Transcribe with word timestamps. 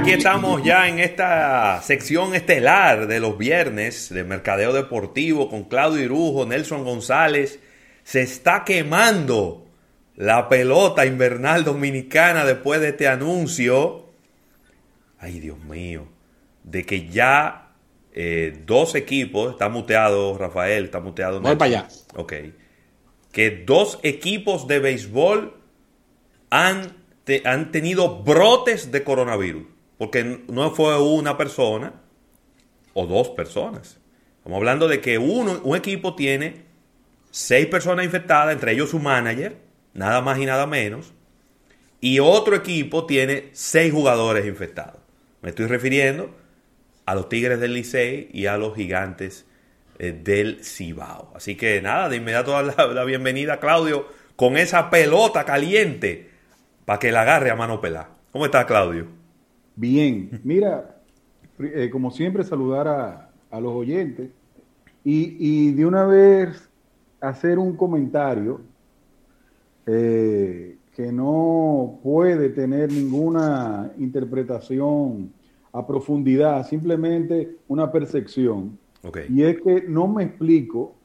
aquí 0.00 0.12
estamos 0.12 0.62
ya 0.62 0.88
en 0.88 0.98
esta 1.00 1.82
sección 1.82 2.34
estelar 2.34 3.06
de 3.08 3.20
los 3.20 3.36
viernes 3.36 4.08
de 4.10 4.22
Mercadeo 4.22 4.72
Deportivo 4.72 5.50
con 5.50 5.64
Claudio 5.64 6.02
Irujo, 6.02 6.46
Nelson 6.46 6.84
González. 6.84 7.60
Se 8.04 8.22
está 8.22 8.64
quemando 8.64 9.66
la 10.14 10.48
pelota 10.48 11.04
invernal 11.04 11.64
dominicana 11.64 12.44
después 12.44 12.80
de 12.80 12.90
este 12.90 13.08
anuncio. 13.08 14.10
Ay, 15.18 15.40
Dios 15.40 15.58
mío. 15.58 16.06
De 16.62 16.84
que 16.84 17.08
ya 17.08 17.72
eh, 18.12 18.62
dos 18.66 18.94
equipos, 18.94 19.52
está 19.52 19.68
muteado 19.68 20.38
Rafael, 20.38 20.84
está 20.84 21.00
muteado. 21.00 21.40
Voy 21.40 21.56
para 21.56 21.70
allá. 21.70 21.88
Ok. 22.14 22.34
Que 23.32 23.50
dos 23.50 23.98
equipos 24.02 24.68
de 24.68 24.78
béisbol 24.78 25.60
han 26.50 26.96
han 27.44 27.72
tenido 27.72 28.22
brotes 28.22 28.90
de 28.90 29.04
coronavirus. 29.04 29.77
Porque 29.98 30.44
no 30.48 30.70
fue 30.70 30.98
una 31.00 31.36
persona 31.36 31.92
o 32.94 33.06
dos 33.06 33.30
personas. 33.30 33.98
Estamos 34.38 34.56
hablando 34.56 34.88
de 34.88 35.00
que 35.00 35.18
uno, 35.18 35.60
un 35.64 35.76
equipo 35.76 36.14
tiene 36.14 36.64
seis 37.30 37.66
personas 37.66 38.04
infectadas, 38.04 38.52
entre 38.54 38.72
ellos 38.72 38.90
su 38.90 38.98
manager, 38.98 39.56
nada 39.94 40.20
más 40.20 40.38
y 40.38 40.46
nada 40.46 40.66
menos. 40.66 41.12
Y 42.00 42.20
otro 42.20 42.54
equipo 42.56 43.06
tiene 43.06 43.50
seis 43.52 43.92
jugadores 43.92 44.46
infectados. 44.46 45.00
Me 45.42 45.50
estoy 45.50 45.66
refiriendo 45.66 46.34
a 47.06 47.14
los 47.14 47.28
Tigres 47.28 47.60
del 47.60 47.74
Licey 47.74 48.28
y 48.32 48.46
a 48.46 48.56
los 48.56 48.74
Gigantes 48.76 49.46
eh, 49.98 50.12
del 50.12 50.64
Cibao. 50.64 51.32
Así 51.34 51.56
que 51.56 51.82
nada, 51.82 52.08
de 52.08 52.16
inmediato 52.16 52.60
la, 52.62 52.86
la 52.86 53.04
bienvenida, 53.04 53.58
Claudio, 53.58 54.06
con 54.36 54.56
esa 54.56 54.90
pelota 54.90 55.44
caliente 55.44 56.30
para 56.84 56.98
que 56.98 57.12
la 57.12 57.22
agarre 57.22 57.50
a 57.50 57.56
mano 57.56 57.80
pelada. 57.80 58.10
¿Cómo 58.30 58.44
está, 58.44 58.66
Claudio? 58.66 59.08
Bien, 59.80 60.40
mira, 60.42 61.00
eh, 61.60 61.88
como 61.88 62.10
siempre, 62.10 62.42
saludar 62.42 62.88
a, 62.88 63.60
los 63.60 63.72
oyentes 63.72 64.30
y, 65.04 65.72
de 65.72 65.86
una 65.86 66.04
vez 66.04 66.68
hacer 67.20 67.58
un 67.58 67.76
comentario 67.76 68.60
eh, 69.86 70.76
que 70.94 71.12
no 71.12 72.00
puede 72.02 72.50
tener 72.50 72.92
ninguna 72.92 73.92
interpretación 73.98 75.32
a 75.72 75.86
profundidad, 75.86 76.66
simplemente 76.66 77.56
una 77.68 77.90
percepción. 77.90 78.76
Y 79.30 79.44
es 79.44 79.60
que 79.60 79.84
no 79.88 80.08
me 80.08 80.24
explico 80.24 80.96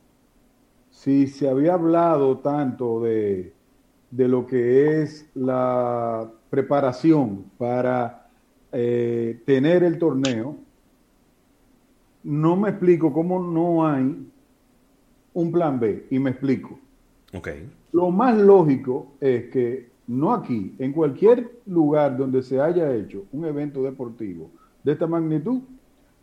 si 0.89 1.27
se 1.27 1.47
había 1.47 1.75
hablado 1.75 2.39
tanto 2.39 3.01
de 3.01 3.53
de 4.15 4.27
lo 4.27 4.45
que 4.45 5.01
es 5.01 5.27
la 5.33 6.31
preparación 6.51 7.45
para 7.57 8.22
eh, 8.73 9.41
tener 9.45 9.83
el 9.83 9.97
torneo, 9.97 10.57
no 12.23 12.55
me 12.55 12.69
explico 12.69 13.13
cómo 13.13 13.39
no 13.39 13.87
hay 13.87 14.27
un 15.33 15.51
plan 15.51 15.79
B. 15.79 16.07
Y 16.09 16.19
me 16.19 16.31
explico. 16.31 16.79
Okay. 17.33 17.69
Lo 17.91 18.11
más 18.11 18.37
lógico 18.37 19.13
es 19.21 19.49
que 19.51 19.89
no 20.07 20.33
aquí, 20.33 20.75
en 20.79 20.91
cualquier 20.91 21.49
lugar 21.65 22.17
donde 22.17 22.43
se 22.43 22.59
haya 22.59 22.93
hecho 22.93 23.23
un 23.31 23.45
evento 23.45 23.83
deportivo 23.83 24.49
de 24.83 24.91
esta 24.91 25.07
magnitud, 25.07 25.61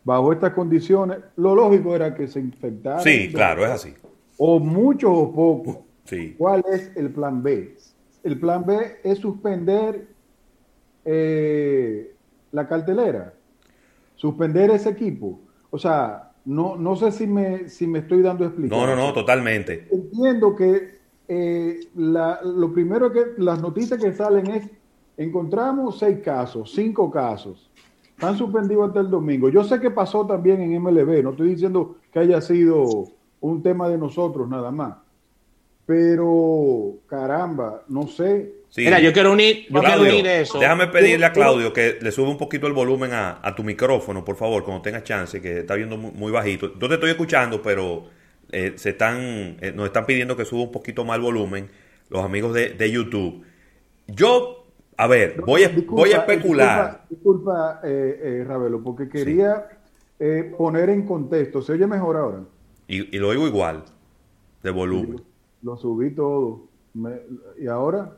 bajo 0.04 0.32
estas 0.32 0.52
condiciones, 0.52 1.18
lo 1.36 1.54
lógico 1.54 1.94
era 1.94 2.14
que 2.14 2.28
se 2.28 2.40
infectara. 2.40 3.00
Sí, 3.00 3.30
claro, 3.32 3.64
es 3.64 3.70
así. 3.70 3.94
O 4.36 4.58
muchos 4.58 5.10
o 5.14 5.32
pocos. 5.32 5.78
Sí. 6.04 6.34
¿Cuál 6.36 6.64
es 6.70 6.90
el 6.96 7.10
plan 7.10 7.42
B? 7.42 7.74
el 8.22 8.38
plan 8.38 8.64
B 8.64 8.98
es 9.02 9.18
suspender 9.18 10.06
eh, 11.04 12.14
la 12.52 12.66
cartelera, 12.68 13.34
suspender 14.16 14.70
ese 14.70 14.90
equipo. 14.90 15.40
O 15.70 15.78
sea, 15.78 16.32
no, 16.44 16.76
no 16.76 16.96
sé 16.96 17.12
si 17.12 17.26
me, 17.26 17.68
si 17.68 17.86
me 17.86 18.00
estoy 18.00 18.22
dando 18.22 18.44
explicación. 18.44 18.88
No, 18.88 18.96
no, 18.96 19.06
no, 19.06 19.12
totalmente. 19.12 19.88
Entiendo 19.90 20.56
que 20.56 20.98
eh, 21.28 21.80
lo 21.94 22.72
primero 22.72 23.12
que 23.12 23.34
las 23.38 23.60
noticias 23.60 24.02
que 24.02 24.12
salen 24.12 24.48
es, 24.48 24.70
encontramos 25.16 25.98
seis 25.98 26.18
casos, 26.24 26.72
cinco 26.74 27.10
casos, 27.10 27.70
están 28.10 28.36
suspendidos 28.36 28.88
hasta 28.88 29.00
el 29.00 29.10
domingo. 29.10 29.48
Yo 29.48 29.64
sé 29.64 29.80
que 29.80 29.90
pasó 29.90 30.26
también 30.26 30.60
en 30.60 30.82
MLB, 30.82 31.22
no 31.22 31.30
estoy 31.30 31.50
diciendo 31.50 31.96
que 32.12 32.18
haya 32.18 32.40
sido 32.40 33.04
un 33.40 33.62
tema 33.62 33.88
de 33.88 33.96
nosotros 33.96 34.48
nada 34.48 34.70
más 34.70 34.94
pero 35.90 37.00
caramba, 37.08 37.82
no 37.88 38.06
sé. 38.06 38.52
Mira, 38.76 39.00
yo 39.00 39.12
quiero 39.12 39.32
unir, 39.32 39.66
yo 39.68 39.80
quiero 39.80 40.02
unir 40.02 40.24
eso. 40.24 40.60
Déjame 40.60 40.86
pedirle 40.86 41.26
a 41.26 41.32
Claudio 41.32 41.72
que 41.72 41.98
le 42.00 42.12
suba 42.12 42.28
un 42.28 42.38
poquito 42.38 42.68
el 42.68 42.72
volumen 42.72 43.10
a, 43.12 43.54
tu 43.56 43.64
micrófono, 43.64 44.24
por 44.24 44.36
favor, 44.36 44.62
cuando 44.62 44.82
tengas 44.82 45.02
chance, 45.02 45.42
que 45.42 45.58
está 45.58 45.74
viendo 45.74 45.96
muy, 45.96 46.30
bajito. 46.30 46.78
Yo 46.78 46.86
te 46.86 46.94
estoy 46.94 47.10
escuchando, 47.10 47.60
pero 47.60 48.04
eh, 48.52 48.74
se 48.76 48.90
están, 48.90 49.56
eh, 49.60 49.72
nos 49.74 49.86
están 49.86 50.06
pidiendo 50.06 50.36
que 50.36 50.44
suba 50.44 50.62
un 50.62 50.70
poquito 50.70 51.04
más 51.04 51.16
el 51.16 51.22
volumen 51.22 51.68
los 52.08 52.24
amigos 52.24 52.54
de, 52.54 52.90
YouTube. 52.92 53.44
Yo, 54.06 54.68
a 54.96 55.08
ver, 55.08 55.40
voy 55.44 55.64
a, 55.64 55.72
voy 55.88 56.12
a 56.12 56.18
especular. 56.18 57.02
Disculpa, 57.10 57.80
eh, 57.82 58.44
Ravelo, 58.46 58.80
porque 58.80 59.08
quería 59.08 59.66
poner 60.56 60.90
en 60.90 61.04
contexto. 61.04 61.60
¿Se 61.62 61.72
oye 61.72 61.88
mejor 61.88 62.16
ahora? 62.16 62.42
Y, 62.86 63.16
y 63.16 63.18
lo 63.18 63.30
oigo 63.30 63.48
igual, 63.48 63.82
de 64.62 64.70
volumen. 64.70 65.29
Lo 65.62 65.76
subí 65.76 66.10
todo. 66.10 66.68
¿Y 67.58 67.66
ahora? 67.66 68.16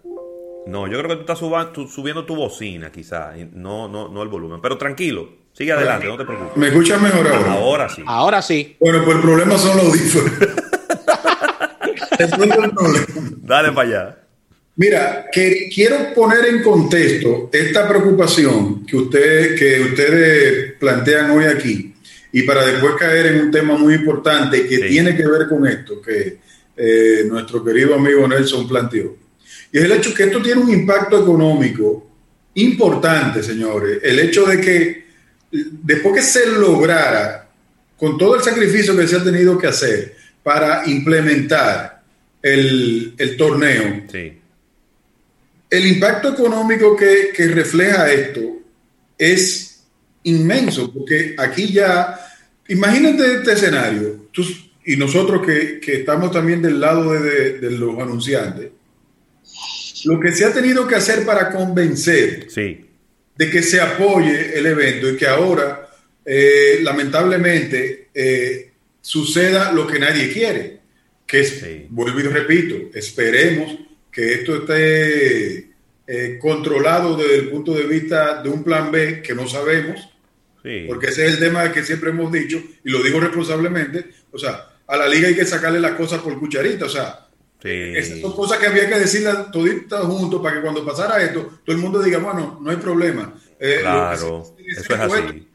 No, 0.66 0.86
yo 0.86 0.98
creo 0.98 1.08
que 1.08 1.16
tú 1.16 1.32
estás 1.32 1.38
subiendo 1.38 2.24
tu 2.24 2.36
bocina, 2.36 2.92
quizás, 2.92 3.34
no, 3.52 3.88
no, 3.88 4.08
no 4.08 4.22
el 4.22 4.28
volumen. 4.28 4.60
Pero 4.62 4.78
tranquilo, 4.78 5.28
sigue 5.52 5.72
adelante, 5.72 6.06
no 6.06 6.16
te 6.16 6.24
preocupes. 6.24 6.56
¿Me 6.56 6.68
escuchas 6.68 7.02
mejor 7.02 7.26
ahora? 7.26 7.52
Ahora 7.52 7.88
sí. 7.88 8.02
Ahora 8.06 8.42
sí. 8.42 8.76
Bueno, 8.78 9.02
pues 9.04 9.16
el 9.16 9.22
problema 9.22 9.58
son 9.58 9.76
los 9.76 9.86
audífonos. 9.86 10.32
Dale 13.42 13.72
para 13.72 13.88
allá. 13.88 14.18
Mira, 14.76 15.26
que 15.30 15.68
quiero 15.74 16.14
poner 16.14 16.46
en 16.46 16.62
contexto 16.62 17.50
esta 17.52 17.86
preocupación 17.86 18.86
que, 18.86 18.96
usted, 18.96 19.58
que 19.58 19.80
ustedes 19.80 20.74
plantean 20.78 21.30
hoy 21.32 21.44
aquí 21.44 21.94
y 22.32 22.42
para 22.44 22.64
después 22.64 22.94
caer 22.98 23.26
en 23.26 23.40
un 23.42 23.50
tema 23.50 23.76
muy 23.76 23.94
importante 23.94 24.66
que 24.66 24.78
tiene 24.78 25.14
que 25.14 25.26
ver 25.26 25.46
con 25.48 25.66
esto, 25.66 26.00
que 26.00 26.38
eh, 26.76 27.24
nuestro 27.28 27.64
querido 27.64 27.94
amigo 27.94 28.26
Nelson 28.26 28.66
planteó. 28.68 29.16
Y 29.72 29.78
es 29.78 29.84
el 29.84 29.92
hecho 29.92 30.14
que 30.14 30.24
esto 30.24 30.42
tiene 30.42 30.60
un 30.60 30.70
impacto 30.70 31.20
económico 31.22 32.10
importante, 32.54 33.42
señores. 33.42 34.00
El 34.02 34.18
hecho 34.18 34.44
de 34.46 34.60
que 34.60 35.04
después 35.50 36.14
que 36.14 36.22
se 36.22 36.46
lograra, 36.46 37.48
con 37.96 38.18
todo 38.18 38.36
el 38.36 38.42
sacrificio 38.42 38.96
que 38.96 39.06
se 39.06 39.16
ha 39.16 39.24
tenido 39.24 39.56
que 39.58 39.68
hacer 39.68 40.16
para 40.42 40.82
implementar 40.88 42.02
el, 42.42 43.14
torneo, 43.38 44.02
el 45.70 45.86
impacto 45.86 46.30
económico 46.30 46.96
que, 46.96 47.30
que 47.34 47.46
refleja 47.46 48.10
esto 48.10 48.40
es 49.16 49.84
inmenso, 50.24 50.92
porque 50.92 51.34
aquí 51.38 51.72
ya, 51.72 52.18
imagínate 52.68 53.34
este 53.36 53.52
escenario, 53.52 54.28
tú, 54.32 54.44
y 54.84 54.96
nosotros 54.96 55.46
que, 55.46 55.80
estamos 55.86 56.32
también 56.32 56.60
del 56.62 56.80
lado 56.80 57.12
de, 57.12 57.70
los 57.70 57.98
anunciantes, 57.98 58.70
lo 60.04 60.18
que 60.18 60.32
se 60.32 60.44
ha 60.44 60.52
tenido 60.52 60.86
que 60.86 60.96
hacer 60.96 61.24
para 61.24 61.50
convencer 61.50 62.48
de 63.36 63.50
que 63.50 63.62
se 63.62 63.80
apoye 63.80 64.58
el 64.58 64.66
evento 64.66 65.08
y 65.10 65.16
que 65.16 65.26
ahora, 65.26 65.88
eh, 66.24 66.80
lamentablemente, 66.82 68.08
eh, 68.12 68.72
suceda 69.00 69.72
lo 69.72 69.86
que 69.86 69.98
nadie 69.98 70.32
quiere, 70.32 70.80
que 71.26 71.40
es, 71.40 71.64
vuelvo 71.88 72.20
y 72.20 72.24
repito, 72.24 72.90
esperemos 72.94 73.78
que 74.10 74.34
esto 74.34 74.56
esté 74.56 75.70
eh, 76.06 76.38
controlado 76.40 77.16
desde 77.16 77.36
el 77.36 77.48
punto 77.48 77.74
de 77.74 77.84
vista 77.84 78.42
de 78.42 78.48
un 78.48 78.62
plan 78.62 78.90
B 78.90 79.22
que 79.22 79.34
no 79.34 79.48
sabemos, 79.48 80.08
porque 80.86 81.08
ese 81.08 81.26
es 81.26 81.32
el 81.32 81.38
tema 81.40 81.72
que 81.72 81.82
siempre 81.82 82.10
hemos 82.10 82.30
dicho, 82.30 82.62
y 82.84 82.90
lo 82.90 83.02
digo 83.02 83.18
responsablemente, 83.18 84.04
o 84.30 84.38
sea, 84.38 84.71
a 84.86 84.96
la 84.96 85.08
liga 85.08 85.28
hay 85.28 85.34
que 85.34 85.46
sacarle 85.46 85.80
las 85.80 85.92
cosas 85.92 86.20
por 86.20 86.38
cucharita, 86.38 86.86
o 86.86 86.88
sea, 86.88 87.28
esas 87.64 88.20
son 88.20 88.32
cosas 88.32 88.58
que 88.58 88.66
había 88.66 88.88
que 88.88 88.98
decirlas 88.98 89.50
toditas 89.50 90.00
juntos 90.04 90.42
para 90.42 90.56
que 90.56 90.62
cuando 90.62 90.84
pasara 90.84 91.22
esto, 91.22 91.48
todo 91.64 91.76
el 91.76 91.82
mundo 91.82 92.02
diga, 92.02 92.18
bueno, 92.18 92.58
no 92.60 92.70
hay 92.70 92.76
problema. 92.76 93.34
Eh, 93.60 93.78
claro, 93.80 94.44
eso 94.58 94.94
es 94.94 95.00
así. 95.00 95.48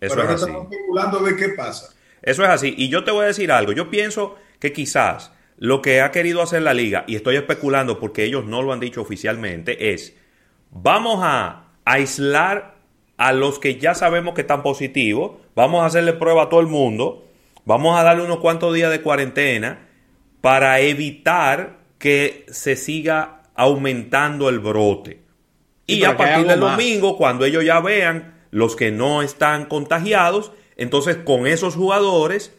Eso 0.00 0.22
es 0.22 0.28
así. 0.28 0.44
Estamos 0.44 0.72
especulando 0.72 1.18
a 1.18 1.22
ver 1.22 1.36
qué 1.36 1.48
pasa. 1.50 1.92
Eso 2.22 2.44
es 2.44 2.50
así. 2.50 2.74
Y 2.76 2.88
yo 2.88 3.02
te 3.02 3.10
voy 3.10 3.24
a 3.24 3.28
decir 3.28 3.50
algo. 3.50 3.72
Yo 3.72 3.90
pienso 3.90 4.36
que 4.60 4.72
quizás 4.72 5.32
lo 5.56 5.82
que 5.82 6.00
ha 6.00 6.10
querido 6.12 6.40
hacer 6.40 6.62
la 6.62 6.72
liga, 6.72 7.04
y 7.06 7.16
estoy 7.16 7.36
especulando 7.36 7.98
porque 7.98 8.24
ellos 8.24 8.44
no 8.44 8.62
lo 8.62 8.72
han 8.72 8.80
dicho 8.80 9.02
oficialmente, 9.02 9.92
es 9.92 10.14
vamos 10.70 11.20
a 11.22 11.68
aislar 11.84 12.76
a 13.16 13.32
los 13.32 13.58
que 13.58 13.78
ya 13.78 13.94
sabemos 13.94 14.34
que 14.34 14.42
están 14.42 14.62
positivos, 14.62 15.32
vamos 15.54 15.82
a 15.82 15.86
hacerle 15.86 16.14
prueba 16.14 16.44
a 16.44 16.48
todo 16.48 16.60
el 16.60 16.68
mundo 16.68 17.26
Vamos 17.64 17.98
a 17.98 18.02
darle 18.02 18.24
unos 18.24 18.38
cuantos 18.38 18.74
días 18.74 18.90
de 18.90 19.00
cuarentena 19.00 19.88
para 20.40 20.80
evitar 20.80 21.80
que 21.98 22.46
se 22.48 22.76
siga 22.76 23.42
aumentando 23.54 24.48
el 24.48 24.58
brote. 24.58 25.20
y 25.86 26.04
a 26.04 26.16
partir 26.16 26.46
del 26.46 26.60
domingo, 26.60 27.16
cuando 27.16 27.44
ellos 27.44 27.64
ya 27.64 27.80
vean 27.80 28.34
los 28.50 28.76
que 28.76 28.90
no 28.90 29.22
están 29.22 29.66
contagiados, 29.66 30.52
entonces 30.76 31.16
con 31.16 31.46
esos 31.46 31.74
jugadores, 31.74 32.56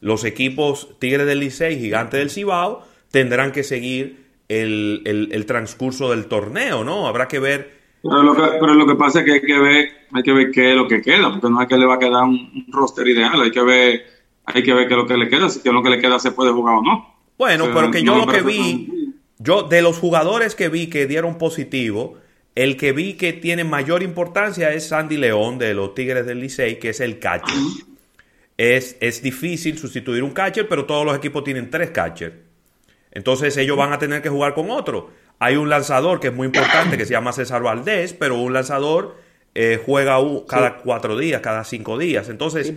los 0.00 0.24
equipos 0.24 0.88
Tigres 0.98 1.26
del 1.26 1.40
Licey 1.40 1.74
y 1.74 1.80
Gigante 1.80 2.16
del 2.16 2.30
Cibao 2.30 2.84
tendrán 3.10 3.52
que 3.52 3.62
seguir 3.62 4.22
el, 4.48 5.44
transcurso 5.46 6.10
del 6.10 6.26
torneo, 6.26 6.84
¿no? 6.84 7.06
Habrá 7.06 7.28
que 7.28 7.38
ver. 7.38 7.82
Pero 8.02 8.22
lo 8.22 8.34
que, 8.34 8.42
pero 8.60 8.74
lo 8.74 8.86
que 8.86 8.96
pasa 8.96 9.20
es 9.20 9.24
que 9.24 9.32
hay 9.32 9.40
que 9.40 9.58
ver, 9.58 9.88
hay 10.12 10.22
que 10.22 10.32
ver 10.32 10.50
qué 10.50 10.70
es 10.70 10.76
lo 10.76 10.88
que 10.88 11.00
queda, 11.00 11.30
porque 11.30 11.48
no 11.48 11.62
es 11.62 11.68
que 11.68 11.76
le 11.76 11.86
va 11.86 11.94
a 11.94 11.98
quedar 11.98 12.24
un, 12.24 12.66
roster 12.68 13.06
ideal, 13.06 13.40
hay 13.40 13.50
que 13.50 13.62
ver, 13.62 14.06
hay 14.44 14.62
que 14.62 14.74
ver 14.74 14.88
qué 14.88 14.94
es 14.94 14.98
lo 14.98 15.06
que 15.06 15.16
le 15.16 15.28
queda, 15.28 15.48
si 15.48 15.60
es 15.60 15.72
lo 15.72 15.82
que 15.82 15.90
le 15.90 16.00
queda 16.00 16.18
se 16.18 16.32
puede 16.32 16.52
jugar 16.52 16.76
o 16.76 16.82
no. 16.82 17.14
Bueno, 17.38 17.68
pero 17.74 17.90
que 17.90 18.02
yo 18.02 18.16
lo 18.16 18.26
que 18.26 18.42
vi, 18.42 19.14
yo 19.38 19.62
de 19.62 19.82
los 19.82 19.98
jugadores 19.98 20.54
que 20.54 20.68
vi 20.68 20.88
que 20.88 21.06
dieron 21.06 21.38
positivo, 21.38 22.18
el 22.54 22.76
que 22.76 22.92
vi 22.92 23.14
que 23.14 23.32
tiene 23.32 23.64
mayor 23.64 24.02
importancia 24.02 24.72
es 24.72 24.88
Sandy 24.88 25.16
León 25.16 25.58
de 25.58 25.74
los 25.74 25.94
Tigres 25.94 26.26
del 26.26 26.40
Licey, 26.40 26.78
que 26.78 26.90
es 26.90 27.00
el 27.00 27.18
catcher. 27.18 27.56
Es, 28.58 28.96
es 29.00 29.22
difícil 29.22 29.78
sustituir 29.78 30.22
un 30.22 30.30
catcher, 30.30 30.68
pero 30.68 30.84
todos 30.84 31.06
los 31.06 31.16
equipos 31.16 31.42
tienen 31.44 31.70
tres 31.70 31.90
catchers. 31.90 32.34
Entonces 33.10 33.56
ellos 33.56 33.76
van 33.76 33.92
a 33.92 33.98
tener 33.98 34.22
que 34.22 34.28
jugar 34.28 34.54
con 34.54 34.70
otro. 34.70 35.10
Hay 35.38 35.56
un 35.56 35.68
lanzador 35.68 36.20
que 36.20 36.28
es 36.28 36.34
muy 36.34 36.46
importante 36.46 36.96
que 36.96 37.04
se 37.04 37.12
llama 37.12 37.32
César 37.32 37.62
Valdés, 37.62 38.12
pero 38.12 38.38
un 38.38 38.52
lanzador 38.52 39.16
eh, 39.54 39.80
juega 39.84 40.18
cada 40.46 40.78
cuatro 40.78 41.18
días, 41.18 41.40
cada 41.40 41.64
cinco 41.64 41.98
días. 41.98 42.28
Entonces, 42.28 42.72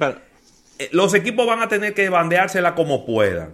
los 0.91 1.13
equipos 1.13 1.47
van 1.47 1.61
a 1.61 1.67
tener 1.67 1.93
que 1.93 2.09
bandeársela 2.09 2.75
como 2.75 3.05
puedan. 3.05 3.53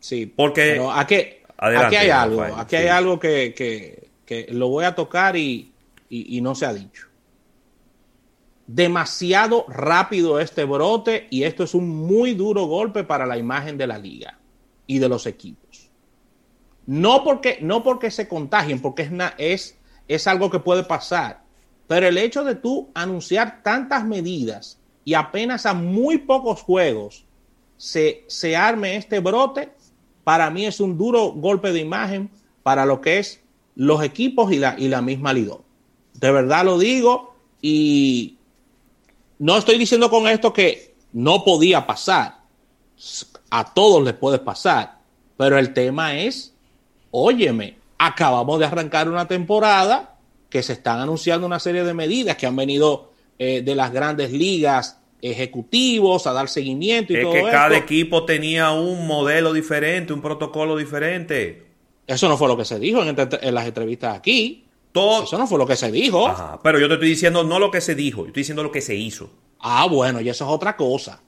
Sí, 0.00 0.26
porque 0.26 0.84
aquí, 0.94 1.16
aquí 1.56 1.96
hay 1.96 2.10
algo, 2.10 2.42
aquí 2.42 2.76
hay 2.76 2.88
algo 2.88 3.18
que, 3.18 4.08
lo 4.50 4.68
voy 4.68 4.84
a 4.84 4.94
tocar 4.94 5.36
y, 5.36 5.72
y 6.08 6.40
no 6.40 6.54
se 6.54 6.66
ha 6.66 6.72
dicho. 6.72 7.06
Demasiado 8.66 9.66
rápido 9.68 10.40
este 10.40 10.64
brote 10.64 11.26
y 11.30 11.44
esto 11.44 11.64
es 11.64 11.74
un 11.74 11.88
muy 11.88 12.34
duro 12.34 12.66
golpe 12.66 13.04
para 13.04 13.26
la 13.26 13.36
imagen 13.36 13.76
de 13.76 13.86
la 13.86 13.98
liga 13.98 14.38
y 14.86 14.98
de 14.98 15.08
los 15.08 15.26
equipos. 15.26 15.90
No 16.86 17.22
porque, 17.22 17.58
no 17.60 17.82
porque 17.82 18.10
se 18.10 18.28
contagien, 18.28 18.80
porque 18.80 19.02
es, 19.02 19.10
es, 19.38 19.78
es 20.08 20.26
algo 20.26 20.50
que 20.50 20.58
puede 20.58 20.82
pasar, 20.82 21.42
pero 21.86 22.08
el 22.08 22.18
hecho 22.18 22.44
de 22.44 22.56
tú 22.56 22.90
anunciar 22.94 23.62
tantas 23.62 24.04
medidas 24.04 24.81
y 25.04 25.14
apenas 25.14 25.66
a 25.66 25.74
muy 25.74 26.18
pocos 26.18 26.62
juegos 26.62 27.24
se, 27.76 28.24
se 28.28 28.56
arme 28.56 28.96
este 28.96 29.20
brote, 29.20 29.72
para 30.24 30.50
mí 30.50 30.66
es 30.66 30.80
un 30.80 30.96
duro 30.96 31.32
golpe 31.32 31.72
de 31.72 31.80
imagen 31.80 32.30
para 32.62 32.86
lo 32.86 33.00
que 33.00 33.18
es 33.18 33.40
los 33.74 34.02
equipos 34.02 34.52
y 34.52 34.58
la, 34.58 34.76
y 34.78 34.88
la 34.88 35.02
misma 35.02 35.32
Lidón. 35.32 35.62
De 36.14 36.30
verdad 36.30 36.64
lo 36.64 36.78
digo 36.78 37.34
y 37.60 38.36
no 39.38 39.56
estoy 39.56 39.78
diciendo 39.78 40.10
con 40.10 40.28
esto 40.28 40.52
que 40.52 40.94
no 41.12 41.44
podía 41.44 41.86
pasar. 41.86 42.42
A 43.50 43.74
todos 43.74 44.02
les 44.04 44.14
puede 44.14 44.38
pasar, 44.38 44.98
pero 45.36 45.58
el 45.58 45.74
tema 45.74 46.16
es 46.16 46.54
óyeme, 47.10 47.76
acabamos 47.98 48.58
de 48.58 48.66
arrancar 48.66 49.08
una 49.08 49.28
temporada 49.28 50.16
que 50.48 50.62
se 50.62 50.74
están 50.74 51.00
anunciando 51.00 51.46
una 51.46 51.58
serie 51.58 51.84
de 51.84 51.94
medidas 51.94 52.36
que 52.36 52.46
han 52.46 52.56
venido 52.56 53.11
eh, 53.44 53.60
de 53.60 53.74
las 53.74 53.92
grandes 53.92 54.30
ligas 54.30 55.00
ejecutivos 55.20 56.28
a 56.28 56.32
dar 56.32 56.48
seguimiento 56.48 57.12
y 57.12 57.16
es 57.16 57.26
que 57.26 57.42
cada 57.50 57.76
equipo 57.76 58.24
tenía 58.24 58.70
un 58.70 59.04
modelo 59.04 59.52
diferente, 59.52 60.12
un 60.12 60.22
protocolo 60.22 60.76
diferente. 60.76 61.66
Eso 62.06 62.28
no 62.28 62.38
fue 62.38 62.46
lo 62.46 62.56
que 62.56 62.64
se 62.64 62.78
dijo 62.78 63.02
en, 63.02 63.16
las 63.52 63.66
entrevistas 63.66 64.16
aquí. 64.16 64.66
Todo... 64.92 65.24
Eso 65.24 65.38
no 65.38 65.48
fue 65.48 65.58
lo 65.58 65.66
que 65.66 65.74
se 65.74 65.90
dijo. 65.90 66.32
pero 66.62 66.78
yo 66.78 66.86
te 66.86 66.94
estoy 66.94 67.08
diciendo 67.08 67.42
no 67.42 67.58
lo 67.58 67.72
que 67.72 67.80
se 67.80 67.96
dijo, 67.96 68.20
yo 68.20 68.26
estoy 68.28 68.42
diciendo 68.42 68.62
lo 68.62 68.70
que 68.70 68.80
se 68.80 68.94
hizo. 68.94 69.28
Ah, 69.58 69.88
bueno, 69.90 70.20
y 70.20 70.28
eso 70.28 70.44
es 70.44 70.50
otra 70.52 70.76
cosa. 70.76 71.20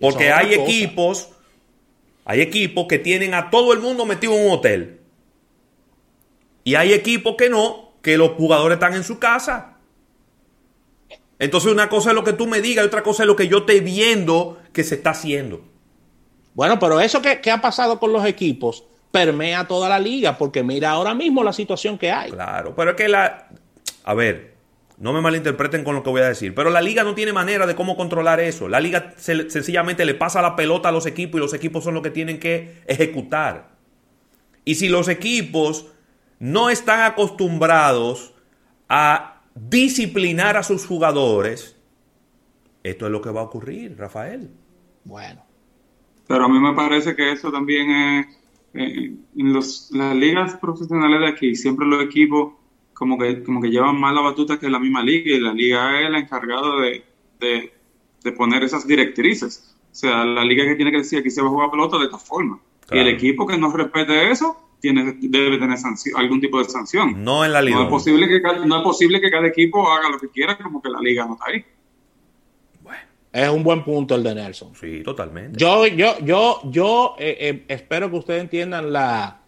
Porque 0.00 0.32
hay 0.32 0.54
equipos, 0.54 1.28
hay 2.24 2.40
equipos 2.40 2.86
que 2.86 2.98
tienen 2.98 3.34
a 3.34 3.50
todo 3.50 3.74
el 3.74 3.80
mundo 3.80 4.06
metido 4.06 4.32
en 4.32 4.46
un 4.46 4.52
hotel. 4.52 5.00
Y 6.64 6.74
hay 6.76 6.94
equipos 6.94 7.34
que 7.36 7.50
no, 7.50 7.92
que 8.00 8.16
los 8.16 8.30
jugadores 8.30 8.76
están 8.76 8.94
en 8.94 9.04
su 9.04 9.18
casa. 9.18 9.69
Entonces 11.40 11.72
una 11.72 11.88
cosa 11.88 12.10
es 12.10 12.14
lo 12.14 12.22
que 12.22 12.34
tú 12.34 12.46
me 12.46 12.60
digas 12.60 12.84
y 12.84 12.86
otra 12.86 13.02
cosa 13.02 13.24
es 13.24 13.26
lo 13.26 13.34
que 13.34 13.48
yo 13.48 13.58
esté 13.58 13.80
viendo 13.80 14.58
que 14.72 14.84
se 14.84 14.96
está 14.96 15.10
haciendo. 15.10 15.62
Bueno, 16.54 16.78
pero 16.78 17.00
eso 17.00 17.22
que, 17.22 17.50
ha 17.50 17.60
pasado 17.62 17.98
con 17.98 18.12
los 18.12 18.26
equipos 18.26 18.84
permea 19.10 19.66
toda 19.66 19.88
la 19.88 19.98
liga, 19.98 20.36
porque 20.36 20.62
mira 20.62 20.90
ahora 20.90 21.14
mismo 21.14 21.42
la 21.42 21.54
situación 21.54 21.96
que 21.96 22.12
hay. 22.12 22.30
Claro, 22.30 22.74
pero 22.76 22.90
es 22.90 22.96
que 22.96 23.08
la... 23.08 23.48
A 24.04 24.14
ver, 24.14 24.54
no 24.98 25.14
me 25.14 25.22
malinterpreten 25.22 25.82
con 25.82 25.94
lo 25.94 26.02
que 26.02 26.10
voy 26.10 26.20
a 26.20 26.28
decir, 26.28 26.54
pero 26.54 26.68
la 26.68 26.82
liga 26.82 27.04
no 27.04 27.14
tiene 27.14 27.32
manera 27.32 27.66
de 27.66 27.74
cómo 27.74 27.96
controlar 27.96 28.38
eso. 28.38 28.68
La 28.68 28.78
liga 28.78 29.14
sencillamente 29.16 30.04
le 30.04 30.14
pasa 30.14 30.42
la 30.42 30.56
pelota 30.56 30.90
a 30.90 30.92
los 30.92 31.06
equipos 31.06 31.38
y 31.38 31.42
los 31.42 31.54
equipos 31.54 31.82
son 31.82 31.94
los 31.94 32.02
que 32.02 32.10
tienen 32.10 32.38
que 32.38 32.82
ejecutar. 32.86 33.70
Y 34.66 34.74
si 34.74 34.90
los 34.90 35.08
equipos 35.08 35.86
no 36.38 36.68
están 36.68 37.00
acostumbrados 37.00 38.34
a 38.90 39.29
disciplinar 39.54 40.56
a 40.56 40.62
sus 40.62 40.86
jugadores, 40.86 41.76
esto 42.82 43.06
es 43.06 43.12
lo 43.12 43.20
que 43.20 43.30
va 43.30 43.40
a 43.40 43.44
ocurrir, 43.44 43.96
Rafael. 43.98 44.50
Bueno. 45.04 45.42
Pero 46.26 46.44
a 46.44 46.48
mí 46.48 46.58
me 46.58 46.74
parece 46.74 47.16
que 47.16 47.32
eso 47.32 47.50
también 47.50 47.90
es, 47.90 48.26
eh, 48.74 49.12
en 49.36 49.52
las 49.52 49.90
ligas 49.90 50.56
profesionales 50.56 51.20
de 51.20 51.28
aquí, 51.28 51.54
siempre 51.56 51.86
los 51.86 52.02
equipos 52.04 52.54
como 53.00 53.16
que, 53.16 53.42
como 53.42 53.62
que 53.62 53.70
llevan 53.70 53.98
más 53.98 54.14
la 54.14 54.20
batuta 54.20 54.58
que 54.58 54.68
la 54.68 54.78
misma 54.78 55.02
liga 55.02 55.34
y 55.34 55.40
la 55.40 55.54
liga 55.54 56.00
es 56.00 56.06
el 56.06 56.14
encargado 56.16 56.80
de, 56.80 57.02
de, 57.40 58.32
poner 58.32 58.62
esas 58.62 58.86
directrices. 58.86 59.74
O 59.90 59.94
sea, 59.94 60.24
la 60.24 60.44
liga 60.44 60.64
que 60.64 60.74
tiene 60.74 60.90
que 60.90 60.98
decir 60.98 61.18
aquí 61.18 61.30
se 61.30 61.40
va 61.40 61.48
a 61.48 61.50
jugar 61.50 61.70
pelota 61.70 61.98
de 61.98 62.04
esta 62.04 62.18
forma. 62.18 62.60
Y 62.92 62.98
el 62.98 63.08
equipo 63.08 63.46
que 63.46 63.56
no 63.56 63.72
respete 63.72 64.30
eso, 64.30 64.69
tiene, 64.80 65.16
debe 65.20 65.58
tener 65.58 65.78
algún 66.16 66.40
tipo 66.40 66.58
de 66.58 66.64
sanción. 66.64 67.22
No 67.22 67.44
en 67.44 67.52
la 67.52 67.62
liga. 67.62 67.76
No 67.76 67.84
es, 67.84 67.88
posible 67.88 68.28
que, 68.28 68.40
no 68.40 68.78
es 68.78 68.82
posible 68.82 69.20
que 69.20 69.30
cada 69.30 69.46
equipo 69.46 69.90
haga 69.90 70.08
lo 70.10 70.18
que 70.18 70.28
quiera 70.28 70.58
como 70.58 70.82
que 70.82 70.88
la 70.88 71.00
liga 71.00 71.26
no 71.26 71.34
está 71.34 71.44
ahí. 71.48 71.64
Bueno. 72.82 73.00
Es 73.32 73.48
un 73.48 73.62
buen 73.62 73.84
punto 73.84 74.14
el 74.14 74.22
de 74.22 74.34
Nelson. 74.34 74.74
Sí, 74.74 75.02
totalmente. 75.02 75.58
Yo, 75.58 75.86
yo, 75.86 76.18
yo, 76.20 76.60
yo 76.64 77.14
eh, 77.18 77.36
eh, 77.40 77.64
espero 77.68 78.10
que 78.10 78.16
ustedes 78.16 78.40
entiendan 78.42 78.92
la, 78.92 79.40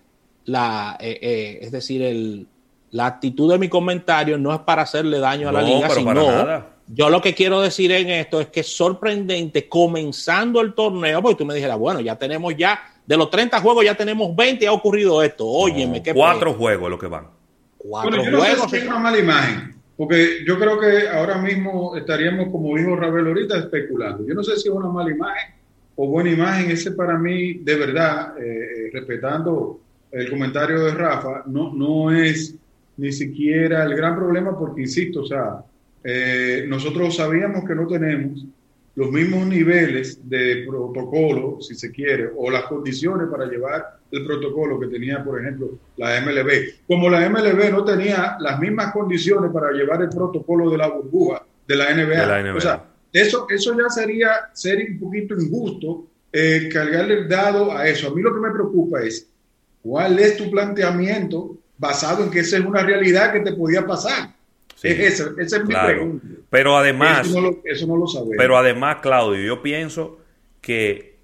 la 0.44 0.96
eh, 1.00 1.58
es 1.62 1.72
decir, 1.72 2.02
el, 2.02 2.46
la 2.90 3.06
actitud 3.06 3.50
de 3.50 3.58
mi 3.58 3.68
comentario 3.68 4.38
no 4.38 4.52
es 4.54 4.60
para 4.60 4.82
hacerle 4.82 5.18
daño 5.18 5.48
a 5.48 5.52
la 5.52 5.62
liga, 5.62 5.88
sino 5.90 6.72
yo 6.94 7.08
lo 7.08 7.22
que 7.22 7.34
quiero 7.34 7.60
decir 7.62 7.90
en 7.92 8.10
esto 8.10 8.40
es 8.40 8.48
que 8.48 8.60
es 8.60 8.76
sorprendente 8.76 9.66
comenzando 9.66 10.60
el 10.60 10.74
torneo, 10.74 11.22
porque 11.22 11.36
tú 11.36 11.46
me 11.46 11.54
dijeras, 11.54 11.78
bueno, 11.78 12.00
ya 12.00 12.16
tenemos 12.16 12.54
ya 12.54 12.91
de 13.06 13.16
los 13.16 13.30
30 13.30 13.60
juegos 13.60 13.84
ya 13.84 13.96
tenemos 13.96 14.34
20 14.34 14.64
y 14.64 14.68
ha 14.68 14.72
ocurrido 14.72 15.22
esto. 15.22 15.46
Óyeme, 15.46 16.02
qué 16.02 16.14
Cuatro 16.14 16.54
juegos 16.54 16.90
lo 16.90 16.98
que 16.98 17.06
van. 17.06 17.26
Cuatro 17.78 18.10
bueno, 18.10 18.24
yo 18.24 18.30
no 18.30 18.38
juegos. 18.38 18.70
Sé 18.70 18.78
si 18.78 18.84
es 18.84 18.88
una 18.88 18.98
mala 18.98 19.18
imagen, 19.18 19.74
porque 19.96 20.44
yo 20.46 20.58
creo 20.58 20.78
que 20.78 21.08
ahora 21.08 21.38
mismo 21.38 21.96
estaríamos, 21.96 22.48
como 22.50 22.76
dijo 22.76 22.94
Rabel 22.96 23.26
ahorita, 23.26 23.58
especulando. 23.58 24.26
Yo 24.26 24.34
no 24.34 24.42
sé 24.42 24.56
si 24.56 24.68
es 24.68 24.74
una 24.74 24.88
mala 24.88 25.10
imagen 25.10 25.54
o 25.96 26.06
buena 26.06 26.30
imagen. 26.30 26.70
Ese 26.70 26.92
para 26.92 27.18
mí, 27.18 27.54
de 27.54 27.74
verdad, 27.76 28.38
eh, 28.38 28.42
eh, 28.42 28.90
respetando 28.92 29.80
el 30.10 30.30
comentario 30.30 30.84
de 30.84 30.92
Rafa, 30.92 31.42
no, 31.46 31.72
no 31.72 32.10
es 32.10 32.54
ni 32.96 33.10
siquiera 33.10 33.84
el 33.84 33.96
gran 33.96 34.14
problema, 34.14 34.56
porque 34.56 34.82
insisto, 34.82 35.22
o 35.22 35.26
sea, 35.26 35.64
eh, 36.04 36.64
nosotros 36.68 37.16
sabíamos 37.16 37.64
que 37.64 37.74
no 37.74 37.86
tenemos 37.86 38.44
los 38.94 39.10
mismos 39.10 39.46
niveles 39.46 40.18
de 40.28 40.64
protocolo, 40.68 41.58
si 41.60 41.74
se 41.74 41.90
quiere, 41.90 42.30
o 42.36 42.50
las 42.50 42.64
condiciones 42.64 43.28
para 43.28 43.46
llevar 43.46 43.98
el 44.10 44.26
protocolo 44.26 44.78
que 44.78 44.88
tenía, 44.88 45.24
por 45.24 45.40
ejemplo, 45.40 45.78
la 45.96 46.20
MLB. 46.20 46.86
Como 46.86 47.08
la 47.08 47.28
MLB 47.28 47.70
no 47.70 47.84
tenía 47.84 48.36
las 48.38 48.60
mismas 48.60 48.92
condiciones 48.92 49.50
para 49.50 49.72
llevar 49.72 50.02
el 50.02 50.10
protocolo 50.10 50.70
de 50.70 50.78
la 50.78 50.88
burbuja 50.88 51.42
de 51.66 51.76
la 51.76 51.94
NBA. 51.94 52.54
O 52.54 52.60
sea, 52.60 52.84
eso, 53.12 53.46
eso 53.48 53.76
ya 53.78 53.88
sería 53.88 54.30
ser 54.52 54.84
un 54.90 54.98
poquito 54.98 55.34
injusto 55.34 56.06
eh, 56.32 56.68
cargarle 56.72 57.20
el 57.20 57.28
dado 57.28 57.76
a 57.76 57.86
eso. 57.88 58.08
A 58.08 58.14
mí 58.14 58.20
lo 58.22 58.34
que 58.34 58.40
me 58.40 58.50
preocupa 58.50 59.02
es 59.02 59.28
cuál 59.82 60.18
es 60.18 60.36
tu 60.36 60.50
planteamiento 60.50 61.58
basado 61.78 62.24
en 62.24 62.30
que 62.30 62.40
esa 62.40 62.58
es 62.58 62.64
una 62.64 62.82
realidad 62.82 63.32
que 63.32 63.40
te 63.40 63.52
podía 63.52 63.86
pasar. 63.86 64.34
Esa, 64.82 65.32
es 65.38 65.64
mi 65.64 65.74
pregunta. 65.74 66.26
Pero 66.50 66.76
además, 66.76 67.26
eso 67.64 67.86
no, 67.86 67.96
lo, 67.96 68.06
Pero 68.36 68.56
además, 68.56 68.98
Claudio, 69.00 69.42
yo 69.42 69.62
pienso 69.62 70.18
que 70.60 71.16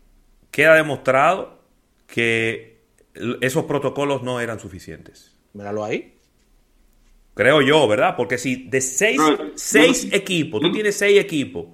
queda 0.50 0.74
demostrado 0.76 1.58
que 2.06 2.78
esos 3.40 3.64
protocolos 3.64 4.22
no 4.22 4.40
eran 4.40 4.60
suficientes. 4.60 5.36
Míralo 5.52 5.84
ahí. 5.84 6.14
Creo 7.34 7.62
yo, 7.62 7.86
¿verdad? 7.86 8.14
Porque 8.16 8.38
si 8.38 8.68
de 8.68 8.80
seis, 8.80 9.20
seis 9.54 10.08
equipos, 10.12 10.60
tú 10.60 10.72
tienes 10.72 10.96
seis 10.96 11.20
equipos, 11.20 11.66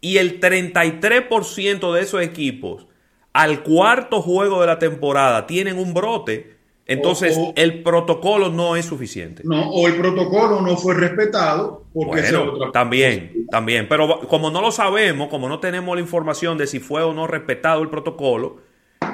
y 0.00 0.18
el 0.18 0.40
33% 0.40 1.92
de 1.92 2.00
esos 2.00 2.22
equipos 2.22 2.86
al 3.32 3.62
cuarto 3.62 4.22
juego 4.22 4.60
de 4.60 4.66
la 4.66 4.78
temporada 4.78 5.46
tienen 5.46 5.78
un 5.78 5.94
brote, 5.94 6.57
entonces 6.88 7.38
el 7.54 7.82
protocolo 7.82 8.48
no 8.48 8.74
es 8.74 8.86
suficiente. 8.86 9.42
No, 9.44 9.70
o 9.70 9.86
el 9.86 9.96
protocolo 9.96 10.62
no 10.62 10.74
fue 10.78 10.94
respetado. 10.94 11.84
Porque 11.92 12.22
bueno, 12.22 12.70
también, 12.70 13.46
también. 13.50 13.86
Pero 13.90 14.20
como 14.26 14.50
no 14.50 14.62
lo 14.62 14.72
sabemos, 14.72 15.28
como 15.28 15.50
no 15.50 15.60
tenemos 15.60 15.94
la 15.94 16.00
información 16.00 16.56
de 16.56 16.66
si 16.66 16.80
fue 16.80 17.02
o 17.02 17.12
no 17.12 17.26
respetado 17.26 17.82
el 17.82 17.90
protocolo, 17.90 18.62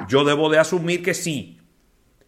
yo 0.07 0.23
debo 0.23 0.49
de 0.49 0.57
asumir 0.57 1.03
que 1.03 1.13
sí. 1.13 1.59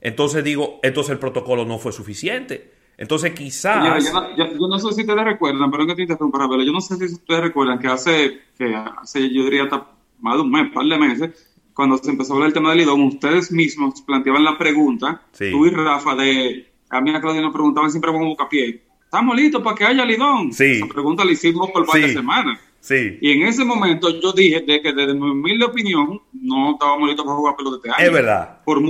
Entonces 0.02 0.44
digo, 0.44 0.82
entonces 0.84 1.14
el 1.14 1.20
protocolo 1.20 1.64
no 1.64 1.80
fue 1.80 1.94
suficiente. 1.94 2.74
Entonces 2.98 3.32
quizás... 3.32 4.04
Yo, 4.36 4.68
no 4.68 4.80
sé 4.80 4.94
si 4.96 5.02
ustedes 5.02 5.24
recuerdan, 5.24 5.72
pero 5.72 5.88
que 5.88 5.96
te 5.96 6.02
interrumpa, 6.02 6.40
pero 6.50 6.62
yo 6.62 6.74
no 6.74 6.82
sé 6.82 6.98
si 6.98 7.06
ustedes 7.06 7.40
recuerdan 7.40 7.80
que 7.80 7.88
hace, 7.88 8.42
que 8.58 8.76
hace 8.76 9.34
yo 9.34 9.44
diría 9.46 9.64
hasta 9.64 9.88
más 10.20 10.36
de 10.36 10.42
un 10.42 10.52
mes, 10.52 10.64
un 10.64 10.74
par 10.74 10.86
de 10.86 10.98
meses, 10.98 11.47
cuando 11.78 12.00
se 12.00 12.10
empezó 12.10 12.34
a 12.34 12.36
hablar 12.38 12.48
el 12.48 12.54
tema 12.56 12.72
del 12.72 12.82
IDOM, 12.82 13.06
ustedes 13.06 13.52
mismos 13.52 14.02
planteaban 14.02 14.44
la 14.44 14.58
pregunta, 14.58 15.22
tú 15.38 15.68
y 15.68 15.70
Rafa, 15.70 16.16
de, 16.16 16.72
a 16.90 17.00
mí 17.02 17.12
a 17.12 17.22
Claudia 17.22 17.40
nos 17.40 17.54
preguntaban 17.54 17.92
siempre 17.92 18.12
con 18.12 18.26
bocapié, 18.26 18.82
¿estamos 19.04 19.36
listos 19.36 19.62
para 19.62 19.76
que 19.76 19.86
haya 19.86 20.04
Lidón? 20.04 20.52
Sí. 20.52 20.72
Esa 20.78 20.88
pregunta 20.88 21.24
la 21.24 21.34
hicimos 21.34 21.70
por 21.70 21.86
varias 21.86 22.14
semanas. 22.14 22.60
Sí. 22.80 23.20
Y 23.22 23.30
en 23.30 23.44
ese 23.44 23.64
momento 23.64 24.10
yo 24.20 24.34
dije 24.34 24.62
de 24.62 24.82
que 24.82 24.92
desde 24.92 25.14
mi 25.14 25.30
humilde 25.30 25.66
opinión 25.66 26.20
no 26.34 26.72
estábamos 26.72 27.10
listos 27.10 27.26
para 27.26 27.38
jugar 27.38 27.56
pelota 27.56 27.76
este 27.78 27.90
año. 27.92 28.08
Es 28.08 28.12
verdad. 28.12 28.64
Por, 28.66 28.82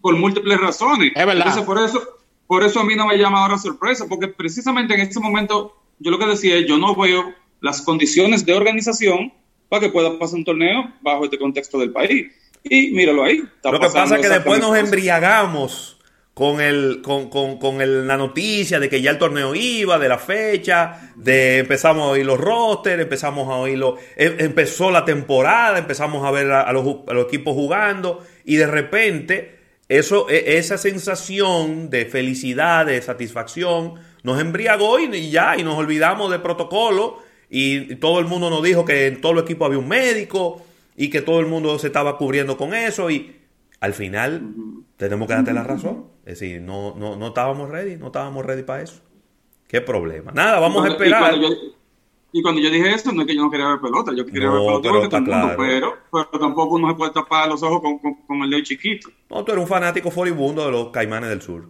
por 0.00 0.16
múltiples 0.16 0.60
razones. 0.60 1.12
Es 1.14 1.24
verdad. 1.24 1.46
Entonces 1.46 1.62
por 1.62 1.78
eso, 1.78 2.02
por 2.48 2.64
eso 2.64 2.80
a 2.80 2.84
mí 2.84 2.96
no 2.96 3.06
me 3.06 3.18
llama 3.18 3.40
ahora 3.40 3.56
sorpresa, 3.56 4.06
porque 4.08 4.26
precisamente 4.26 4.94
en 4.94 5.02
ese 5.02 5.20
momento 5.20 5.76
yo 6.00 6.10
lo 6.10 6.18
que 6.18 6.26
decía 6.26 6.56
es, 6.56 6.66
yo 6.66 6.76
no 6.76 6.96
veo 6.96 7.32
las 7.60 7.82
condiciones 7.82 8.44
de 8.44 8.54
organización 8.54 9.32
para 9.72 9.80
que 9.80 9.88
pueda 9.88 10.18
pasar 10.18 10.36
un 10.36 10.44
torneo 10.44 10.92
bajo 11.00 11.24
este 11.24 11.38
contexto 11.38 11.78
del 11.78 11.92
país. 11.92 12.30
Y 12.62 12.90
míralo 12.90 13.24
ahí. 13.24 13.42
Lo 13.64 13.80
que 13.80 13.88
pasa 13.88 14.16
es 14.16 14.20
que 14.20 14.28
después 14.28 14.60
nos 14.60 14.76
embriagamos 14.76 15.96
con, 16.34 16.60
el, 16.60 17.00
con, 17.00 17.30
con, 17.30 17.56
con 17.56 17.80
el, 17.80 18.06
la 18.06 18.18
noticia 18.18 18.78
de 18.78 18.90
que 18.90 19.00
ya 19.00 19.12
el 19.12 19.16
torneo 19.16 19.54
iba, 19.54 19.98
de 19.98 20.10
la 20.10 20.18
fecha, 20.18 21.14
de 21.16 21.60
empezamos 21.60 22.02
a 22.02 22.08
oír 22.08 22.26
los 22.26 22.38
rosters, 22.38 23.00
empezamos 23.00 23.48
a 23.48 23.52
oírlo, 23.52 23.96
em, 24.14 24.34
empezó 24.40 24.90
la 24.90 25.06
temporada, 25.06 25.78
empezamos 25.78 26.22
a 26.26 26.30
ver 26.30 26.52
a, 26.52 26.70
los, 26.74 26.96
a 27.08 27.14
los 27.14 27.24
equipos 27.24 27.54
jugando 27.54 28.22
y 28.44 28.56
de 28.56 28.66
repente 28.66 29.58
eso, 29.88 30.28
e, 30.28 30.58
esa 30.58 30.76
sensación 30.76 31.88
de 31.88 32.04
felicidad, 32.04 32.84
de 32.84 33.00
satisfacción, 33.00 33.94
nos 34.22 34.38
embriagó 34.38 34.98
y 34.98 35.30
ya, 35.30 35.56
y 35.56 35.62
nos 35.62 35.78
olvidamos 35.78 36.30
del 36.30 36.42
protocolo 36.42 37.21
y 37.54 37.96
todo 37.96 38.18
el 38.18 38.24
mundo 38.24 38.48
nos 38.48 38.62
dijo 38.62 38.86
que 38.86 39.08
en 39.08 39.20
todo 39.20 39.32
el 39.32 39.40
equipo 39.40 39.66
había 39.66 39.78
un 39.78 39.86
médico 39.86 40.64
y 40.96 41.10
que 41.10 41.20
todo 41.20 41.38
el 41.38 41.44
mundo 41.46 41.78
se 41.78 41.88
estaba 41.88 42.16
cubriendo 42.16 42.56
con 42.56 42.72
eso 42.72 43.10
y 43.10 43.36
al 43.78 43.92
final 43.92 44.54
tenemos 44.96 45.28
que 45.28 45.34
darte 45.34 45.52
la 45.52 45.62
razón. 45.62 46.06
Es 46.24 46.40
decir, 46.40 46.62
no, 46.62 46.94
no, 46.96 47.14
no 47.16 47.26
estábamos 47.26 47.68
ready, 47.68 47.98
no 47.98 48.06
estábamos 48.06 48.46
ready 48.46 48.62
para 48.62 48.82
eso. 48.82 49.02
¿Qué 49.68 49.82
problema? 49.82 50.32
Nada, 50.32 50.60
vamos 50.60 50.82
a 50.86 50.88
esperar. 50.88 51.34
Y 52.32 52.40
cuando, 52.40 52.62
yo, 52.62 52.70
dije 52.70 52.94
eso, 52.94 53.12
no 53.12 53.20
es 53.20 53.26
que 53.26 53.36
yo 53.36 53.42
no 53.42 53.50
quería 53.50 53.68
ver 53.68 53.80
pelota, 53.80 54.12
yo 54.16 54.24
quería 54.24 54.50
ver 54.50 54.80
pelota 54.80 55.10
pero, 55.10 55.20
mundo, 55.20 55.54
pero, 55.58 55.98
pero, 56.10 56.40
tampoco 56.40 56.76
uno 56.76 56.88
se 56.88 56.94
puede 56.94 57.12
tapar 57.12 57.50
los 57.50 57.62
ojos 57.62 57.82
con, 57.82 57.98
con 57.98 58.42
el 58.44 58.48
dedo 58.48 58.62
chiquito. 58.62 59.10
No, 59.28 59.44
tú 59.44 59.52
eres 59.52 59.62
un 59.62 59.68
fanático 59.68 60.10
furibundo 60.10 60.64
de 60.64 60.72
los 60.72 60.88
caimanes 60.88 61.28
del 61.28 61.42
sur. 61.42 61.68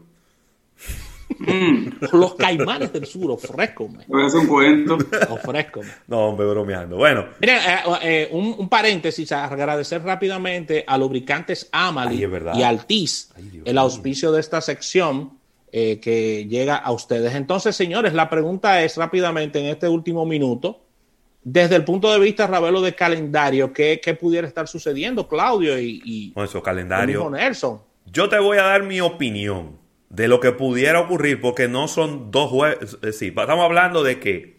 Mm. 1.38 1.88
Los 2.12 2.34
caimanes 2.34 2.92
del 2.92 3.06
sur, 3.06 3.30
a 3.30 3.34
hacer 3.34 4.40
un 4.40 4.46
cuento. 4.46 4.98
Ofrezco. 5.30 5.80
No, 6.06 6.28
hombre, 6.28 6.46
bromeando. 6.46 6.96
Bueno. 6.96 7.26
Miren, 7.40 7.56
eh, 7.56 7.78
eh, 8.02 8.28
un, 8.32 8.54
un, 8.58 8.68
paréntesis, 8.68 9.30
agradecer 9.32 10.02
rápidamente 10.02 10.84
a 10.86 10.98
Lubricantes 10.98 11.68
Amali 11.72 12.26
y 12.54 12.62
Altis 12.62 13.32
el 13.64 13.78
auspicio 13.78 14.32
de 14.32 14.40
esta 14.40 14.60
sección 14.60 15.38
eh, 15.70 16.00
que 16.00 16.46
llega 16.46 16.76
a 16.76 16.92
ustedes. 16.92 17.34
Entonces, 17.34 17.74
señores, 17.74 18.12
la 18.12 18.28
pregunta 18.28 18.82
es 18.82 18.96
rápidamente 18.96 19.58
en 19.58 19.66
este 19.66 19.88
último 19.88 20.26
minuto, 20.26 20.80
desde 21.44 21.76
el 21.76 21.84
punto 21.84 22.12
de 22.12 22.20
vista, 22.20 22.46
Ravelo, 22.46 22.82
de 22.82 22.94
calendario, 22.94 23.72
¿qué, 23.72 24.00
qué 24.02 24.14
pudiera 24.14 24.46
estar 24.46 24.68
sucediendo, 24.68 25.26
Claudio 25.26 25.78
y, 25.80 26.00
y 26.04 26.32
eso, 26.36 26.62
calendario. 26.62 27.28
Nelson? 27.30 27.80
Yo 28.06 28.28
te 28.28 28.38
voy 28.38 28.58
a 28.58 28.64
dar 28.64 28.82
mi 28.82 29.00
opinión 29.00 29.81
de 30.12 30.28
lo 30.28 30.40
que 30.40 30.52
pudiera 30.52 31.00
ocurrir, 31.00 31.40
porque 31.40 31.68
no 31.68 31.88
son 31.88 32.30
dos 32.30 32.50
juegos. 32.50 32.98
Estamos 33.02 33.64
hablando 33.64 34.04
de 34.04 34.20
que 34.20 34.58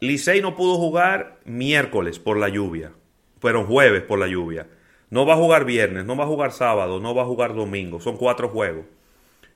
Licey 0.00 0.40
no 0.40 0.56
pudo 0.56 0.76
jugar 0.76 1.38
miércoles 1.44 2.18
por 2.18 2.38
la 2.38 2.48
lluvia, 2.48 2.92
pero 3.40 3.66
jueves 3.66 4.02
por 4.02 4.18
la 4.18 4.26
lluvia. 4.26 4.68
No 5.10 5.26
va 5.26 5.34
a 5.34 5.36
jugar 5.36 5.66
viernes, 5.66 6.06
no 6.06 6.16
va 6.16 6.24
a 6.24 6.28
jugar 6.28 6.52
sábado, 6.52 6.98
no 6.98 7.14
va 7.14 7.22
a 7.22 7.26
jugar 7.26 7.54
domingo. 7.54 8.00
Son 8.00 8.16
cuatro 8.16 8.48
juegos. 8.48 8.86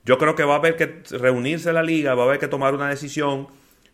Yo 0.05 0.19
creo 0.19 0.35
que 0.35 0.45
va 0.45 0.55
a 0.55 0.59
haber 0.59 0.77
que 0.77 1.03
reunirse 1.11 1.73
la 1.73 1.83
liga, 1.83 2.15
va 2.15 2.25
a 2.25 2.27
haber 2.27 2.39
que 2.39 2.49
tomar 2.49 2.75
una 2.75 2.91
decisión, 2.91 3.49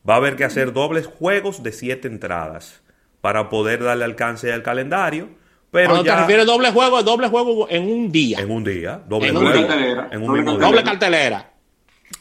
va 0.09 0.15
a 0.15 0.17
haber 0.17 0.35
que 0.35 0.45
hacer 0.45 0.73
dobles 0.73 1.07
juegos 1.07 1.63
de 1.63 1.71
siete 1.71 2.09
entradas 2.09 2.83
para 3.21 3.51
poder 3.51 3.85
darle 3.85 4.05
alcance 4.05 4.53
al 4.53 4.65
calendario 4.65 5.29
pero 5.77 5.91
Cuando 5.91 6.11
te 6.11 6.17
refieres 6.17 6.47
doble 6.47 6.71
juego, 6.71 7.03
doble 7.03 7.29
juego 7.29 7.69
en 7.69 7.87
un 7.87 8.11
día. 8.11 8.39
En 8.39 8.51
un 8.51 8.65
día, 8.65 9.03
doble 9.07 9.29
en 9.29 9.37
juego. 9.37 9.53
Cartelera. 9.53 10.09
En 10.11 10.23
un 10.23 10.27
doble, 10.29 10.43
mismo 10.43 10.59
doble 10.59 10.83
cartelera. 10.83 11.53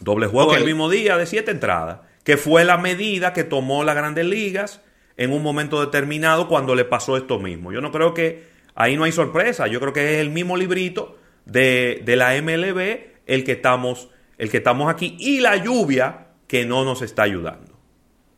Doble 0.02 0.28
juego 0.28 0.50
okay. 0.50 0.60
el 0.60 0.66
mismo 0.66 0.90
día 0.90 1.16
de 1.16 1.26
siete 1.26 1.52
entradas, 1.52 2.00
que 2.26 2.36
fue 2.36 2.66
la 2.66 2.78
medida 2.78 3.32
que 3.32 3.46
tomó 3.46 3.86
las 3.86 3.96
grandes 3.96 4.26
ligas 4.26 4.82
en 5.16 5.32
un 5.32 5.42
momento 5.42 5.80
determinado 5.80 6.50
cuando 6.50 6.76
le 6.76 6.84
pasó 6.84 7.16
esto 7.16 7.40
mismo. 7.40 7.72
Yo 7.72 7.80
no 7.80 7.94
creo 7.94 8.14
que 8.14 8.44
ahí 8.76 8.98
no 8.98 9.06
hay 9.06 9.14
sorpresa, 9.14 9.68
yo 9.68 9.80
creo 9.80 9.94
que 9.94 10.16
es 10.16 10.20
el 10.20 10.32
mismo 10.32 10.58
librito 10.58 11.18
de, 11.46 12.02
de 12.04 12.16
la 12.18 12.34
MLB 12.42 13.16
el 13.26 13.46
que 13.46 13.54
estamos 13.54 14.10
el 14.38 14.52
que 14.52 14.58
estamos 14.58 14.92
aquí 14.92 15.16
y 15.18 15.40
la 15.40 15.56
lluvia 15.56 16.28
que 16.46 16.66
no 16.66 16.84
nos 16.84 17.02
está 17.02 17.24
ayudando. 17.24 17.80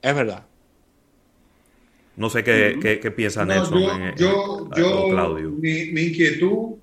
Es 0.04 0.14
verdad. 0.14 0.47
No 2.18 2.30
sé 2.30 2.44
qué, 2.44 2.78
qué, 2.82 3.00
qué 3.00 3.12
piensa 3.12 3.46
Nelson. 3.46 3.80
Yo, 3.80 3.92
en, 3.92 4.16
yo, 4.16 4.70
yo 4.76 5.10
Claudio. 5.10 5.52
Mi, 5.52 5.92
mi 5.92 6.02
inquietud, 6.06 6.78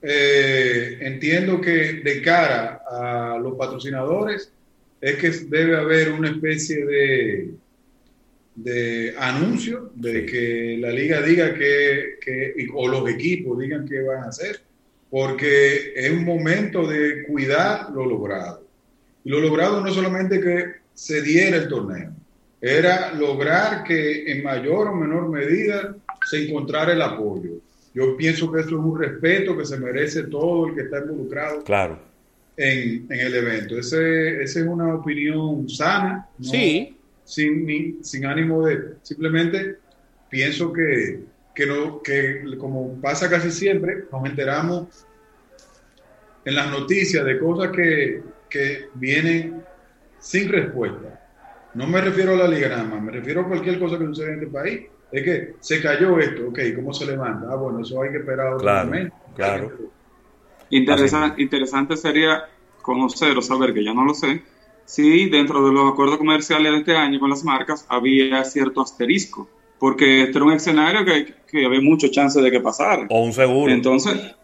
eh, 0.00 0.98
entiendo 1.00 1.60
que 1.60 2.00
de 2.02 2.22
cara 2.22 2.82
a 2.90 3.38
los 3.38 3.56
patrocinadores 3.56 4.50
es 5.00 5.16
que 5.16 5.30
debe 5.30 5.76
haber 5.76 6.12
una 6.12 6.30
especie 6.30 6.84
de, 6.86 7.50
de 8.54 9.14
anuncio 9.18 9.90
de 9.94 10.20
sí. 10.20 10.26
que 10.26 10.76
la 10.80 10.90
liga 10.90 11.20
diga 11.20 11.52
que, 11.54 12.18
que, 12.20 12.66
o 12.72 12.88
los 12.88 13.08
equipos 13.10 13.58
digan 13.58 13.86
qué 13.86 14.00
van 14.00 14.24
a 14.24 14.28
hacer, 14.28 14.62
porque 15.10 15.92
es 15.94 16.10
un 16.10 16.24
momento 16.24 16.86
de 16.86 17.24
cuidar 17.24 17.90
lo 17.90 18.06
logrado. 18.06 18.66
Y 19.24 19.30
lo 19.30 19.40
logrado 19.40 19.82
no 19.82 19.88
es 19.88 19.94
solamente 19.94 20.40
que 20.40 20.64
se 20.94 21.20
diera 21.20 21.58
el 21.58 21.68
torneo, 21.68 22.14
era 22.64 23.12
lograr 23.12 23.84
que 23.84 24.32
en 24.32 24.42
mayor 24.42 24.88
o 24.88 24.94
menor 24.94 25.28
medida 25.28 25.94
se 26.30 26.48
encontrara 26.48 26.94
el 26.94 27.02
apoyo. 27.02 27.60
Yo 27.92 28.16
pienso 28.16 28.50
que 28.50 28.60
eso 28.60 28.70
es 28.70 28.74
un 28.74 28.98
respeto 28.98 29.54
que 29.54 29.66
se 29.66 29.78
merece 29.78 30.22
todo 30.24 30.68
el 30.68 30.74
que 30.74 30.80
está 30.80 31.00
involucrado 31.00 31.62
claro. 31.62 32.00
en, 32.56 33.06
en 33.10 33.20
el 33.20 33.34
evento. 33.34 33.78
Ese, 33.78 34.42
esa 34.42 34.60
es 34.60 34.66
una 34.66 34.94
opinión 34.94 35.68
sana, 35.68 36.26
¿no? 36.38 36.50
sí. 36.50 36.96
sin, 37.24 37.66
ni, 37.66 37.98
sin 38.02 38.24
ánimo 38.24 38.64
de... 38.64 38.94
Simplemente 39.02 39.76
pienso 40.30 40.72
que, 40.72 41.20
que, 41.54 41.66
no, 41.66 42.00
que, 42.00 42.44
como 42.56 42.98
pasa 42.98 43.28
casi 43.28 43.50
siempre, 43.50 44.04
nos 44.10 44.24
enteramos 44.24 44.88
en 46.46 46.54
las 46.54 46.70
noticias 46.70 47.26
de 47.26 47.38
cosas 47.38 47.72
que, 47.72 48.22
que 48.48 48.86
vienen 48.94 49.62
sin 50.18 50.48
respuesta. 50.48 51.23
No 51.74 51.86
me 51.88 52.00
refiero 52.00 52.34
a 52.34 52.36
la 52.36 52.48
liga 52.48 52.68
nada 52.68 52.84
más, 52.84 53.02
me 53.02 53.10
refiero 53.10 53.42
a 53.42 53.48
cualquier 53.48 53.78
cosa 53.78 53.98
que 53.98 54.06
suceda 54.06 54.28
en 54.28 54.34
este 54.34 54.46
país. 54.46 54.80
Es 55.10 55.22
que 55.22 55.54
se 55.60 55.80
cayó 55.82 56.18
esto, 56.18 56.48
ok, 56.48 56.58
¿cómo 56.76 56.92
se 56.92 57.06
levanta? 57.06 57.46
Ah, 57.50 57.56
bueno, 57.56 57.80
eso 57.80 58.00
hay 58.02 58.10
que 58.10 58.18
esperar 58.18 58.54
otro 58.54 58.60
claro, 58.60 58.86
momento. 58.86 59.16
Claro. 59.36 59.72
Interesante, 60.70 61.42
interesante 61.42 61.96
sería 61.96 62.44
conocer 62.82 63.36
o 63.36 63.42
saber, 63.42 63.74
que 63.74 63.84
ya 63.84 63.94
no 63.94 64.04
lo 64.04 64.14
sé, 64.14 64.42
si 64.84 65.28
dentro 65.30 65.66
de 65.66 65.72
los 65.72 65.92
acuerdos 65.92 66.18
comerciales 66.18 66.72
de 66.72 66.78
este 66.78 66.96
año 66.96 67.18
con 67.18 67.30
las 67.30 67.44
marcas 67.44 67.86
había 67.88 68.44
cierto 68.44 68.80
asterisco, 68.80 69.48
porque 69.78 70.22
este 70.24 70.38
era 70.38 70.46
un 70.46 70.52
escenario 70.52 71.04
que, 71.04 71.34
que 71.50 71.64
había 71.64 71.80
mucho 71.80 72.08
chance 72.08 72.40
de 72.40 72.50
que 72.50 72.60
pasara. 72.60 73.06
O 73.10 73.24
un 73.24 73.32
seguro. 73.32 73.72
Entonces, 73.72 74.34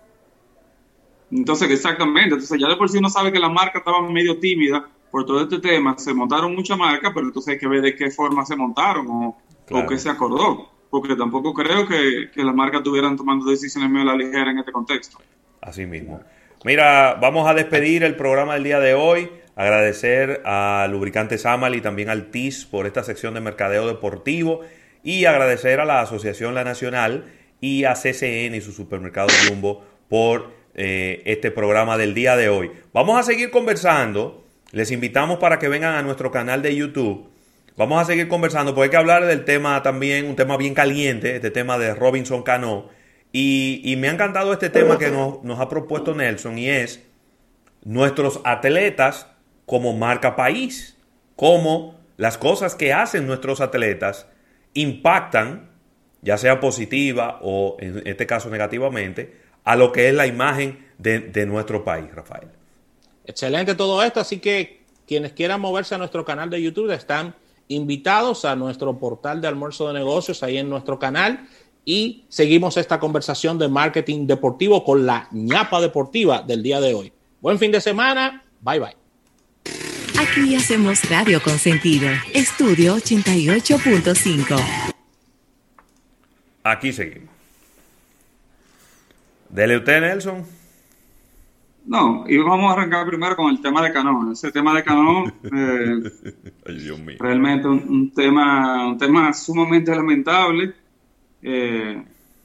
entonces 1.30 1.70
exactamente, 1.70 2.34
entonces 2.34 2.60
ya 2.60 2.68
de 2.68 2.76
por 2.76 2.88
sí 2.88 2.98
uno 2.98 3.10
sabe 3.10 3.32
que 3.32 3.38
la 3.38 3.48
marca 3.48 3.78
estaba 3.78 4.08
medio 4.08 4.38
tímida 4.38 4.88
por 5.10 5.26
todo 5.26 5.42
este 5.42 5.58
tema, 5.58 5.96
se 5.98 6.14
montaron 6.14 6.54
muchas 6.54 6.78
marcas, 6.78 7.10
pero 7.14 7.26
entonces 7.26 7.52
hay 7.52 7.58
que 7.58 7.68
ver 7.68 7.82
de 7.82 7.96
qué 7.96 8.10
forma 8.10 8.44
se 8.46 8.56
montaron 8.56 9.06
o, 9.08 9.38
claro. 9.66 9.84
o 9.84 9.88
qué 9.88 9.98
se 9.98 10.08
acordó, 10.08 10.70
porque 10.90 11.16
tampoco 11.16 11.52
creo 11.52 11.86
que, 11.86 12.30
que 12.32 12.44
las 12.44 12.54
marcas 12.54 12.80
estuvieran 12.80 13.16
tomando 13.16 13.50
decisiones 13.50 13.90
medio 13.90 14.10
a 14.10 14.16
la 14.16 14.24
ligera 14.24 14.50
en 14.50 14.58
este 14.58 14.72
contexto. 14.72 15.18
Así 15.60 15.86
mismo. 15.86 16.20
Mira, 16.64 17.14
vamos 17.20 17.48
a 17.48 17.54
despedir 17.54 18.04
el 18.04 18.16
programa 18.16 18.54
del 18.54 18.64
día 18.64 18.80
de 18.80 18.94
hoy. 18.94 19.30
Agradecer 19.56 20.42
a 20.44 20.86
Lubricantes 20.90 21.44
Amal 21.44 21.74
y 21.74 21.80
también 21.80 22.08
al 22.08 22.30
TIS 22.30 22.64
por 22.64 22.86
esta 22.86 23.02
sección 23.02 23.34
de 23.34 23.40
mercadeo 23.40 23.86
deportivo 23.86 24.60
y 25.02 25.24
agradecer 25.24 25.80
a 25.80 25.84
la 25.84 26.00
Asociación 26.00 26.54
La 26.54 26.64
Nacional 26.64 27.24
y 27.60 27.84
a 27.84 27.94
CCN 27.94 28.54
y 28.54 28.60
su 28.60 28.72
supermercado 28.72 29.28
Jumbo 29.48 29.84
por 30.08 30.50
eh, 30.74 31.22
este 31.24 31.50
programa 31.50 31.98
del 31.98 32.14
día 32.14 32.36
de 32.36 32.48
hoy. 32.48 32.70
Vamos 32.92 33.18
a 33.18 33.22
seguir 33.22 33.50
conversando. 33.50 34.39
Les 34.72 34.90
invitamos 34.90 35.38
para 35.38 35.58
que 35.58 35.68
vengan 35.68 35.94
a 35.94 36.02
nuestro 36.02 36.30
canal 36.30 36.62
de 36.62 36.74
YouTube. 36.74 37.28
Vamos 37.76 38.00
a 38.00 38.04
seguir 38.04 38.28
conversando 38.28 38.74
porque 38.74 38.84
hay 38.84 38.90
que 38.90 38.96
hablar 38.96 39.26
del 39.26 39.44
tema 39.44 39.82
también, 39.82 40.26
un 40.26 40.36
tema 40.36 40.56
bien 40.56 40.74
caliente, 40.74 41.34
este 41.34 41.50
tema 41.50 41.78
de 41.78 41.94
Robinson 41.94 42.42
Cano. 42.42 42.88
Y, 43.32 43.94
me 43.98 44.08
ha 44.08 44.12
encantado 44.12 44.52
este 44.52 44.70
tema 44.70 44.98
que 44.98 45.10
nos, 45.10 45.60
ha 45.60 45.68
propuesto 45.68 46.14
Nelson 46.14 46.58
y 46.58 46.68
es 46.68 47.02
nuestros 47.84 48.40
atletas 48.44 49.28
como 49.66 49.96
marca 49.96 50.36
país, 50.36 50.96
cómo 51.36 51.98
las 52.16 52.38
cosas 52.38 52.74
que 52.74 52.92
hacen 52.92 53.26
nuestros 53.26 53.60
atletas 53.60 54.26
impactan, 54.74 55.70
ya 56.22 56.36
sea 56.38 56.60
positiva 56.60 57.38
o 57.40 57.76
en 57.80 58.02
este 58.04 58.26
caso 58.26 58.50
negativamente, 58.50 59.36
a 59.64 59.76
lo 59.76 59.92
que 59.92 60.08
es 60.08 60.14
la 60.14 60.26
imagen 60.26 60.86
de, 60.98 61.46
nuestro 61.46 61.84
país, 61.84 62.12
Rafael. 62.14 62.48
Excelente 63.24 63.74
todo 63.74 64.02
esto, 64.02 64.20
así 64.20 64.38
que 64.38 64.84
quienes 65.06 65.32
quieran 65.32 65.60
moverse 65.60 65.94
a 65.94 65.98
nuestro 65.98 66.24
canal 66.24 66.50
de 66.50 66.62
YouTube 66.62 66.90
están 66.92 67.34
invitados 67.68 68.44
a 68.44 68.56
nuestro 68.56 68.98
portal 68.98 69.40
de 69.40 69.48
almuerzo 69.48 69.88
de 69.88 69.94
negocios 69.94 70.42
ahí 70.42 70.58
en 70.58 70.68
nuestro 70.68 70.98
canal 70.98 71.48
y 71.84 72.24
seguimos 72.28 72.76
esta 72.76 72.98
conversación 73.00 73.58
de 73.58 73.68
marketing 73.68 74.26
deportivo 74.26 74.84
con 74.84 75.06
la 75.06 75.28
ñapa 75.32 75.80
deportiva 75.80 76.42
del 76.42 76.62
día 76.62 76.80
de 76.80 76.94
hoy. 76.94 77.12
Buen 77.40 77.58
fin 77.58 77.72
de 77.72 77.80
semana, 77.80 78.44
bye 78.60 78.78
bye. 78.78 78.96
Aquí 80.18 80.54
hacemos 80.54 81.08
radio 81.08 81.42
con 81.42 81.58
sentido. 81.58 82.08
Estudio 82.34 82.96
88.5. 82.96 84.92
Aquí 86.62 86.92
seguimos. 86.92 87.30
Dele 89.48 89.78
usted, 89.78 90.00
Nelson. 90.00 90.59
No, 91.90 92.24
y 92.28 92.36
vamos 92.36 92.70
a 92.70 92.74
arrancar 92.74 93.04
primero 93.04 93.34
con 93.34 93.50
el 93.50 93.60
tema 93.60 93.82
de 93.82 93.92
Canon. 93.92 94.30
Ese 94.30 94.52
tema 94.52 94.72
de 94.76 94.84
Canon, 94.84 95.34
eh, 95.42 97.16
realmente 97.18 97.66
un, 97.66 98.12
tema, 98.14 98.86
un 98.86 98.96
tema 98.96 99.32
sumamente 99.32 99.92
lamentable 99.92 100.72
eh, 101.42 102.00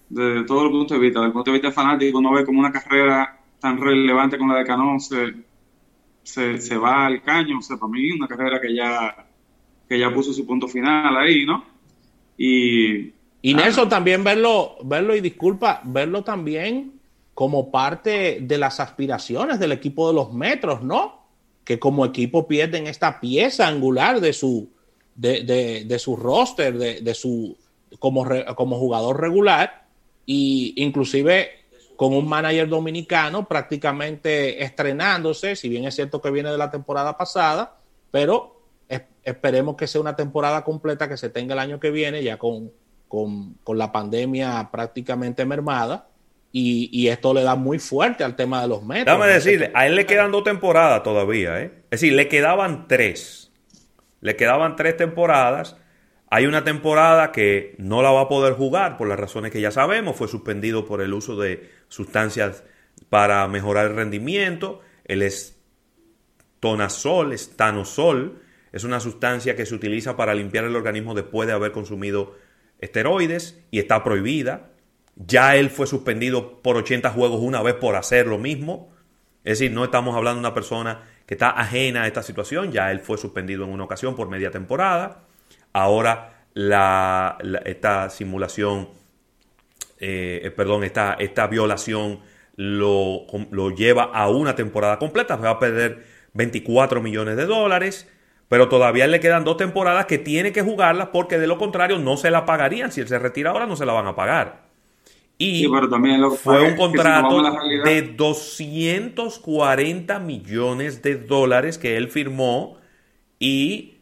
desde 0.10 0.46
todo 0.46 0.66
el 0.66 0.72
punto 0.72 0.96
de 0.96 1.00
vista. 1.00 1.20
Desde 1.20 1.28
el 1.28 1.34
punto 1.34 1.52
de 1.52 1.60
vista 1.60 1.72
fanático, 1.72 2.18
uno 2.18 2.34
ve 2.34 2.44
como 2.44 2.60
una 2.60 2.72
carrera 2.72 3.40
tan 3.60 3.80
relevante 3.80 4.40
como 4.40 4.52
la 4.52 4.60
de 4.62 4.66
Canon 4.66 5.00
se, 5.00 5.36
se, 6.24 6.78
va 6.78 7.06
al 7.06 7.22
caño. 7.22 7.60
O 7.60 7.62
sea, 7.62 7.78
para 7.78 7.92
mí, 7.92 8.10
una 8.14 8.28
carrera 8.28 8.60
que 8.60 8.74
ya, 8.74 9.28
que 9.88 10.00
ya 10.00 10.12
puso 10.12 10.34
su 10.34 10.48
punto 10.48 10.68
final 10.68 11.16
ahí, 11.18 11.46
¿no? 11.46 11.64
Y, 12.36 13.14
y 13.44 13.54
Nelson, 13.54 13.90
también 13.90 14.24
verlo, 14.24 14.78
verlo, 14.84 15.16
y 15.16 15.22
disculpa, 15.22 15.82
verlo 15.84 16.24
también 16.24 16.96
como 17.36 17.70
parte 17.70 18.40
de 18.42 18.58
las 18.58 18.80
aspiraciones 18.80 19.60
del 19.60 19.74
equipo 19.74 20.08
de 20.08 20.16
los 20.16 20.34
metros, 20.34 20.82
¿no? 20.82 21.26
Que 21.66 21.78
como 21.78 22.06
equipo 22.06 22.48
pierden 22.48 22.88
esta 22.88 23.20
pieza 23.20 23.68
angular 23.68 24.22
de 24.22 24.32
su, 24.32 24.70
de, 25.16 25.44
de, 25.86 26.00
su 26.00 26.16
roster, 26.16 26.78
de, 26.78 27.02
de 27.02 27.14
su, 27.14 27.58
como, 28.00 28.26
como 28.56 28.80
jugador 28.80 29.20
regular, 29.20 29.86
y 30.26 30.74
inclusive 30.78 31.50
con 31.98 32.14
un 32.14 32.28
manager 32.28 32.70
dominicano 32.70 33.48
prácticamente 33.48 34.64
estrenándose, 34.64 35.58
si 35.58 35.68
bien 35.68 35.84
es 35.84 35.96
cierto 35.96 36.22
que 36.22 36.32
viene 36.32 36.52
de 36.52 36.58
la 36.58 36.72
temporada 36.72 37.18
pasada, 37.18 37.78
pero 38.12 38.62
esperemos 39.24 39.76
que 39.76 39.88
sea 39.88 40.00
una 40.00 40.16
temporada 40.16 40.64
completa 40.64 41.10
que 41.10 41.18
se 41.18 41.30
tenga 41.30 41.54
el 41.54 41.60
año 41.60 41.82
que 41.82 41.92
viene, 41.92 42.24
ya 42.24 42.38
con, 42.38 42.72
con, 43.10 43.56
con 43.64 43.78
la 43.78 43.92
pandemia 43.92 44.70
prácticamente 44.72 45.46
mermada, 45.46 46.08
y, 46.58 47.10
esto 47.10 47.34
le 47.34 47.44
da 47.44 47.56
muy 47.56 47.80
fuerte 47.80 48.24
al 48.24 48.38
tema 48.38 48.62
de 48.62 48.70
los 48.70 48.82
metros. 48.82 49.20
Dame 49.20 49.28
decirle, 49.32 49.72
a 49.74 49.88
él 49.88 49.96
le 49.96 50.06
quedan 50.06 50.32
dos 50.32 50.46
temporadas 50.46 51.04
todavía, 51.04 51.62
¿eh? 51.62 51.84
Es 51.92 52.00
decir, 52.00 52.14
le 52.14 52.30
quedaban 52.30 52.88
tres. 52.88 53.52
Le 54.22 54.38
quedaban 54.38 54.78
tres 54.78 54.96
temporadas. 54.96 55.76
Hay 56.30 56.46
una 56.46 56.64
temporada 56.64 57.34
que 57.34 57.76
no 57.78 58.02
la 58.02 58.12
va 58.12 58.22
a 58.22 58.30
poder 58.30 58.54
jugar 58.54 58.96
por 58.96 59.10
las 59.10 59.20
razones 59.20 59.52
que 59.52 59.60
ya 59.60 59.72
sabemos. 59.72 60.16
Fue 60.16 60.30
suspendido 60.30 60.86
por 60.86 61.02
el 61.02 61.14
uso 61.14 61.36
de 61.36 61.70
sustancias 61.90 62.64
para 63.10 63.46
mejorar 63.50 63.88
el 63.88 63.96
rendimiento. 63.98 64.80
El 65.04 65.24
estonazol, 66.62 67.34
estanosol, 67.34 68.42
es 68.72 68.86
una 68.86 69.02
sustancia 69.02 69.58
que 69.58 69.66
se 69.66 69.76
utiliza 69.76 70.16
para 70.16 70.34
limpiar 70.34 70.64
el 70.64 70.78
organismo 70.78 71.16
después 71.16 71.48
de 71.48 71.54
haber 71.54 71.74
consumido 71.74 72.34
esteroides 72.80 73.62
y 73.72 73.80
está 73.80 74.06
prohibida. 74.06 74.70
Ya 75.16 75.56
él 75.56 75.70
fue 75.70 75.88
suspendido 75.88 76.62
por 76.62 76.76
80 76.76 77.10
juegos 77.12 77.40
una 77.42 77.62
vez 77.62 77.76
por 77.76 77.96
hacer 77.96 78.28
lo 78.28 78.38
mismo. 78.38 78.90
Es 79.44 79.60
decir, 79.60 79.72
no 79.72 79.84
estamos 79.84 80.16
hablando 80.16 80.42
de 80.42 80.48
una 80.48 80.54
persona 80.54 81.04
que 81.26 81.36
está 81.36 81.52
ajena 81.52 82.04
a 82.04 82.08
esta 82.08 82.24
situación. 82.24 82.72
Ya 82.72 82.92
él 82.92 83.00
fue 83.00 83.18
suspendido 83.18 83.64
en 83.64 83.72
una 83.72 83.86
ocasión 83.86 84.16
por 84.16 84.30
media 84.30 84.52
temporada. 84.52 85.24
Ahora 85.72 86.48
la, 86.54 87.38
esta 87.66 88.10
simulación, 88.10 88.90
eh, 90.00 90.52
perdón, 90.56 90.84
esta, 90.84 91.14
esta 91.14 91.48
violación 91.48 92.20
lo, 92.56 93.26
lo, 93.52 93.70
lleva 93.72 94.04
a 94.04 94.30
una 94.30 94.56
temporada 94.56 95.00
completa. 95.00 95.38
Va 95.38 95.52
a 95.52 95.60
perder 95.60 96.06
24 96.34 97.02
millones 97.02 97.38
de 97.38 97.46
dólares. 97.46 98.12
Pero 98.48 98.70
todavía 98.70 99.08
le 99.08 99.20
quedan 99.20 99.44
dos 99.44 99.58
temporadas 99.58 100.06
que 100.06 100.20
tiene 100.20 100.52
que 100.52 100.62
jugarlas 100.62 101.10
porque 101.12 101.40
de 101.40 101.48
lo 101.48 101.58
contrario 101.58 101.98
no 101.98 102.16
se 102.18 102.30
la 102.30 102.46
pagarían. 102.46 102.92
Si 102.92 103.02
él 103.02 103.08
se 103.08 103.18
retira 103.18 103.52
ahora 103.52 103.66
no 103.66 103.76
se 103.76 103.86
la 103.86 103.94
van 103.94 104.08
a 104.08 104.16
pagar. 104.16 104.65
Y 105.38 105.68
fue 106.42 106.62
un 106.62 106.78
contrato 106.78 107.44
de 107.84 108.02
240 108.02 110.20
millones 110.20 111.02
de 111.02 111.16
dólares 111.16 111.78
que 111.78 111.98
él 111.98 112.08
firmó 112.08 112.78
y 113.38 113.96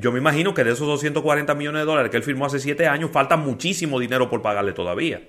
yo 0.00 0.12
me 0.12 0.18
imagino 0.18 0.52
que 0.52 0.64
de 0.64 0.72
esos 0.72 0.86
240 0.86 1.54
millones 1.54 1.82
de 1.82 1.86
dólares 1.86 2.10
que 2.10 2.16
él 2.16 2.22
firmó 2.22 2.46
hace 2.46 2.58
7 2.58 2.86
años 2.88 3.10
falta 3.12 3.36
muchísimo 3.36 4.00
dinero 4.00 4.28
por 4.28 4.42
pagarle 4.42 4.72
todavía. 4.72 5.22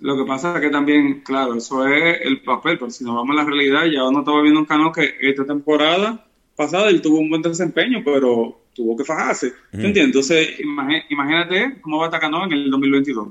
Lo 0.00 0.16
que 0.16 0.24
pasa 0.24 0.54
es 0.54 0.60
que 0.60 0.70
también, 0.70 1.20
claro, 1.20 1.54
eso 1.54 1.86
es 1.86 2.20
el 2.22 2.42
papel, 2.42 2.78
pero 2.78 2.90
si 2.90 3.04
nos 3.04 3.14
vamos 3.14 3.36
a 3.36 3.42
la 3.42 3.44
realidad, 3.44 3.84
ya 3.86 4.04
uno 4.04 4.20
estaba 4.20 4.42
viendo 4.42 4.60
un 4.60 4.66
canal 4.66 4.92
que 4.94 5.14
esta 5.20 5.44
temporada 5.44 6.24
pasada 6.56 6.88
él 6.88 7.02
tuvo 7.02 7.18
un 7.18 7.30
buen 7.30 7.42
desempeño, 7.42 8.02
pero 8.04 8.60
tuvo 8.74 8.96
que 8.96 9.04
fajarse. 9.04 9.52
entiendes? 9.72 10.04
Entonces, 10.04 10.60
imagínate 11.08 11.80
cómo 11.80 11.98
va 11.98 12.04
a 12.04 12.08
estar 12.08 12.20
Cano 12.20 12.44
en 12.44 12.52
el 12.52 12.70
2022. 12.70 13.28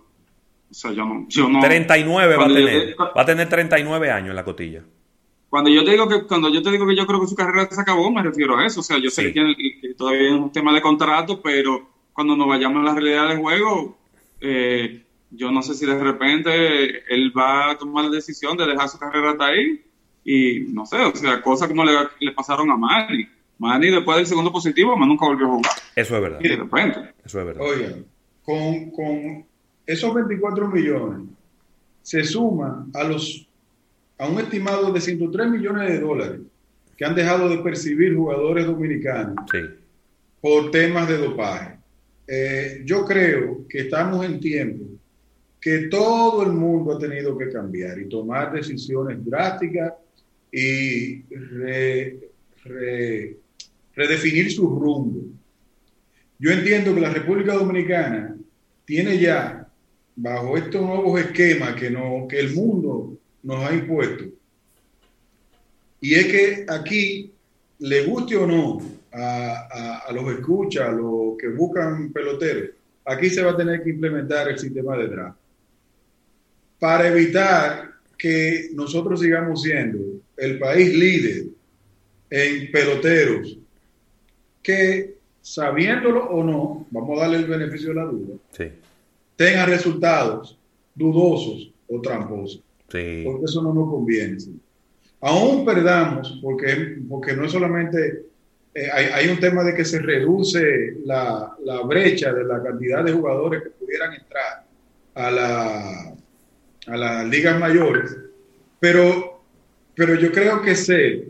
O 0.69 0.73
sea, 0.73 0.91
yo 0.91 1.05
no. 1.05 1.25
Yo 1.29 1.47
no 1.49 1.59
39 1.59 2.35
va 2.35 2.45
a 2.45 2.47
tener. 2.47 2.95
va 2.99 3.21
a 3.21 3.25
tener 3.25 3.49
39 3.49 4.11
años 4.11 4.29
en 4.29 4.35
la 4.35 4.43
cotilla. 4.43 4.83
Cuando 5.49 5.69
yo 5.69 5.83
te 5.85 5.91
digo 5.91 6.09
que 6.09 6.23
cuando 6.23 6.49
yo 6.49 6.61
te 6.61 6.71
digo 6.71 6.85
que 6.85 6.95
yo 6.95 7.07
creo 7.07 7.21
que 7.21 7.27
su 7.27 7.35
carrera 7.35 7.67
se 7.71 7.79
acabó, 7.79 8.11
me 8.11 8.21
refiero 8.21 8.57
a 8.57 8.65
eso. 8.65 8.81
O 8.81 8.83
sea, 8.83 8.97
yo 8.97 9.09
sé 9.09 9.31
que, 9.31 9.93
todavía 9.97 10.27
es 10.27 10.33
un 10.33 10.51
tema 10.51 10.73
de 10.73 10.81
contrato, 10.81 11.41
pero 11.41 11.89
cuando 12.11 12.35
nos 12.35 12.47
vayamos 12.47 12.81
a 12.81 12.93
la 12.93 12.93
realidad 12.93 13.29
del 13.29 13.37
juego, 13.37 13.97
eh, 14.41 15.03
yo 15.31 15.51
no 15.51 15.61
sé 15.61 15.73
si 15.73 15.85
de 15.85 15.97
repente 15.97 17.13
él 17.13 17.31
va 17.37 17.71
a 17.71 17.77
tomar 17.77 18.05
la 18.05 18.11
decisión 18.11 18.57
de 18.57 18.65
dejar 18.65 18.89
su 18.89 18.99
carrera 18.99 19.31
hasta 19.31 19.47
ahí. 19.47 19.83
Y 20.25 20.59
no 20.73 20.85
sé, 20.85 20.97
o 20.97 21.15
sea, 21.15 21.41
cosas 21.41 21.69
como 21.69 21.85
le, 21.85 21.93
le 22.19 22.31
pasaron 22.33 22.69
a 22.69 22.75
Manny. 22.75 23.25
Manny 23.57 23.89
después 23.89 24.17
del 24.17 24.27
segundo 24.27 24.51
positivo, 24.51 24.97
más 24.97 25.07
nunca 25.07 25.25
volvió 25.25 25.45
a 25.45 25.49
jugar. 25.49 25.71
Eso 25.95 26.15
es 26.17 26.21
verdad. 26.21 26.39
Y 26.43 26.49
de 26.49 26.55
repente. 26.57 26.99
Eso 27.23 27.39
es 27.39 27.45
verdad. 27.45 27.65
Con, 28.43 28.91
con 28.91 29.45
esos 29.87 30.13
24 30.13 30.67
millones 30.67 31.29
se 32.03 32.23
suman 32.23 32.91
a 32.93 33.03
los 33.03 33.47
a 34.19 34.27
un 34.27 34.39
estimado 34.39 34.91
de 34.91 34.99
103 34.99 35.49
millones 35.49 35.89
de 35.89 35.99
dólares 35.99 36.41
que 36.97 37.05
han 37.05 37.15
dejado 37.15 37.49
de 37.49 37.59
percibir 37.59 38.15
jugadores 38.15 38.65
dominicanos 38.65 39.35
por 40.41 40.71
temas 40.71 41.07
de 41.07 41.17
dopaje. 41.17 41.77
Eh, 42.27 42.81
yo 42.83 43.05
creo 43.05 43.65
que 43.69 43.81
estamos 43.81 44.25
en 44.25 44.39
tiempo 44.39 44.85
que 45.61 45.87
todo 45.87 46.43
el 46.43 46.51
mundo 46.51 46.95
ha 46.95 46.99
tenido 46.99 47.37
que 47.37 47.49
cambiar 47.49 47.99
y 47.99 48.09
tomar 48.09 48.51
decisiones 48.51 49.23
drásticas 49.23 49.93
y 50.51 51.23
redefinir 53.95 54.51
su 54.51 54.67
rumbo. 54.67 55.21
Yo 56.39 56.51
entiendo 56.51 56.93
que 56.93 57.01
la 57.01 57.13
República 57.13 57.53
Dominicana 57.53 58.35
tiene 58.85 59.17
ya 59.17 59.66
bajo 60.17 60.57
estos 60.57 60.81
nuevos 60.81 61.21
esquemas 61.21 61.75
que, 61.75 61.91
no, 61.91 62.27
que 62.27 62.39
el 62.39 62.53
mundo 62.53 63.17
nos 63.43 63.63
ha 63.63 63.73
impuesto. 63.73 64.25
Y 66.01 66.15
es 66.15 66.25
que 66.25 66.65
aquí, 66.67 67.31
le 67.79 68.03
guste 68.05 68.35
o 68.35 68.47
no 68.47 68.81
a, 69.13 70.03
a, 70.07 70.11
los 70.11 70.27
escuchas, 70.33 70.89
a 70.89 70.91
los 70.91 71.37
que 71.37 71.49
buscan 71.49 72.11
peloteros, 72.11 72.71
aquí 73.05 73.29
se 73.29 73.43
va 73.43 73.51
a 73.51 73.57
tener 73.57 73.83
que 73.83 73.91
implementar 73.91 74.49
el 74.49 74.57
sistema 74.57 74.97
de 74.97 75.07
draft 75.07 75.37
para 76.79 77.07
evitar 77.07 77.91
que 78.17 78.69
nosotros 78.73 79.19
sigamos 79.19 79.61
siendo 79.61 79.99
el 80.35 80.57
país 80.57 80.93
líder 80.95 81.45
en 82.29 82.71
peloteros 82.71 83.57
que 84.63 85.15
sabiéndolo 85.41 86.25
o 86.25 86.43
no, 86.43 86.87
vamos 86.89 87.17
a 87.17 87.21
darle 87.21 87.37
el 87.37 87.45
beneficio 87.45 87.89
de 87.89 87.95
la 87.95 88.05
duda, 88.05 88.35
sí 88.51 88.71
tenga 89.37 89.65
resultados 89.65 90.59
dudosos 90.93 91.71
o 91.87 92.01
tramposos. 92.01 92.61
Porque 92.87 93.45
eso 93.45 93.61
no 93.61 93.73
nos 93.73 93.89
conviene. 93.89 94.37
Aún 95.21 95.63
perdamos, 95.65 96.39
porque, 96.41 96.97
porque 97.07 97.33
no 97.33 97.45
es 97.45 97.51
solamente 97.51 98.25
eh, 98.73 98.91
hay, 98.91 99.27
un 99.27 99.39
tema 99.39 99.63
de 99.63 99.73
que 99.73 99.83
se 99.83 99.99
reduce 99.99 100.97
la, 101.03 101.55
la, 101.63 101.81
brecha 101.81 102.31
de 102.31 102.43
la 102.43 102.61
cantidad 102.61 103.03
de 103.03 103.11
jugadores 103.11 103.63
que 103.63 103.69
pudieran 103.71 104.13
entrar 104.13 104.65
a, 105.15 105.31
la, 105.31 106.15
a 106.85 106.97
las 106.97 107.25
ligas 107.27 107.59
mayores, 107.59 108.15
pero, 108.79 109.41
pero 109.95 110.13
yo 110.13 110.31
creo 110.31 110.61
que 110.61 110.75
ser 110.75 111.25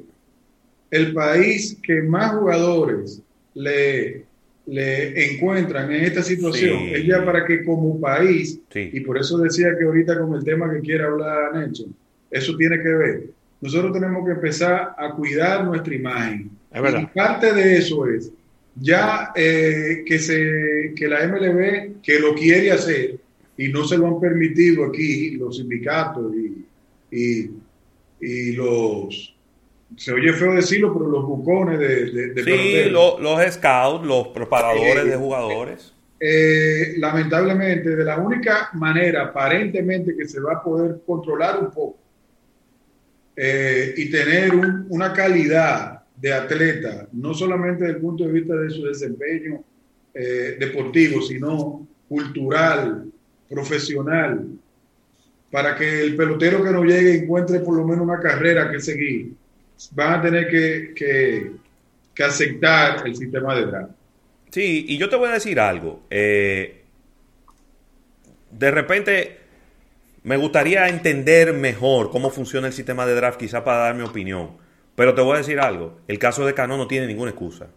el 0.92 1.14
país 1.14 1.78
que 1.82 2.02
más 2.02 2.36
jugadores 2.36 3.22
le, 3.54 4.26
le 4.68 5.34
encuentran 5.34 5.92
en 5.92 6.04
esta 6.04 6.22
situación 6.22 6.90
es 6.90 7.06
ya 7.06 7.24
para 7.24 7.46
que 7.46 7.64
como 7.64 8.00
país, 8.00 8.60
y 8.74 9.00
por 9.00 9.18
eso 9.18 9.38
decía 9.38 9.76
que 9.78 9.86
ahorita 9.86 10.20
con 10.20 10.36
el 10.36 10.44
tema 10.44 10.72
que 10.72 10.82
quiere 10.82 11.04
hablar 11.04 11.56
Nelson, 11.56 11.96
eso 12.30 12.56
tiene 12.58 12.82
que 12.82 12.90
ver. 12.90 13.24
Nosotros 13.62 13.94
tenemos 13.94 14.26
que 14.26 14.34
empezar 14.34 14.94
a 14.98 15.12
cuidar 15.16 15.66
nuestra 15.66 15.96
imagen. 15.96 16.52
Y 16.74 17.06
parte 17.08 17.54
de 17.54 17.78
eso 17.78 18.08
es 18.08 18.32
ya 18.80 19.32
eh, 19.36 20.04
que, 20.06 20.20
se, 20.20 20.94
que 20.96 21.08
la 21.08 21.28
MLB, 21.28 22.02
que 22.02 22.20
lo 22.20 22.36
quiere 22.36 22.72
hacer, 22.72 23.18
y 23.58 23.70
no 23.70 23.84
se 23.86 23.98
lo 23.98 24.08
han 24.08 24.20
permitido 24.20 24.86
aquí 24.86 25.32
los 25.32 25.58
sindicatos 25.58 26.32
y, 27.12 27.50
y, 28.22 28.52
los 28.54 29.36
se 29.96 30.12
oye 30.12 30.34
feo 30.34 30.54
decirlo, 30.54 30.94
pero 30.94 31.10
los 31.10 31.26
bucones 31.26 31.80
de, 31.80 32.34
de, 32.34 32.44
Sí, 32.44 32.90
los 32.90 33.54
scouts, 33.54 34.06
los 34.06 34.28
preparadores 34.30 35.06
de 35.06 35.14
eh, 35.14 35.18
jugadores. 35.18 35.94
Eh, 36.20 36.96
lamentablemente, 36.98 37.96
de 37.96 38.04
la 38.04 38.18
única 38.18 38.70
manera 38.74 39.24
aparentemente 39.24 40.16
que 40.16 40.28
se 40.28 40.40
va 40.40 40.54
a 40.54 40.64
poder 40.64 41.02
controlar 41.06 41.60
un 41.60 41.72
poco 41.72 41.98
eh, 43.36 43.94
y 43.96 44.10
tener 44.10 44.52
una 44.90 45.14
calidad 45.14 46.02
de 46.16 46.34
atleta, 46.34 47.08
no 47.14 47.34
solamente 47.34 47.84
desde 47.84 47.98
el 47.98 48.02
punto 48.02 48.26
de 48.26 48.32
vista 48.32 48.56
de 48.56 48.70
su 48.70 48.84
desempeño 48.84 49.64
deportivo, 50.60 51.22
sino 51.22 51.88
cultural, 52.10 53.06
profesional, 53.48 54.48
para 55.52 55.76
que 55.76 56.02
el 56.02 56.16
pelotero 56.16 56.64
que 56.64 56.72
no 56.72 56.84
llegue 56.84 57.24
encuentre 57.24 57.60
por 57.60 57.78
lo 57.78 57.86
menos 57.86 58.04
una 58.04 58.20
carrera 58.20 58.72
que 58.72 58.80
seguir, 58.80 59.34
van 59.92 60.14
a 60.14 60.22
tener 60.22 60.48
que, 60.94 61.52
aceptar 62.24 63.06
el 63.06 63.16
sistema 63.16 63.56
de 63.56 63.66
draft. 63.66 63.92
Sí, 64.52 64.86
y 64.88 64.98
yo 64.98 65.10
te 65.10 65.16
voy 65.16 65.30
a 65.30 65.34
decir 65.34 65.60
algo. 65.60 66.04
Eh, 66.10 66.84
de 68.52 68.72
repente 68.72 69.38
me 70.24 70.38
gustaría 70.38 70.88
entender 70.88 71.54
mejor 71.54 72.10
cómo 72.10 72.30
funciona 72.32 72.68
el 72.68 72.74
sistema 72.74 73.06
de 73.06 73.16
draft, 73.16 73.40
quizá 73.40 73.64
para 73.64 73.78
dar 73.80 73.96
mi 73.96 74.04
opinión. 74.04 74.58
Pero 74.96 75.14
te 75.14 75.22
voy 75.22 75.36
a 75.36 75.38
decir 75.38 75.60
algo. 75.60 76.00
El 76.08 76.18
caso 76.18 76.46
de 76.46 76.56
Cano 76.56 76.76
no 76.76 76.88
tiene 76.88 77.06
ninguna 77.08 77.32
excusa. 77.32 77.68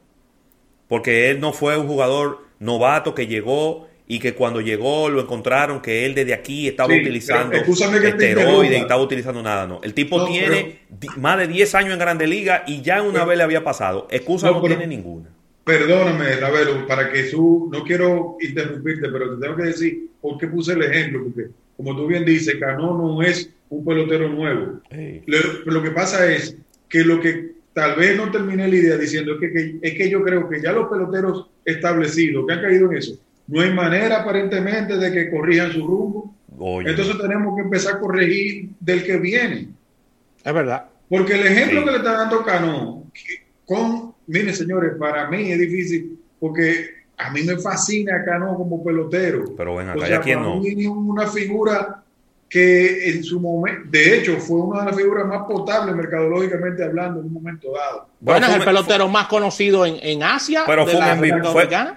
Porque 0.89 1.31
él 1.31 1.39
no 1.39 1.53
fue 1.53 1.77
un 1.77 1.87
jugador 1.87 2.47
novato 2.59 3.15
que 3.15 3.27
llegó 3.27 3.89
y 4.11 4.18
que 4.18 4.35
cuando 4.35 4.61
llegó 4.61 5.09
lo 5.09 5.20
encontraron 5.20 5.81
que 5.81 6.05
él 6.05 6.16
desde 6.16 6.35
aquí 6.35 6.66
estaba 6.66 6.92
utilizando 6.92 7.55
esteroides 7.55 8.73
y 8.73 8.83
estaba 8.83 9.01
utilizando 9.01 9.40
nada, 9.40 9.68
no. 9.68 9.81
El 9.85 9.94
tipo 9.94 10.27
tiene 10.27 10.81
más 11.16 11.38
de 11.38 11.46
10 11.46 11.75
años 11.77 11.92
en 11.92 12.01
Grande 12.01 12.27
Liga 12.27 12.64
y 12.66 12.83
ya 12.83 13.03
una 13.03 13.25
vez 13.25 13.38
le 13.38 13.44
había 13.44 13.62
pasado. 13.62 14.09
Excusa 14.11 14.51
no, 14.51 14.61
tiene 14.62 14.88
ninguna. 14.88 15.29
Perdóname, 15.62 16.35
Ravelo, 16.40 16.88
para 16.88 17.12
que 17.12 17.23
tú, 17.31 17.70
no 17.73 17.85
quiero 17.85 18.37
interrumpirte, 18.40 19.09
pero 19.11 19.37
te 19.37 19.42
tengo 19.42 19.57
que 19.57 19.62
decir 19.62 20.09
por 20.20 20.37
qué 20.38 20.49
puse 20.49 20.73
el 20.73 20.83
ejemplo, 20.83 21.23
porque 21.23 21.51
como 21.77 21.94
tú 21.94 22.09
bien 22.09 22.25
dices, 22.25 22.57
Cano 22.59 22.99
no 22.99 23.23
es 23.23 23.49
un 23.68 23.85
pelotero 23.85 24.29
nuevo. 24.29 24.81
Lo, 25.27 25.38
lo, 25.66 25.83
que 25.85 25.90
pasa 25.92 26.29
es 26.29 26.57
que 26.88 27.05
lo 27.05 27.20
que 27.20 27.53
tal 27.73 27.94
vez 27.94 28.16
no 28.16 28.29
terminé 28.33 28.66
la 28.66 28.75
idea 28.75 28.96
diciendo 28.96 29.35
es 29.35 29.53
que, 29.53 29.79
es 29.81 29.94
que 29.94 30.11
yo 30.11 30.20
creo 30.25 30.49
que 30.49 30.61
ya 30.61 30.73
los 30.73 30.88
peloteros 30.88 31.46
establecidos 31.64 32.44
que 32.44 32.55
han 32.55 32.61
caído 32.61 32.90
en 32.90 32.99
eso, 32.99 33.16
no 33.51 33.63
hay 33.63 33.75
manera 33.75 34.21
aparentemente 34.21 34.97
de 34.97 35.13
que 35.13 35.31
corrijan 35.31 35.73
su 35.73 35.87
rumbo. 35.87 36.35
Entonces 36.87 37.19
tenemos 37.19 37.57
que 37.57 37.63
empezar 37.63 37.97
a 37.97 38.01
corregir 38.01 38.71
del 38.79 39.03
que 39.03 39.17
viene. 39.17 39.69
Es 40.45 40.55
verdad. 40.55 40.87
Porque 41.09 41.35
el 41.35 41.47
ejemplo 41.47 41.85
que 41.85 41.91
le 41.91 41.97
está 41.97 42.13
dando 42.13 42.45
Cano, 42.45 43.05
con, 43.65 44.15
miren 44.29 44.55
señores, 44.55 44.93
para 44.99 45.29
mí 45.29 45.51
es 45.51 45.59
difícil, 45.59 46.19
porque 46.39 46.91
a 47.17 47.31
mí 47.31 47.43
me 47.43 47.59
fascina 47.59 48.25
Cano 48.25 48.55
como 48.57 48.85
pelotero. 48.85 49.57
Pero 49.57 49.73
bueno, 49.73 49.93
acá 49.93 50.21
o 50.21 50.23
sea, 50.23 50.37
no. 50.37 50.61
una 50.61 51.27
figura 51.27 52.05
que 52.51 53.09
en 53.09 53.23
su 53.23 53.39
momento, 53.39 53.89
de 53.91 54.19
hecho, 54.19 54.37
fue 54.39 54.59
una 54.59 54.81
de 54.81 54.87
las 54.87 54.97
figuras 54.97 55.25
más 55.25 55.47
potables 55.47 55.95
mercadológicamente 55.95 56.83
hablando 56.83 57.21
en 57.21 57.27
un 57.27 57.33
momento 57.33 57.73
dado. 57.73 58.09
Bueno, 58.19 58.49
es 58.49 58.57
el 58.57 58.65
pelotero 58.65 59.09
más 59.09 59.29
conocido 59.29 59.87
en, 59.87 59.99
en 60.03 60.25
Asia. 60.25 60.65
Pero 60.67 60.85
fue 60.85 60.97
un 60.97 61.19
MVP. 61.19 61.37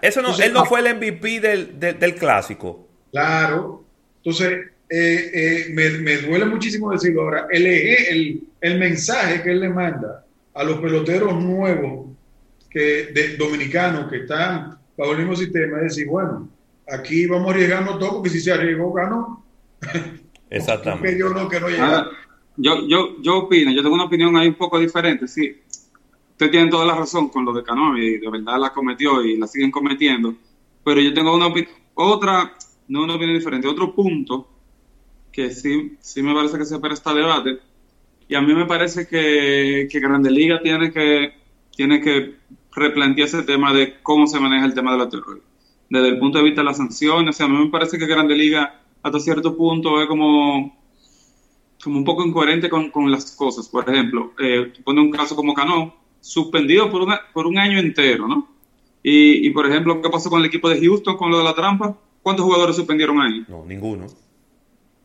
eso 0.03 0.21
no, 0.21 0.37
él 0.37 0.53
no 0.53 0.59
ah, 0.59 0.65
fue 0.65 0.81
el 0.81 0.95
MVP 0.95 1.39
del, 1.39 1.79
del, 1.79 2.15
clásico. 2.15 2.87
Claro. 3.11 3.83
Entonces, 4.17 4.67
eh, 4.89 5.31
eh, 5.33 5.65
me, 5.71 5.89
me, 5.89 6.17
duele 6.17 6.45
muchísimo 6.45 6.91
decirlo 6.91 7.23
ahora. 7.23 7.47
El, 7.49 7.65
el, 7.65 8.43
el 8.61 8.79
mensaje 8.79 9.41
que 9.41 9.49
él 9.49 9.59
le 9.59 9.69
manda 9.69 10.23
a 10.53 10.63
los 10.63 10.77
peloteros 10.79 11.33
nuevos 11.33 12.09
que, 12.69 13.07
de, 13.11 13.37
dominicanos 13.37 14.07
que 14.07 14.17
están 14.17 14.77
bajo 14.95 15.13
el 15.13 15.17
mismo 15.17 15.35
sistema 15.35 15.77
es 15.77 15.95
decir, 15.95 16.07
bueno, 16.07 16.47
aquí 16.87 17.25
vamos 17.25 17.51
arriesgando 17.51 17.97
todo 17.97 18.17
porque 18.17 18.29
si 18.29 18.39
se 18.39 18.51
arriesgó, 18.51 18.93
ganó. 18.93 19.43
Exactamente. 20.53 21.17
yo 21.17 21.29
no, 21.29 21.49
que 21.49 21.59
no 21.59 21.67
yo, 22.55 22.87
yo, 22.87 23.21
yo 23.21 23.37
opino, 23.39 23.71
yo 23.71 23.81
tengo 23.81 23.95
una 23.95 24.03
opinión 24.03 24.37
ahí 24.37 24.47
un 24.47 24.53
poco 24.53 24.77
diferente, 24.79 25.27
sí. 25.27 25.59
Usted 26.31 26.51
tiene 26.51 26.69
toda 26.69 26.85
la 26.85 26.95
razón 26.95 27.29
con 27.29 27.43
lo 27.43 27.53
de 27.53 27.63
Cano 27.63 27.97
y 27.97 28.19
de 28.19 28.29
verdad 28.29 28.59
la 28.59 28.71
cometió 28.71 29.23
y 29.23 29.35
la 29.37 29.47
siguen 29.47 29.71
cometiendo, 29.71 30.35
pero 30.83 31.01
yo 31.01 31.11
tengo 31.11 31.35
una 31.35 31.51
otra, 31.95 32.53
no 32.87 33.03
una 33.03 33.15
opinión 33.15 33.39
diferente, 33.39 33.67
otro 33.67 33.95
punto 33.95 34.47
que 35.31 35.49
sí, 35.49 35.97
sí 35.99 36.21
me 36.21 36.35
parece 36.35 36.59
que 36.59 36.65
se 36.65 36.77
presta 36.77 37.15
debate 37.15 37.57
y 38.27 38.35
a 38.35 38.41
mí 38.41 38.53
me 38.53 38.67
parece 38.67 39.07
que, 39.07 39.87
que 39.91 39.99
Grande 39.99 40.29
Liga 40.29 40.61
tiene 40.61 40.91
que, 40.91 41.33
tiene 41.75 41.99
que 41.99 42.35
replantear 42.75 43.27
ese 43.27 43.41
tema 43.41 43.73
de 43.73 43.95
cómo 44.03 44.27
se 44.27 44.39
maneja 44.39 44.65
el 44.65 44.75
tema 44.75 44.91
de 44.91 44.97
la 44.99 45.09
terrorismo. 45.09 45.49
Desde 45.89 46.09
el 46.09 46.19
punto 46.19 46.37
de 46.37 46.43
vista 46.43 46.61
de 46.61 46.65
las 46.65 46.77
sanciones, 46.77 47.41
a 47.41 47.47
mí 47.47 47.57
me 47.57 47.71
parece 47.71 47.97
que 47.97 48.05
Grande 48.05 48.35
Liga 48.35 48.82
hasta 49.03 49.19
cierto 49.19 49.55
punto 49.55 50.01
es 50.01 50.07
como, 50.07 50.75
como 51.83 51.97
un 51.97 52.05
poco 52.05 52.25
incoherente 52.25 52.69
con, 52.69 52.89
con 52.89 53.11
las 53.11 53.33
cosas. 53.33 53.67
Por 53.67 53.87
ejemplo, 53.89 54.31
eh, 54.39 54.71
pone 54.83 55.01
un 55.01 55.11
caso 55.11 55.35
como 55.35 55.53
Cano, 55.53 55.93
suspendido 56.21 56.89
por, 56.89 57.01
una, 57.01 57.19
por 57.33 57.45
un 57.45 57.57
año 57.57 57.77
entero, 57.79 58.27
¿no? 58.27 58.47
Y, 59.03 59.45
y, 59.45 59.49
por 59.49 59.67
ejemplo, 59.67 60.01
¿qué 60.01 60.09
pasó 60.09 60.29
con 60.29 60.39
el 60.39 60.45
equipo 60.45 60.69
de 60.69 60.79
Houston 60.79 61.17
con 61.17 61.29
lo 61.29 61.37
de 61.37 61.43
la 61.43 61.53
trampa? 61.53 61.97
¿Cuántos 62.21 62.45
jugadores 62.45 62.77
suspendieron 62.77 63.19
ahí? 63.21 63.43
No, 63.49 63.65
ninguno. 63.65 64.07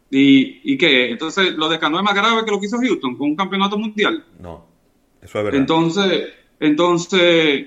¿Y, 0.09 0.61
¿Y 0.63 0.79
qué? 0.79 1.11
Entonces, 1.11 1.55
lo 1.57 1.69
de 1.69 1.81
Cano 1.81 1.99
es 1.99 2.05
más 2.05 2.15
grave 2.15 2.45
que 2.45 2.53
lo 2.53 2.61
que 2.61 2.67
hizo 2.67 2.79
Houston 2.79 3.17
con 3.17 3.31
un 3.31 3.37
campeonato 3.37 3.77
mundial. 3.77 4.25
No, 4.41 4.65
eso 5.21 5.39
es 5.39 5.45
verdad. 5.45 5.61
Entonces, 5.61 6.29
entonces, 6.61 7.67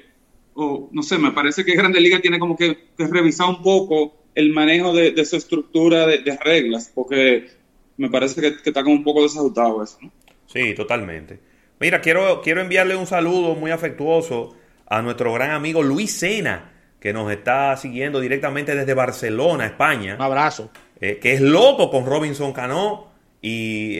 no 0.55 1.03
sé, 1.03 1.17
me 1.17 1.31
parece 1.31 1.65
que 1.65 1.75
Grande 1.75 1.99
Liga 1.99 2.21
tiene 2.21 2.39
como 2.39 2.55
que, 2.55 2.91
que 2.97 3.07
revisar 3.07 3.49
un 3.49 3.61
poco 3.61 4.20
el 4.35 4.51
manejo 4.51 4.93
de, 4.93 5.11
de 5.11 5.25
su 5.25 5.35
estructura 5.35 6.07
de, 6.07 6.37
reglas, 6.43 6.91
porque 6.93 7.49
me 7.97 8.09
parece 8.09 8.41
que, 8.41 8.69
está 8.69 8.83
como 8.83 8.95
un 8.95 9.03
poco 9.03 9.23
desajustado 9.23 9.83
eso. 9.83 9.97
¿no? 10.01 10.11
Sí, 10.47 10.73
totalmente. 10.73 11.39
Mira, 11.79 12.01
quiero, 12.01 12.41
quiero 12.41 12.61
enviarle 12.61 12.95
un 12.95 13.07
saludo 13.07 13.55
muy 13.55 13.71
afectuoso 13.71 14.55
a 14.87 15.01
nuestro 15.01 15.33
gran 15.33 15.51
amigo 15.51 15.81
Luis 15.81 16.11
Sena, 16.11 16.71
que 16.99 17.13
nos 17.13 17.31
está 17.31 17.75
siguiendo 17.77 18.19
directamente 18.19 18.75
desde 18.75 18.93
Barcelona, 18.93 19.65
España. 19.65 20.15
Un 20.15 20.21
abrazo. 20.21 20.71
Eh, 20.99 21.17
que 21.19 21.33
es 21.33 21.41
loco 21.41 21.89
con 21.89 22.05
Robinson 22.05 22.53
Cano 22.53 23.09
y 23.41 23.97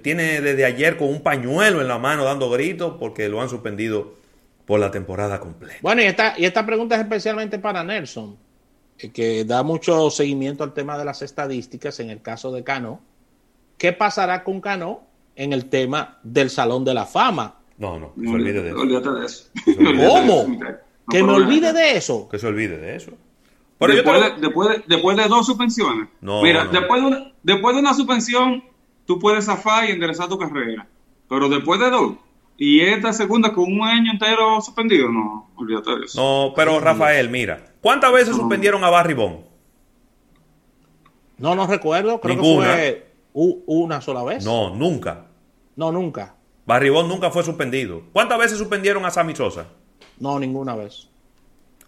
tiene 0.00 0.40
desde 0.40 0.64
ayer 0.64 0.96
con 0.96 1.08
un 1.08 1.20
pañuelo 1.20 1.82
en 1.82 1.88
la 1.88 1.98
mano 1.98 2.24
dando 2.24 2.48
gritos 2.48 2.94
porque 2.98 3.28
lo 3.28 3.42
han 3.42 3.50
suspendido 3.50 4.14
por 4.64 4.80
la 4.80 4.90
temporada 4.90 5.40
completa. 5.40 5.76
Bueno, 5.82 6.00
y 6.00 6.06
esta, 6.06 6.34
y 6.38 6.46
esta 6.46 6.64
pregunta 6.64 6.94
es 6.94 7.02
especialmente 7.02 7.58
para 7.58 7.84
Nelson 7.84 8.47
que 8.98 9.44
da 9.44 9.62
mucho 9.62 10.10
seguimiento 10.10 10.64
al 10.64 10.74
tema 10.74 10.98
de 10.98 11.04
las 11.04 11.22
estadísticas 11.22 12.00
en 12.00 12.10
el 12.10 12.20
caso 12.20 12.50
de 12.52 12.64
Cano. 12.64 13.00
¿Qué 13.76 13.92
pasará 13.92 14.42
con 14.42 14.60
Cano 14.60 15.02
en 15.36 15.52
el 15.52 15.66
tema 15.66 16.18
del 16.24 16.50
Salón 16.50 16.84
de 16.84 16.94
la 16.94 17.06
Fama? 17.06 17.54
No, 17.78 17.98
no, 17.98 18.12
que 18.14 18.26
se 18.26 18.34
olvide 18.34 18.62
de 18.62 18.70
eso. 19.24 19.50
¿Cómo? 20.08 20.58
que 21.08 21.22
me 21.22 21.32
olvide 21.32 21.72
de 21.72 21.96
eso. 21.96 22.28
Que 22.28 22.38
se 22.38 22.46
olvide 22.48 22.76
de 22.76 22.96
eso. 22.96 23.12
después, 23.78 25.16
de, 25.16 25.28
dos 25.28 25.46
suspensiones. 25.46 26.08
Mira, 26.20 26.66
Después, 26.66 27.00
de 27.00 27.06
una, 27.06 27.32
después 27.42 27.76
de 27.76 27.80
una 27.80 27.94
suspensión, 27.94 28.64
tú 29.06 29.20
puedes 29.20 29.44
zafar 29.46 29.88
y 29.88 29.92
enderezar 29.92 30.28
tu 30.28 30.38
carrera. 30.38 30.88
Pero 31.28 31.48
después 31.48 31.78
de 31.78 31.90
dos, 31.90 32.14
y 32.56 32.80
esta 32.80 33.12
segunda 33.12 33.52
con 33.52 33.72
un 33.72 33.82
año 33.82 34.10
entero 34.10 34.60
suspendido, 34.60 35.08
no, 35.08 35.48
olvídate 35.54 35.96
de 35.96 36.04
eso. 36.06 36.20
No, 36.20 36.52
pero 36.56 36.80
Rafael, 36.80 37.30
mira, 37.30 37.67
¿cuántas 37.88 38.12
veces 38.12 38.36
suspendieron 38.36 38.84
a 38.84 38.90
Barry 38.90 39.14
Bond? 39.14 39.46
No, 41.38 41.54
no 41.54 41.66
recuerdo, 41.66 42.20
creo 42.20 42.36
que 42.36 43.06
fue 43.32 43.62
una 43.64 44.02
sola 44.02 44.22
vez. 44.24 44.44
No, 44.44 44.74
nunca. 44.74 45.24
No, 45.74 45.90
nunca. 45.90 46.34
Barribón 46.66 47.08
nunca 47.08 47.30
fue 47.30 47.42
suspendido. 47.42 48.02
¿Cuántas 48.12 48.38
veces 48.38 48.58
suspendieron 48.58 49.06
a 49.06 49.10
Sammy 49.10 49.34
Sosa? 49.34 49.68
No, 50.20 50.38
ninguna 50.38 50.76
vez. 50.76 51.08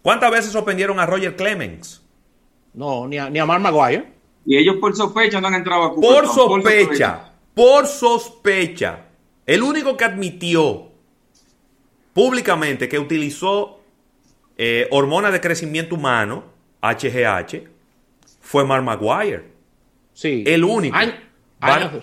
¿Cuántas 0.01 0.31
veces 0.31 0.51
suspendieron 0.51 0.99
a 0.99 1.05
Roger 1.05 1.35
Clemens? 1.35 2.01
No, 2.73 3.07
ni 3.07 3.19
a, 3.19 3.29
ni 3.29 3.37
a 3.37 3.45
Mark 3.45 3.61
Maguire. 3.61 4.11
Y 4.43 4.57
ellos 4.57 4.77
por 4.81 4.95
sospecha 4.95 5.39
no 5.39 5.49
han 5.49 5.53
entrado 5.53 5.83
a 5.83 5.93
Por 5.95 6.25
sospecha, 6.25 7.31
por 7.53 7.85
sospecha. 7.85 9.05
El 9.45 9.61
único 9.61 9.95
que 9.95 10.05
admitió 10.05 10.87
públicamente 12.13 12.89
que 12.89 12.97
utilizó 12.97 13.80
eh, 14.63 14.87
hormona 14.91 15.31
de 15.31 15.41
crecimiento 15.41 15.95
humano, 15.95 16.43
HGH, 16.83 17.63
fue 18.41 18.63
Mark 18.63 18.83
Maguire. 18.83 19.45
Sí. 20.13 20.43
El 20.45 20.63
único. 20.63 20.95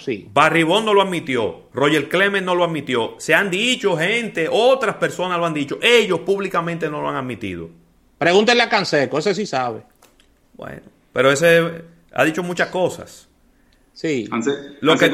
sí. 0.00 0.28
Barribón 0.32 0.84
no 0.84 0.92
lo 0.92 1.02
admitió, 1.02 1.68
Roger 1.72 2.08
Clemens 2.08 2.44
no 2.44 2.56
lo 2.56 2.64
admitió. 2.64 3.14
Se 3.18 3.32
han 3.32 3.48
dicho 3.48 3.96
gente, 3.96 4.48
otras 4.50 4.96
personas 4.96 5.38
lo 5.38 5.46
han 5.46 5.54
dicho. 5.54 5.78
Ellos 5.80 6.18
públicamente 6.20 6.90
no 6.90 7.00
lo 7.00 7.08
han 7.08 7.14
admitido. 7.14 7.70
Pregúntenle 8.18 8.64
a 8.64 8.68
Canseco, 8.68 9.20
ese 9.20 9.36
sí 9.36 9.46
sabe. 9.46 9.84
Bueno, 10.54 10.82
pero 11.12 11.30
ese 11.30 11.84
ha 12.12 12.24
dicho 12.24 12.42
muchas 12.42 12.70
cosas. 12.70 13.28
Sí. 13.92 14.28
lo 14.80 14.96
que, 14.96 15.12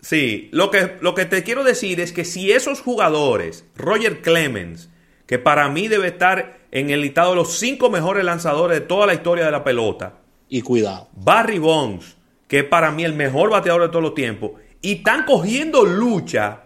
sí, 0.00 0.48
lo 0.52 0.70
que, 0.70 0.98
lo 1.00 1.16
que 1.16 1.24
te 1.24 1.42
quiero 1.42 1.64
decir 1.64 1.98
es 1.98 2.12
que 2.12 2.24
si 2.24 2.52
esos 2.52 2.80
jugadores, 2.80 3.64
Roger 3.76 4.22
Clemens, 4.22 4.88
que 5.26 5.38
para 5.38 5.68
mí 5.68 5.88
debe 5.88 6.08
estar 6.08 6.58
en 6.70 6.90
el 6.90 7.00
listado 7.00 7.30
de 7.30 7.36
los 7.36 7.58
cinco 7.58 7.90
mejores 7.90 8.24
lanzadores 8.24 8.80
de 8.80 8.86
toda 8.86 9.06
la 9.06 9.14
historia 9.14 9.44
de 9.44 9.50
la 9.50 9.64
pelota. 9.64 10.14
Y 10.48 10.62
cuidado. 10.62 11.08
Barry 11.14 11.58
Bonds, 11.58 12.16
que 12.48 12.60
es 12.60 12.64
para 12.64 12.90
mí 12.90 13.04
el 13.04 13.14
mejor 13.14 13.50
bateador 13.50 13.82
de 13.82 13.88
todos 13.88 14.02
los 14.02 14.14
tiempos. 14.14 14.52
Y 14.82 14.96
están 14.96 15.24
cogiendo 15.24 15.84
lucha 15.84 16.62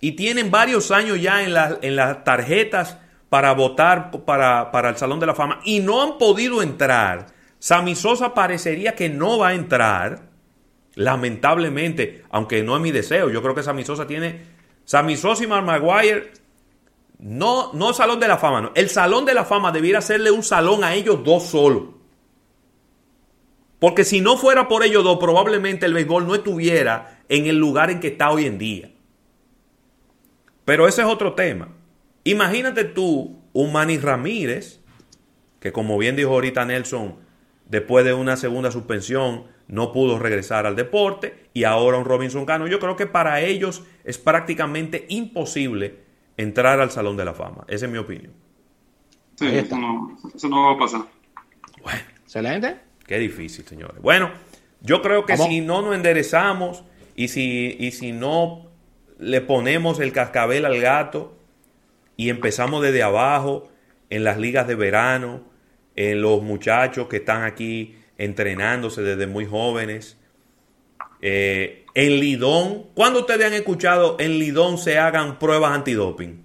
y 0.00 0.12
tienen 0.12 0.50
varios 0.50 0.90
años 0.90 1.20
ya 1.20 1.42
en, 1.42 1.54
en 1.82 1.96
las 1.96 2.24
tarjetas 2.24 2.98
para 3.28 3.52
votar 3.52 4.10
para, 4.24 4.70
para 4.70 4.90
el 4.90 4.96
Salón 4.96 5.20
de 5.20 5.26
la 5.26 5.34
Fama 5.34 5.60
y 5.64 5.80
no 5.80 6.02
han 6.02 6.18
podido 6.18 6.62
entrar. 6.62 7.26
Sammy 7.58 7.94
Sosa 7.94 8.34
parecería 8.34 8.94
que 8.94 9.08
no 9.08 9.38
va 9.38 9.48
a 9.48 9.54
entrar. 9.54 10.28
Lamentablemente, 10.94 12.24
aunque 12.30 12.62
no 12.62 12.76
es 12.76 12.82
mi 12.82 12.90
deseo, 12.90 13.30
yo 13.30 13.42
creo 13.42 13.54
que 13.54 13.62
Sammy 13.62 13.84
Sosa 13.84 14.06
tiene. 14.06 14.58
Sammy 14.84 15.16
Sosa 15.16 15.44
y 15.44 15.46
Mark 15.46 15.64
Maguire 15.64 16.32
no, 17.18 17.72
no 17.72 17.92
Salón 17.92 18.20
de 18.20 18.28
la 18.28 18.38
Fama, 18.38 18.60
no. 18.60 18.72
El 18.74 18.88
Salón 18.88 19.24
de 19.24 19.34
la 19.34 19.44
Fama 19.44 19.72
debiera 19.72 19.98
hacerle 19.98 20.30
un 20.30 20.42
salón 20.42 20.84
a 20.84 20.94
ellos 20.94 21.24
dos 21.24 21.44
solos. 21.44 21.84
Porque 23.80 24.04
si 24.04 24.20
no 24.20 24.36
fuera 24.36 24.68
por 24.68 24.84
ellos 24.84 25.04
dos, 25.04 25.18
probablemente 25.18 25.86
el 25.86 25.94
béisbol 25.94 26.26
no 26.26 26.34
estuviera 26.34 27.22
en 27.28 27.46
el 27.46 27.58
lugar 27.58 27.90
en 27.90 28.00
que 28.00 28.08
está 28.08 28.30
hoy 28.30 28.46
en 28.46 28.58
día. 28.58 28.90
Pero 30.64 30.86
ese 30.86 31.02
es 31.02 31.08
otro 31.08 31.34
tema. 31.34 31.68
Imagínate 32.24 32.84
tú 32.84 33.40
un 33.52 33.72
Manny 33.72 33.98
Ramírez, 33.98 34.80
que 35.60 35.72
como 35.72 35.96
bien 35.98 36.16
dijo 36.16 36.30
ahorita 36.30 36.64
Nelson, 36.64 37.16
después 37.66 38.04
de 38.04 38.14
una 38.14 38.36
segunda 38.36 38.70
suspensión 38.70 39.44
no 39.66 39.92
pudo 39.92 40.18
regresar 40.18 40.66
al 40.66 40.76
deporte, 40.76 41.48
y 41.52 41.64
ahora 41.64 41.98
un 41.98 42.04
Robinson 42.04 42.46
Cano. 42.46 42.66
Yo 42.66 42.78
creo 42.80 42.96
que 42.96 43.06
para 43.06 43.40
ellos 43.40 43.82
es 44.04 44.18
prácticamente 44.18 45.06
imposible 45.08 46.07
entrar 46.38 46.80
al 46.80 46.90
Salón 46.90 47.18
de 47.18 47.26
la 47.26 47.34
Fama. 47.34 47.64
Esa 47.68 47.84
es 47.84 47.92
mi 47.92 47.98
opinión. 47.98 48.32
Sí, 49.34 49.46
eso 49.46 49.76
no, 49.76 50.16
eso 50.34 50.48
no, 50.48 50.62
va 50.64 50.72
a 50.72 50.78
pasar. 50.78 51.02
Bueno. 51.82 52.00
Excelente. 52.22 52.76
Qué 53.06 53.18
difícil, 53.18 53.66
señores. 53.66 54.00
Bueno, 54.00 54.30
yo 54.80 55.02
creo 55.02 55.26
que 55.26 55.36
si 55.36 55.60
no 55.60 55.82
nos 55.82 55.94
enderezamos 55.94 56.84
y 57.14 57.28
si, 57.28 57.76
y 57.78 57.90
si 57.92 58.12
no 58.12 58.66
le 59.18 59.40
ponemos 59.40 60.00
el 60.00 60.12
cascabel 60.12 60.64
al 60.64 60.80
gato 60.80 61.36
y 62.16 62.30
empezamos 62.30 62.82
desde 62.82 63.02
abajo 63.02 63.68
en 64.10 64.24
las 64.24 64.38
ligas 64.38 64.66
de 64.66 64.74
verano, 64.74 65.42
en 65.96 66.22
los 66.22 66.42
muchachos 66.42 67.08
que 67.08 67.16
están 67.16 67.42
aquí 67.42 67.96
entrenándose 68.18 69.02
desde 69.02 69.26
muy 69.26 69.46
jóvenes, 69.46 70.16
eh, 71.20 71.86
en 71.98 72.20
Lidón, 72.20 72.84
¿cuándo 72.94 73.18
ustedes 73.18 73.44
han 73.44 73.54
escuchado 73.54 74.14
en 74.20 74.38
Lidón 74.38 74.78
se 74.78 75.00
hagan 75.00 75.40
pruebas 75.40 75.72
antidoping? 75.72 76.44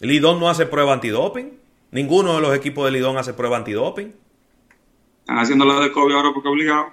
Lidón 0.00 0.38
no 0.38 0.50
hace 0.50 0.66
prueba 0.66 0.92
antidoping. 0.92 1.58
Ninguno 1.92 2.34
de 2.34 2.42
los 2.42 2.54
equipos 2.54 2.84
de 2.84 2.90
Lidón 2.90 3.16
hace 3.16 3.32
prueba 3.32 3.56
antidoping. 3.56 4.14
Están 5.20 5.38
haciendo 5.38 5.64
la 5.64 5.80
de 5.80 5.92
COVID 5.92 6.14
ahora 6.14 6.32
porque 6.34 6.50
obligado. 6.50 6.88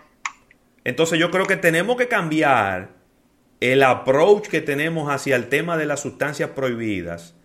Entonces 0.85 1.19
yo 1.19 1.29
creo 1.29 1.45
que 1.45 1.57
tenemos 1.57 1.97
que 1.97 2.07
cambiar 2.07 2.91
el 3.59 3.83
approach 3.83 4.47
que 4.47 4.61
tenemos 4.61 5.09
hacia 5.09 5.35
el 5.35 5.49
tema 5.49 5.75
de 5.75 5.87
las 5.87 5.99
sustancias 5.99 6.51
prohibidas. 6.51 7.35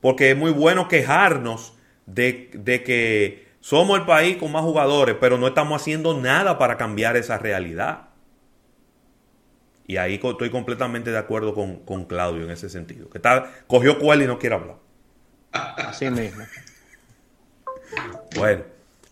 Porque 0.00 0.30
es 0.30 0.36
muy 0.36 0.52
bueno 0.52 0.86
quejarnos 0.86 1.76
de, 2.06 2.52
de 2.54 2.84
que 2.84 3.43
somos 3.64 3.98
el 3.98 4.04
país 4.04 4.36
con 4.36 4.52
más 4.52 4.60
jugadores, 4.60 5.16
pero 5.18 5.38
no 5.38 5.46
estamos 5.46 5.80
haciendo 5.80 6.12
nada 6.12 6.58
para 6.58 6.76
cambiar 6.76 7.16
esa 7.16 7.38
realidad. 7.38 8.10
Y 9.86 9.96
ahí 9.96 10.20
estoy 10.22 10.50
completamente 10.50 11.10
de 11.10 11.16
acuerdo 11.16 11.54
con, 11.54 12.04
Claudio 12.04 12.44
en 12.44 12.50
ese 12.50 12.68
sentido. 12.68 13.08
Que 13.08 13.16
está, 13.16 13.50
cogió 13.66 13.98
cuál 13.98 14.20
y 14.20 14.26
no 14.26 14.38
quiere 14.38 14.56
hablar. 14.56 14.76
Así 15.52 16.10
mismo. 16.10 16.44
Bueno, 18.36 18.64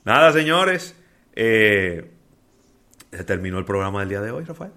nada, 0.05 0.35
señores. 0.35 0.97
Eh, 1.35 2.11
se 3.11 3.25
terminó 3.25 3.59
el 3.59 3.65
programa 3.65 4.01
del 4.01 4.11
día 4.11 4.21
de 4.21 4.33
hoy, 4.33 4.45
Rafael. 4.45 4.73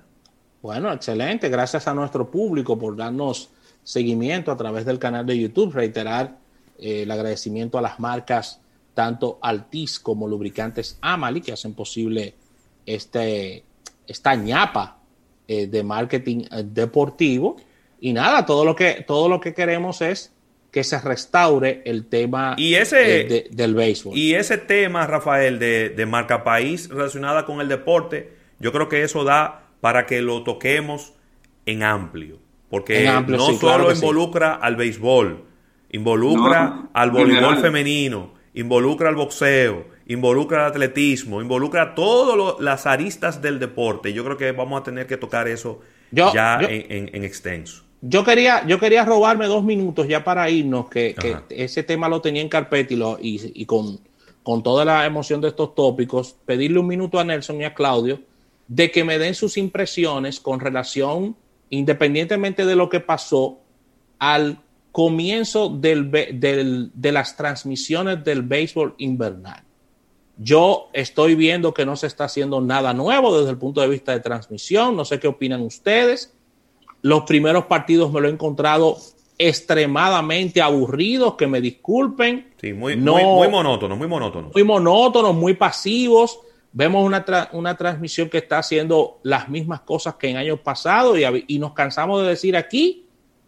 Bueno, 0.62 0.90
excelente. 0.94 1.50
Gracias 1.50 1.86
a 1.86 1.94
nuestro 1.94 2.32
público 2.32 2.80
por 2.80 2.96
darnos 2.96 3.50
seguimiento 3.84 4.54
a 4.54 4.58
través 4.58 4.86
del 4.86 5.00
canal 5.00 5.26
de 5.26 5.38
YouTube. 5.38 5.74
Reiterar 5.74 6.38
eh, 6.80 7.02
el 7.02 7.12
agradecimiento 7.12 7.78
a 7.78 7.82
las 7.82 8.00
marcas 8.00 8.62
tanto 8.96 9.38
Altis 9.42 10.00
como 10.00 10.28
lubricantes 10.28 10.98
Amali, 11.02 11.42
que 11.42 11.52
hacen 11.52 11.76
posible 11.76 12.34
este, 12.88 13.64
esta 14.08 14.34
ñapa 14.34 14.98
eh, 15.48 15.68
de 15.68 15.84
marketing 15.84 16.46
eh, 16.52 16.64
deportivo. 16.66 17.58
Y 18.00 18.14
nada, 18.14 18.46
todo 18.46 18.66
lo, 18.66 18.76
que, 18.76 19.04
todo 19.06 19.30
lo 19.30 19.40
que 19.40 19.54
queremos 19.54 20.02
es 20.02 20.34
que 20.72 20.84
se 20.84 21.00
restaure 21.00 21.82
el 21.86 22.08
tema 22.08 22.56
y 22.58 22.76
ese, 22.76 23.22
eh, 23.22 23.48
del 23.52 23.76
béisbol. 23.76 24.18
Y 24.18 24.34
ese 24.34 24.58
tema, 24.58 25.08
Rafael, 25.08 25.60
de, 25.60 26.06
marca 26.06 26.44
país 26.44 26.90
relacionada 26.90 27.46
con 27.46 27.62
el 27.62 27.70
deporte, 27.70 28.34
yo 28.60 28.72
creo 28.72 28.90
que 28.90 29.04
eso 29.04 29.24
da 29.24 29.70
para 29.82 30.06
que 30.06 30.22
lo 30.22 30.44
toquemos 30.44 31.14
en 31.66 31.84
amplio. 31.84 32.40
Porque 32.70 33.10
no 33.28 33.54
solo 33.54 33.92
involucra 33.92 34.56
al 34.56 34.76
béisbol, 34.76 35.46
involucra 35.92 36.90
al 36.94 37.12
voleibol 37.12 37.58
femenino, 37.60 38.35
involucra 38.56 39.10
al 39.10 39.16
boxeo, 39.16 39.86
involucra 40.08 40.66
al 40.66 40.72
atletismo, 40.72 41.42
involucra 41.42 41.94
todas 41.94 42.60
las 42.60 42.86
aristas 42.86 43.42
del 43.42 43.60
deporte. 43.60 44.14
Yo 44.14 44.24
creo 44.24 44.38
que 44.38 44.52
vamos 44.52 44.82
a 44.82 44.84
tener 44.84 45.06
que 45.06 45.18
tocar 45.18 45.48
eso 45.48 45.82
ya 46.12 46.60
en, 46.62 47.24
extenso. 47.24 47.84
Yo 48.02 48.24
quería, 48.24 48.66
yo 48.66 48.80
quería 48.80 49.04
robarme 49.04 49.48
dos 49.48 49.64
minutos 49.64 50.08
ya 50.08 50.24
para 50.24 50.50
irnos, 50.50 50.90
que, 50.90 51.16
ese 51.50 51.84
tema 51.84 52.08
lo 52.08 52.22
tenía 52.22 52.42
en 52.42 52.50
carpeta 52.50 52.94
y, 52.94 52.98
lo, 52.98 53.18
y, 53.22 53.66
con, 53.66 54.00
con 54.44 54.64
toda 54.64 54.86
la 54.86 55.06
emoción 55.06 55.42
de 55.42 55.50
estos 55.50 55.76
tópicos, 55.76 56.36
pedirle 56.46 56.80
un 56.80 56.88
minuto 56.88 57.20
a 57.20 57.24
Nelson 57.24 57.62
y 57.62 57.66
a 57.66 57.74
Claudio 57.74 58.20
de 58.68 58.90
que 58.90 59.04
me 59.04 59.20
den 59.20 59.36
sus 59.36 59.58
impresiones 59.58 60.40
con 60.40 60.60
relación, 60.60 61.36
independientemente 61.70 62.66
de 62.66 62.76
lo 62.76 62.90
que 62.90 63.00
pasó, 63.00 63.60
al 64.18 64.60
comienzo 64.96 65.68
del, 65.68 66.10
de 66.10 67.12
las 67.12 67.36
transmisiones 67.36 68.24
del 68.24 68.44
béisbol 68.44 68.96
invernal. 69.00 69.62
Yo 70.38 70.88
estoy 70.94 71.36
viendo 71.36 71.74
que 71.74 71.86
no 71.86 71.98
se 71.98 72.08
está 72.08 72.24
haciendo 72.24 72.62
nada 72.62 72.94
nuevo 72.94 73.38
desde 73.38 73.52
el 73.52 73.58
punto 73.58 73.82
de 73.82 73.90
vista 73.90 74.14
de 74.14 74.22
transmisión. 74.22 74.96
No 74.96 75.04
sé 75.04 75.20
qué 75.20 75.28
opinan 75.28 75.64
ustedes. 75.64 76.34
Los 77.02 77.24
primeros 77.24 77.66
partidos 77.66 78.10
me 78.14 78.22
lo 78.22 78.30
he 78.30 78.32
encontrado 78.32 78.96
extremadamente 79.38 80.62
aburridos, 80.62 81.36
que 81.36 81.48
me 81.48 81.60
disculpen. 81.60 82.54
Sí, 82.62 82.72
muy, 82.72 82.96
muy, 82.96 83.50
monótonos, 83.50 83.98
muy 83.98 84.08
monótonos. 84.08 84.54
Muy 84.54 84.64
monótonos, 84.64 85.36
muy 85.36 85.56
pasivos. 85.56 86.40
Vemos 86.72 87.06
una, 87.06 87.50
una 87.52 87.76
transmisión 87.76 88.30
que 88.30 88.38
está 88.38 88.60
haciendo 88.60 89.20
las 89.24 89.50
mismas 89.50 89.82
cosas 89.82 90.16
que 90.16 90.30
en 90.30 90.38
años 90.38 90.62
pasados 90.62 91.20
y, 91.20 91.24
y 91.54 91.60
nos 91.60 91.74
cansamos 91.74 92.22
de 92.22 92.30
decir 92.30 92.56
aquí 92.56 93.08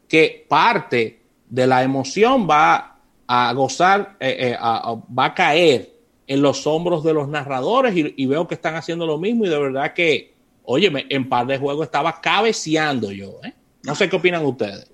que 0.09 0.45
parte 0.49 1.16
de 1.49 1.67
la 1.67 1.83
emoción 1.83 2.47
va 2.49 2.97
a 3.27 3.53
gozar, 3.53 4.15
eh, 4.19 4.53
eh, 4.53 4.57
va 4.57 5.25
a 5.25 5.33
caer 5.33 5.93
en 6.27 6.41
los 6.41 6.65
hombros 6.67 7.03
de 7.03 7.13
los 7.13 7.27
narradores 7.27 7.93
y, 7.95 8.25
veo 8.25 8.47
que 8.47 8.55
están 8.55 8.75
haciendo 8.75 9.05
lo 9.05 9.17
mismo 9.17 9.45
y 9.45 9.49
de 9.49 9.59
verdad 9.59 9.93
que, 9.93 10.33
oye, 10.63 10.91
en 11.09 11.29
par 11.29 11.47
de 11.47 11.57
juegos 11.57 11.85
estaba 11.85 12.19
cabeceando 12.19 13.11
yo. 13.11 13.39
¿eh? 13.43 13.53
No 13.83 13.95
sé 13.95 14.09
qué 14.09 14.17
opinan 14.17 14.45
ustedes. 14.45 14.89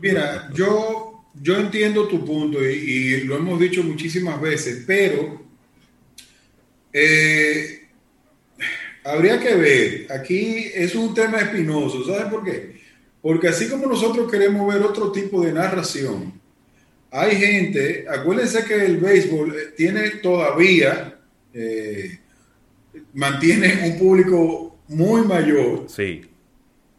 Mira, 0.00 0.50
yo, 0.54 1.24
yo 1.34 1.56
entiendo 1.56 2.06
tu 2.08 2.24
punto 2.24 2.62
y, 2.62 3.22
lo 3.22 3.36
hemos 3.36 3.58
dicho 3.58 3.82
muchísimas 3.82 4.38
veces, 4.40 4.84
pero 4.86 5.40
habría 9.04 9.40
que 9.40 9.54
ver. 9.54 10.06
Aquí 10.12 10.70
es 10.74 10.94
un 10.94 11.14
tema 11.14 11.38
espinoso. 11.38 12.04
¿Sabes 12.04 12.26
por 12.26 12.44
qué? 12.44 12.81
Porque 13.22 13.48
así 13.48 13.68
como 13.68 13.86
nosotros 13.86 14.30
queremos 14.30 14.72
ver 14.72 14.82
otro 14.82 15.12
tipo 15.12 15.40
de 15.42 15.52
narración, 15.52 16.40
hay 17.10 17.36
gente, 17.36 18.04
acuérdense 18.08 18.64
que 18.64 18.84
el 18.84 18.96
béisbol 18.96 19.54
eh, 19.54 19.58
tiene 19.76 20.10
todavía, 20.22 21.18
eh, 21.54 22.18
mantiene 23.14 23.80
un 23.84 23.98
público 23.98 24.78
muy 24.88 25.22
mayor. 25.22 25.84
Sí. 25.88 26.22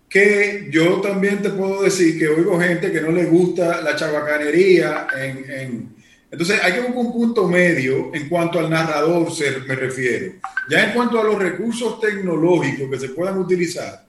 Que 0.07 0.67
yo 0.71 1.01
también 1.01 1.41
te 1.41 1.49
puedo 1.49 1.83
decir 1.83 2.17
que 2.17 2.27
oigo 2.27 2.59
gente 2.59 2.91
que 2.91 3.01
no 3.01 3.12
le 3.12 3.25
gusta 3.25 3.81
la 3.81 3.95
chabacanería 3.95 5.07
en, 5.17 5.93
entonces 6.33 6.59
hay 6.63 6.73
que 6.73 6.79
buscar 6.79 6.97
un 6.97 7.13
punto 7.13 7.47
medio 7.47 8.09
en 8.12 8.27
cuanto 8.27 8.57
al 8.57 8.67
narrador 8.67 9.27
me 9.67 9.75
refiero. 9.75 10.33
Ya 10.67 10.86
en 10.86 10.93
cuanto 10.93 11.21
a 11.21 11.23
los 11.23 11.38
recursos 11.38 11.99
tecnológicos 11.99 12.89
que 12.89 12.99
se 12.99 13.09
puedan 13.09 13.38
utilizar, 13.38 14.03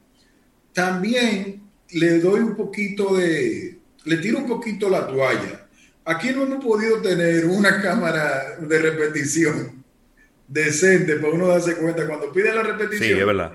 también 0.72 1.63
le 1.94 2.20
doy 2.20 2.40
un 2.40 2.54
poquito 2.54 3.16
de, 3.16 3.78
le 4.04 4.16
tiro 4.18 4.38
un 4.38 4.46
poquito 4.46 4.88
la 4.88 5.06
toalla 5.06 5.64
aquí 6.04 6.30
no 6.30 6.44
hemos 6.44 6.64
podido 6.64 7.00
tener 7.00 7.46
una 7.46 7.80
cámara 7.80 8.56
de 8.60 8.78
repetición 8.78 9.84
decente 10.46 11.16
para 11.16 11.32
uno 11.32 11.48
darse 11.48 11.76
cuenta 11.76 12.06
cuando 12.06 12.32
pide 12.32 12.54
la 12.54 12.62
repetición. 12.62 13.08
Sí, 13.08 13.18
es 13.18 13.26
verdad. 13.26 13.52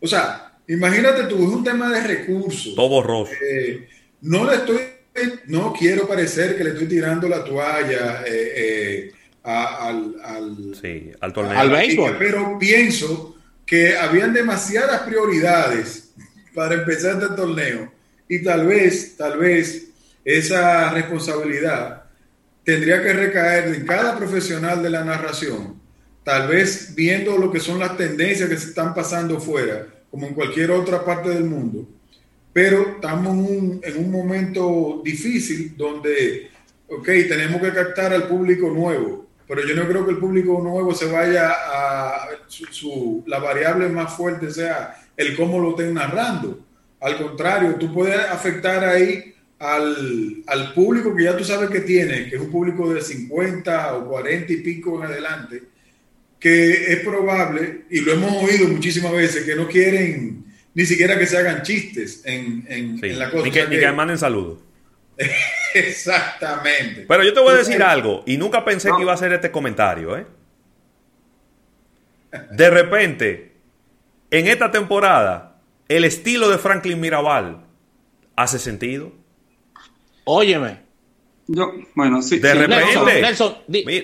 O 0.00 0.06
sea, 0.06 0.58
imagínate 0.68 1.24
tú, 1.24 1.36
es 1.36 1.54
un 1.54 1.64
tema 1.64 1.90
de 1.90 2.06
recursos. 2.06 2.74
Todo 2.74 2.88
borroso. 2.88 3.32
Eh, 3.42 3.88
no 4.22 4.48
le 4.48 4.56
estoy, 4.56 4.80
no 5.46 5.72
quiero 5.72 6.06
parecer 6.06 6.56
que 6.56 6.64
le 6.64 6.70
estoy 6.70 6.86
tirando 6.86 7.28
la 7.28 7.44
toalla 7.44 8.22
eh, 8.26 8.52
eh, 8.56 9.12
al, 9.42 10.16
al, 10.22 10.74
sí, 10.80 11.10
al 11.20 11.32
torneo. 11.32 11.58
Al 11.58 11.70
béisbol. 11.70 12.16
Pero 12.18 12.58
pienso 12.58 13.36
que 13.66 13.96
habían 13.96 14.32
demasiadas 14.32 15.02
prioridades 15.02 16.09
para 16.54 16.74
empezar 16.74 17.22
este 17.22 17.34
torneo 17.34 17.92
y 18.28 18.42
tal 18.42 18.66
vez, 18.66 19.16
tal 19.16 19.38
vez 19.38 19.88
esa 20.24 20.90
responsabilidad 20.90 22.04
tendría 22.64 23.02
que 23.02 23.12
recaer 23.12 23.74
en 23.74 23.84
cada 23.84 24.16
profesional 24.16 24.82
de 24.82 24.90
la 24.90 25.04
narración, 25.04 25.80
tal 26.22 26.48
vez 26.48 26.94
viendo 26.94 27.36
lo 27.36 27.50
que 27.50 27.58
son 27.58 27.78
las 27.78 27.96
tendencias 27.96 28.48
que 28.48 28.56
se 28.56 28.68
están 28.68 28.94
pasando 28.94 29.40
fuera, 29.40 29.86
como 30.10 30.26
en 30.26 30.34
cualquier 30.34 30.70
otra 30.70 31.04
parte 31.04 31.30
del 31.30 31.44
mundo. 31.44 31.88
Pero 32.52 32.96
estamos 32.96 33.36
en 33.82 33.96
un, 33.96 34.10
momento 34.10 35.02
difícil 35.04 35.76
donde, 35.76 36.50
ok, 36.88 37.06
tenemos 37.06 37.60
que 37.60 37.72
captar 37.72 38.12
al 38.12 38.28
público 38.28 38.70
nuevo, 38.70 39.26
pero 39.48 39.66
yo 39.66 39.74
no 39.74 39.88
creo 39.88 40.04
que 40.04 40.12
el 40.12 40.18
público 40.18 40.60
nuevo 40.62 40.94
se 40.94 41.06
vaya 41.06 41.50
a, 41.50 42.28
su, 42.48 43.24
la 43.26 43.38
variable 43.38 43.88
más 43.88 44.14
fuerte 44.14 44.50
sea 44.50 44.96
el 45.20 45.36
cómo 45.36 45.58
lo 45.58 45.70
estén 45.70 45.94
narrando. 45.94 46.58
Al 47.00 47.18
contrario, 47.18 47.76
tú 47.76 47.92
puedes 47.92 48.18
afectar 48.18 48.82
ahí 48.84 49.34
al, 49.58 50.42
al, 50.46 50.72
público 50.72 51.14
que 51.14 51.24
ya 51.24 51.36
tú 51.36 51.44
sabes 51.44 51.68
que 51.68 51.80
tiene, 51.80 52.28
que 52.28 52.36
es 52.36 52.40
un 52.40 52.50
público 52.50 52.92
de 52.92 53.02
50 53.02 53.96
o 53.96 54.08
40 54.08 54.52
y 54.52 54.56
pico 54.56 54.98
en 54.98 55.10
adelante, 55.10 55.62
que 56.38 56.92
es 56.92 57.00
probable, 57.00 57.82
y 57.90 58.00
lo 58.00 58.12
hemos 58.12 58.42
oído 58.42 58.68
muchísimas 58.68 59.12
veces, 59.12 59.44
que 59.44 59.54
no 59.54 59.68
quieren 59.68 60.44
ni 60.72 60.86
siquiera 60.86 61.18
que 61.18 61.26
se 61.26 61.36
hagan 61.36 61.62
chistes 61.62 62.22
en, 62.24 62.64
en, 62.68 63.18
la 63.18 63.30
cosa. 63.30 63.44
Ni 63.44 63.50
que, 63.50 63.66
ni 63.66 63.78
que 63.78 63.92
manden 63.92 64.16
saludos. 64.16 64.60
Exactamente. 65.74 67.04
Pero 67.06 67.22
yo 67.22 67.34
te 67.34 67.40
voy 67.40 67.52
a 67.52 67.58
decir 67.58 67.82
algo, 67.82 68.22
y 68.26 68.38
nunca 68.38 68.64
pensé 68.64 68.88
que 68.96 69.02
iba 69.02 69.12
a 69.12 69.16
hacer 69.16 69.32
este 69.34 69.50
comentario, 69.50 70.16
¿eh? 70.16 70.26
De 72.52 72.70
repente, 72.70 73.49
en 74.30 74.46
esta 74.46 74.70
temporada, 74.70 75.56
el 75.88 76.04
estilo 76.04 76.48
de 76.48 76.58
Franklin 76.58 77.00
Mirabal 77.00 77.64
hace 78.36 78.58
sentido. 78.58 79.12
Óyeme. 80.24 80.78
Yo, 81.48 81.72
bueno, 81.96 82.22
sí. 82.22 82.38
De 82.38 82.54
repente. 82.54 83.20
Nelson, 83.20 83.54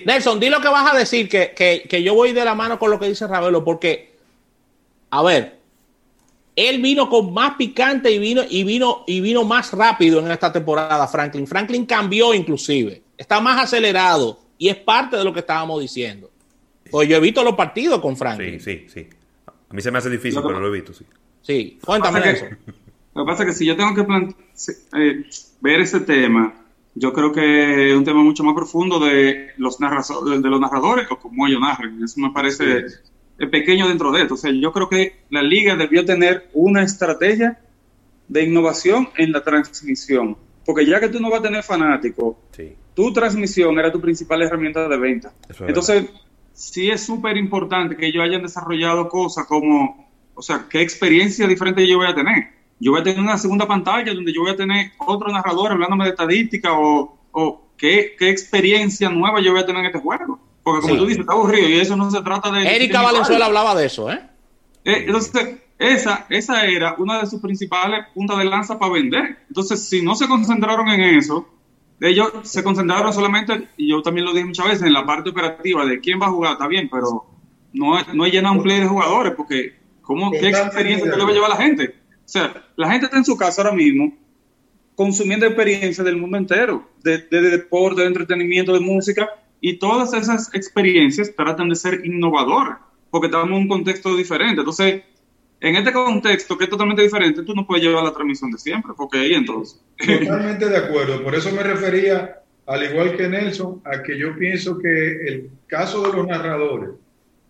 Nelson, 0.05 0.41
di, 0.41 0.51
lo 0.51 0.61
que 0.61 0.69
vas 0.69 0.93
a 0.93 0.99
decir, 0.99 1.29
que, 1.29 2.03
yo 2.03 2.15
voy 2.15 2.33
de 2.33 2.45
la 2.45 2.55
mano 2.55 2.79
con 2.79 2.91
lo 2.91 2.99
que 2.99 3.07
dice 3.07 3.27
Ravelo, 3.27 3.65
porque, 3.65 4.17
a 5.11 5.23
ver, 5.23 5.61
él 6.57 6.83
vino 6.83 7.09
con 7.09 7.33
más 7.33 7.55
picante 7.55 8.11
y 8.11 8.19
vino, 8.19 8.43
y 8.49 8.65
vino, 8.65 9.05
y 9.07 9.21
vino 9.21 9.45
más 9.45 9.73
rápido 9.73 10.19
en 10.19 10.31
esta 10.33 10.53
temporada, 10.53 11.07
Franklin. 11.07 11.47
Franklin 11.47 11.87
cambió 11.87 12.35
inclusive, 12.35 13.03
está 13.17 13.39
más 13.41 13.63
acelerado 13.63 14.41
y 14.59 14.69
es 14.69 14.77
parte 14.77 15.17
de 15.17 15.23
lo 15.23 15.33
que 15.33 15.41
estábamos 15.41 15.81
diciendo. 15.81 16.31
Pues 16.91 17.09
yo 17.09 17.17
he 17.17 17.21
visto 17.21 17.45
los 17.45 17.55
partidos 17.55 18.01
con 18.01 18.17
Franklin. 18.17 18.61
Sí, 18.61 18.87
sí, 18.89 18.89
sí. 18.93 19.16
A 19.77 19.79
mí 19.79 19.83
se 19.83 19.91
me 19.91 19.99
hace 19.99 20.09
difícil, 20.09 20.41
pero 20.43 20.59
lo 20.59 20.69
he 20.69 20.71
visto, 20.71 20.95
sí. 20.95 21.05
Sí, 21.43 21.79
cuéntame 21.85 22.31
eso. 22.31 22.47
Lo 23.15 23.27
que 23.27 23.31
pasa 23.31 23.43
es 23.43 23.51
que 23.51 23.55
si 23.57 23.67
yo 23.67 23.77
tengo 23.77 23.95
que 23.95 24.35
eh, 24.97 25.25
ver 25.61 25.81
ese 25.81 26.01
tema, 26.01 26.65
yo 26.95 27.13
creo 27.13 27.31
que 27.31 27.91
es 27.91 27.95
un 27.95 28.03
tema 28.03 28.23
mucho 28.23 28.43
más 28.43 28.55
profundo 28.55 28.99
de 28.99 29.51
los, 29.59 29.79
narradores, 29.79 30.43
de 30.43 30.49
los 30.49 30.59
narradores 30.59 31.09
o 31.11 31.19
como 31.19 31.47
ellos 31.47 31.61
narran. 31.61 32.03
Eso 32.03 32.19
me 32.21 32.31
parece 32.31 32.87
pequeño 33.51 33.87
dentro 33.87 34.13
de 34.13 34.23
esto. 34.23 34.33
O 34.33 34.39
sea, 34.39 34.51
yo 34.51 34.73
creo 34.73 34.89
que 34.89 35.25
la 35.29 35.43
liga 35.43 35.77
debió 35.77 36.07
tener 36.07 36.49
una 36.55 36.83
estrategia 36.83 37.61
de 38.29 38.45
innovación 38.45 39.11
en 39.19 39.33
la 39.33 39.45
transmisión. 39.45 40.39
Porque 40.65 40.87
ya 40.87 41.01
que 41.01 41.11
tú 41.11 41.21
no 41.21 41.29
vas 41.29 41.41
a 41.41 41.43
tener 41.43 41.63
fanáticos, 41.63 42.37
tu 42.95 43.13
transmisión 43.13 43.79
era 43.79 43.93
tu 43.93 44.01
principal 44.01 44.41
herramienta 44.41 44.89
de 44.89 44.97
venta. 44.97 45.35
Entonces, 45.61 46.07
sí 46.57 46.91
es 46.91 47.05
súper 47.05 47.37
importante 47.37 47.97
que 47.97 48.07
ellos 48.07 48.25
hayan 48.25 48.43
desarrollado 48.43 49.09
cosas 49.09 49.47
como, 49.47 50.11
o 50.35 50.43
sea, 50.43 50.67
qué 50.69 50.81
experiencia 50.81 51.47
diferente 51.47 51.87
yo 51.87 51.99
voy 51.99 52.09
a 52.09 52.15
tener 52.15 52.57
yo 52.79 52.93
voy 52.93 53.01
a 53.01 53.05
tener 53.05 53.21
una 53.21 53.39
segunda 53.39 53.67
pantalla 53.67 54.13
donde 54.13 54.33
yo 54.33 54.43
voy 54.43 54.51
a 54.51 54.57
tener 54.57 54.93
otro 54.99 55.33
narrador 55.33 55.73
hablándome 55.73 56.05
de 56.05 56.11
estadística 56.11 56.73
o, 56.73 57.17
o 57.33 57.63
qué, 57.77 58.15
qué, 58.19 58.31
experiencia 58.31 59.09
nueva 59.09 59.41
yo 59.41 59.53
voy 59.53 59.61
a 59.61 59.67
tener 59.67 59.81
en 59.81 59.87
este 59.87 59.99
juego. 59.99 60.39
Porque 60.63 60.83
como 60.83 60.97
tú 60.97 61.07
dices, 61.07 61.21
está 61.21 61.33
aburrido 61.33 61.69
y 61.69 61.79
eso 61.79 61.97
no 61.97 62.11
se 62.11 62.21
trata 62.23 62.51
de... 62.51 62.67
Erika 62.75 63.01
Valenzuela 63.01 63.47
hablaba 63.47 63.75
de 63.75 63.87
eso, 63.87 64.11
¿eh? 64.11 64.21
¿eh? 64.85 65.05
Entonces, 65.07 65.59
esa, 65.79 66.27
esa 66.29 66.67
era 66.67 66.97
una 66.99 67.21
de 67.21 67.27
sus 67.27 67.41
principales 67.41 68.07
puntas 68.13 68.39
de 68.39 68.45
lanza 68.47 68.79
para 68.79 68.93
vender. 68.93 69.39
Entonces, 69.49 69.89
si 69.89 70.03
no 70.03 70.17
se 70.17 70.27
concentraron 70.27 70.89
en 70.89 71.01
eso, 71.19 71.49
ellos 72.01 72.31
se 72.43 72.63
concentraron 72.63 73.13
solamente, 73.13 73.69
y 73.77 73.91
yo 73.91 74.03
también 74.03 74.27
lo 74.27 74.33
dije 74.33 74.45
muchas 74.45 74.67
veces, 74.67 74.83
en 74.83 74.93
la 74.93 75.07
parte 75.07 75.31
operativa 75.31 75.87
de 75.87 76.01
quién 76.01 76.21
va 76.21 76.27
a 76.27 76.31
jugar, 76.31 76.53
está 76.53 76.67
bien, 76.67 76.89
pero 76.91 77.27
no, 77.73 78.03
no 78.15 78.27
llenar 78.27 78.53
un 78.53 78.63
play 78.63 78.81
de 78.81 78.87
jugadores, 78.87 79.33
porque 79.37 79.77
¿cómo, 80.03 80.31
¿qué 80.31 80.49
experiencia 80.49 81.17
le 81.17 81.25
va 81.25 81.31
a 81.31 81.33
llevar 81.33 81.53
a 81.53 81.55
la 81.55 81.63
gente? 81.63 81.95
O 82.19 82.29
sea, 82.29 82.65
la 82.77 82.91
gente 82.91 83.07
está 83.07 83.17
en 83.17 83.25
su 83.25 83.37
casa 83.37 83.63
ahora 83.63 83.75
mismo 83.75 84.13
consumiendo 84.97 85.47
experiencias 85.47 86.05
del 86.05 86.17
mundo 86.17 86.39
entero, 86.39 86.89
de, 87.05 87.19
deporte, 87.29 88.01
de 88.01 88.09
entretenimiento, 88.09 88.73
de 88.73 88.81
música, 88.81 89.29
y 89.61 89.79
todas 89.79 90.13
esas 90.15 90.53
experiencias 90.55 91.37
tratan 91.37 91.69
de 91.69 91.77
ser 91.77 92.05
innovadoras, 92.05 92.79
porque 93.11 93.27
estamos 93.27 93.49
en 93.49 93.55
un 93.55 93.69
contexto 93.69 94.17
diferente. 94.17 94.61
Entonces, 94.61 95.03
en 95.61 95.77
este 95.77 95.93
contexto 95.93 96.57
que 96.57 96.65
es 96.65 96.71
totalmente 96.71 97.03
diferente, 97.03 97.43
tú 97.43 97.55
no 97.55 97.67
puedes 97.67 97.85
llevar 97.85 98.05
la 98.05 98.13
transmisión 98.13 98.51
de 98.51 98.59
siempre, 98.59 98.93
porque 98.97 99.19
ahí 99.19 99.35
entonces. 99.35 99.81
Totalmente 99.99 100.69
de 100.69 100.77
acuerdo. 100.77 101.23
Por 101.23 101.35
eso 101.35 101.51
me 101.53 101.63
refería, 101.63 102.43
al 102.67 102.85
igual 102.85 103.17
que 103.17 103.29
Nelson, 103.29 103.81
a 103.85 104.03
que 104.03 104.19
yo 104.19 104.37
pienso 104.37 104.79
que 104.79 105.27
el 105.27 105.51
caso 105.67 106.03
de 106.03 106.13
los 106.13 106.27
narradores 106.27 106.91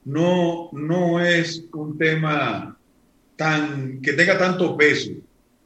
no, 0.05 0.71
no 0.73 1.21
es 1.21 1.65
un 1.73 1.99
tema 1.99 2.77
tan, 3.35 4.01
que 4.01 4.13
tenga 4.13 4.39
tanto 4.39 4.77
peso. 4.77 5.11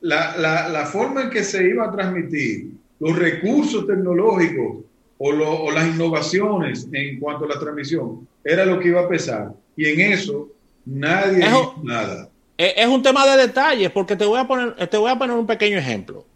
La, 0.01 0.37
la, 0.39 0.69
la, 0.69 0.87
forma 0.87 1.25
en 1.25 1.31
que 1.31 1.45
se 1.45 1.63
iba 1.69 1.87
a 1.87 1.93
transmitir, 1.93 2.71
los 3.01 3.19
recursos 3.19 3.87
tecnológicos 3.87 4.79
o, 5.19 5.29
o, 5.29 5.71
las 5.71 5.95
innovaciones 5.95 6.89
en 6.91 7.21
cuanto 7.21 7.45
a 7.45 7.49
la 7.49 7.61
transmisión, 7.61 8.27
era 8.43 8.65
lo 8.65 8.81
que 8.81 8.89
iba 8.89 9.03
a 9.03 9.09
pesar. 9.09 9.53
Y 9.77 9.89
en 9.89 10.13
eso 10.13 10.49
nadie 10.87 11.45
es, 11.45 11.85
nada. 11.85 12.30
Es 12.63 12.87
un 12.89 13.03
tema 13.03 13.27
de 13.27 13.47
detalles, 13.47 13.91
porque 13.91 14.17
te 14.17 14.25
voy 14.25 14.39
a 14.39 14.47
poner, 14.47 14.87
te 14.89 14.97
voy 14.97 15.11
a 15.11 15.19
poner 15.19 15.37
un 15.37 15.47
pequeño 15.47 15.79
ejemplo. 15.79 16.27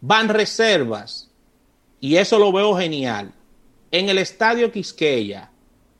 Van 0.00 0.28
reservas, 0.28 1.30
y 2.00 2.16
eso 2.16 2.38
lo 2.38 2.52
veo 2.52 2.76
genial, 2.76 3.32
en 3.90 4.08
el 4.08 4.18
estadio 4.18 4.70
Quisqueya, 4.72 5.50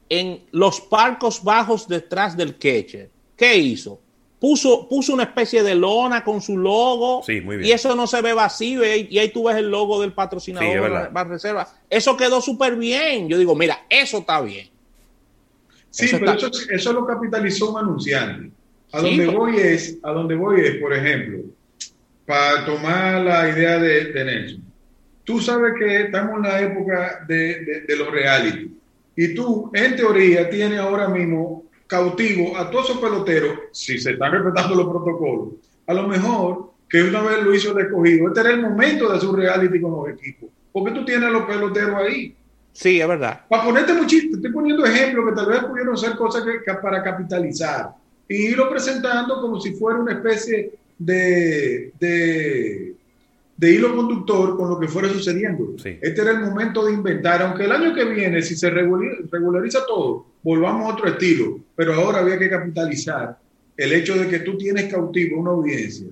en 0.08 0.44
los 0.52 0.80
parcos 0.80 1.42
bajos 1.42 1.86
detrás 1.88 2.36
del 2.36 2.56
catcher. 2.56 3.10
¿Qué 3.36 3.56
hizo? 3.56 4.00
puso, 4.38 4.88
puso 4.88 5.12
una 5.12 5.24
especie 5.24 5.62
de 5.62 5.74
lona 5.74 6.24
con 6.24 6.40
su 6.40 6.56
logo 6.56 7.22
y 7.26 7.70
eso 7.70 7.94
no 7.94 8.06
se 8.06 8.22
ve 8.22 8.32
vacío 8.32 8.84
y 8.84 9.18
ahí 9.18 9.30
tú 9.30 9.44
ves 9.44 9.56
el 9.56 9.70
logo 9.70 10.00
del 10.00 10.12
patrocinador 10.12 11.12
de 11.12 11.24
Reserva. 11.24 11.68
Eso 11.88 12.16
quedó 12.16 12.40
súper 12.40 12.76
bien. 12.76 13.28
Yo 13.28 13.38
digo, 13.38 13.54
mira, 13.54 13.86
eso 13.88 14.18
está 14.18 14.40
bien. 14.40 14.68
Sí, 15.90 16.06
pero 16.12 16.36
eso, 16.70 16.92
lo 16.92 17.06
capitalizó 17.06 17.72
un 17.72 17.78
anunciante. 17.78 18.50
A 18.92 19.00
donde 19.00 19.26
voy 19.26 19.56
es, 19.56 19.98
a 20.02 20.12
donde 20.12 20.34
voy 20.34 20.60
es, 20.60 20.76
por 20.76 20.92
ejemplo, 20.92 21.40
para 22.26 22.64
tomar 22.64 23.22
la 23.22 23.48
idea 23.48 23.78
de, 23.78 24.24
Nelson. 24.24 24.62
Tú 25.24 25.40
sabes 25.40 25.74
que 25.78 26.02
estamos 26.02 26.36
en 26.36 26.42
la 26.42 26.60
época 26.62 27.24
de, 27.28 27.64
de, 27.64 27.80
de 27.82 27.96
los 27.96 28.10
reality. 28.10 28.70
Y 29.16 29.34
tú, 29.34 29.70
en 29.74 29.96
teoría, 29.96 30.48
tienes 30.48 30.78
ahora 30.78 31.08
mismo 31.08 31.64
cautivo 31.88 32.56
a 32.56 32.70
todos 32.70 32.90
esos 32.90 33.00
peloteros, 33.00 33.58
si 33.72 33.98
se 33.98 34.12
están 34.12 34.30
respetando 34.30 34.76
los 34.76 34.88
protocolos, 34.88 35.54
a 35.86 35.94
lo 35.94 36.06
mejor 36.06 36.70
que 36.88 37.02
una 37.02 37.22
vez 37.22 37.42
lo 37.42 37.54
hizo 37.54 37.76
el 37.76 37.86
escogido, 37.86 38.28
este 38.28 38.40
era 38.40 38.50
el 38.50 38.60
momento 38.60 39.12
de 39.12 39.18
su 39.18 39.34
reality 39.34 39.80
con 39.80 39.92
los 39.92 40.08
equipos, 40.10 40.50
porque 40.72 40.92
tú 40.92 41.04
tienes 41.04 41.28
a 41.28 41.30
los 41.30 41.46
peloteros 41.46 41.96
ahí. 41.96 42.36
Sí, 42.72 43.00
es 43.00 43.08
verdad. 43.08 43.40
Para 43.48 43.64
ponerte 43.64 43.92
muchísimo, 43.94 44.36
estoy 44.36 44.52
poniendo 44.52 44.84
ejemplos 44.84 45.30
que 45.30 45.34
tal 45.34 45.46
vez 45.46 45.64
pudieron 45.64 45.96
ser 45.96 46.14
cosas 46.14 46.44
que, 46.44 46.74
para 46.74 47.02
capitalizar 47.02 47.90
y 48.28 48.48
irlo 48.48 48.68
presentando 48.68 49.40
como 49.40 49.60
si 49.60 49.72
fuera 49.72 50.00
una 50.00 50.12
especie 50.12 50.72
de, 50.98 51.92
de, 51.98 52.94
de 53.56 53.72
hilo 53.72 53.96
conductor 53.96 54.56
con 54.56 54.68
lo 54.68 54.78
que 54.78 54.88
fuera 54.88 55.08
sucediendo. 55.08 55.74
Este 55.82 56.20
era 56.20 56.32
el 56.32 56.40
momento 56.40 56.84
de 56.84 56.92
inventar, 56.92 57.42
aunque 57.42 57.64
el 57.64 57.72
año 57.72 57.94
que 57.94 58.04
viene, 58.04 58.42
si 58.42 58.54
se 58.54 58.70
regulariza 58.70 59.86
todo, 59.86 60.26
volvamos 60.42 60.86
a 60.86 60.94
otro 60.94 61.08
estilo, 61.08 61.58
pero 61.74 61.94
ahora 61.94 62.20
había 62.20 62.38
que 62.38 62.50
capitalizar 62.50 63.38
el 63.76 63.92
hecho 63.92 64.16
de 64.16 64.28
que 64.28 64.40
tú 64.40 64.58
tienes 64.58 64.92
cautivo 64.92 65.40
una 65.40 65.50
audiencia, 65.50 66.08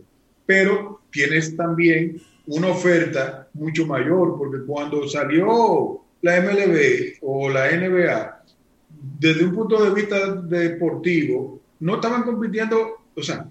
pero 0.47 1.03
tienes 1.11 1.57
también 1.57 2.21
una 2.47 2.69
oferta 2.69 3.49
mucho 3.55 3.87
mayor, 3.87 4.39
porque 4.39 4.65
cuando 4.65 5.09
salió 5.09 6.01
la 6.23 6.41
MLB 6.41 7.19
o 7.23 7.51
la 7.51 7.71
NBA, 7.71 8.43
desde 9.19 9.45
un 9.45 9.55
punto 9.55 9.85
de 9.85 9.91
vista 9.95 10.33
deportivo, 10.35 11.61
no 11.81 11.97
estaban 11.97 12.23
compitiendo, 12.23 13.05
o 13.15 13.23
sea, 13.23 13.49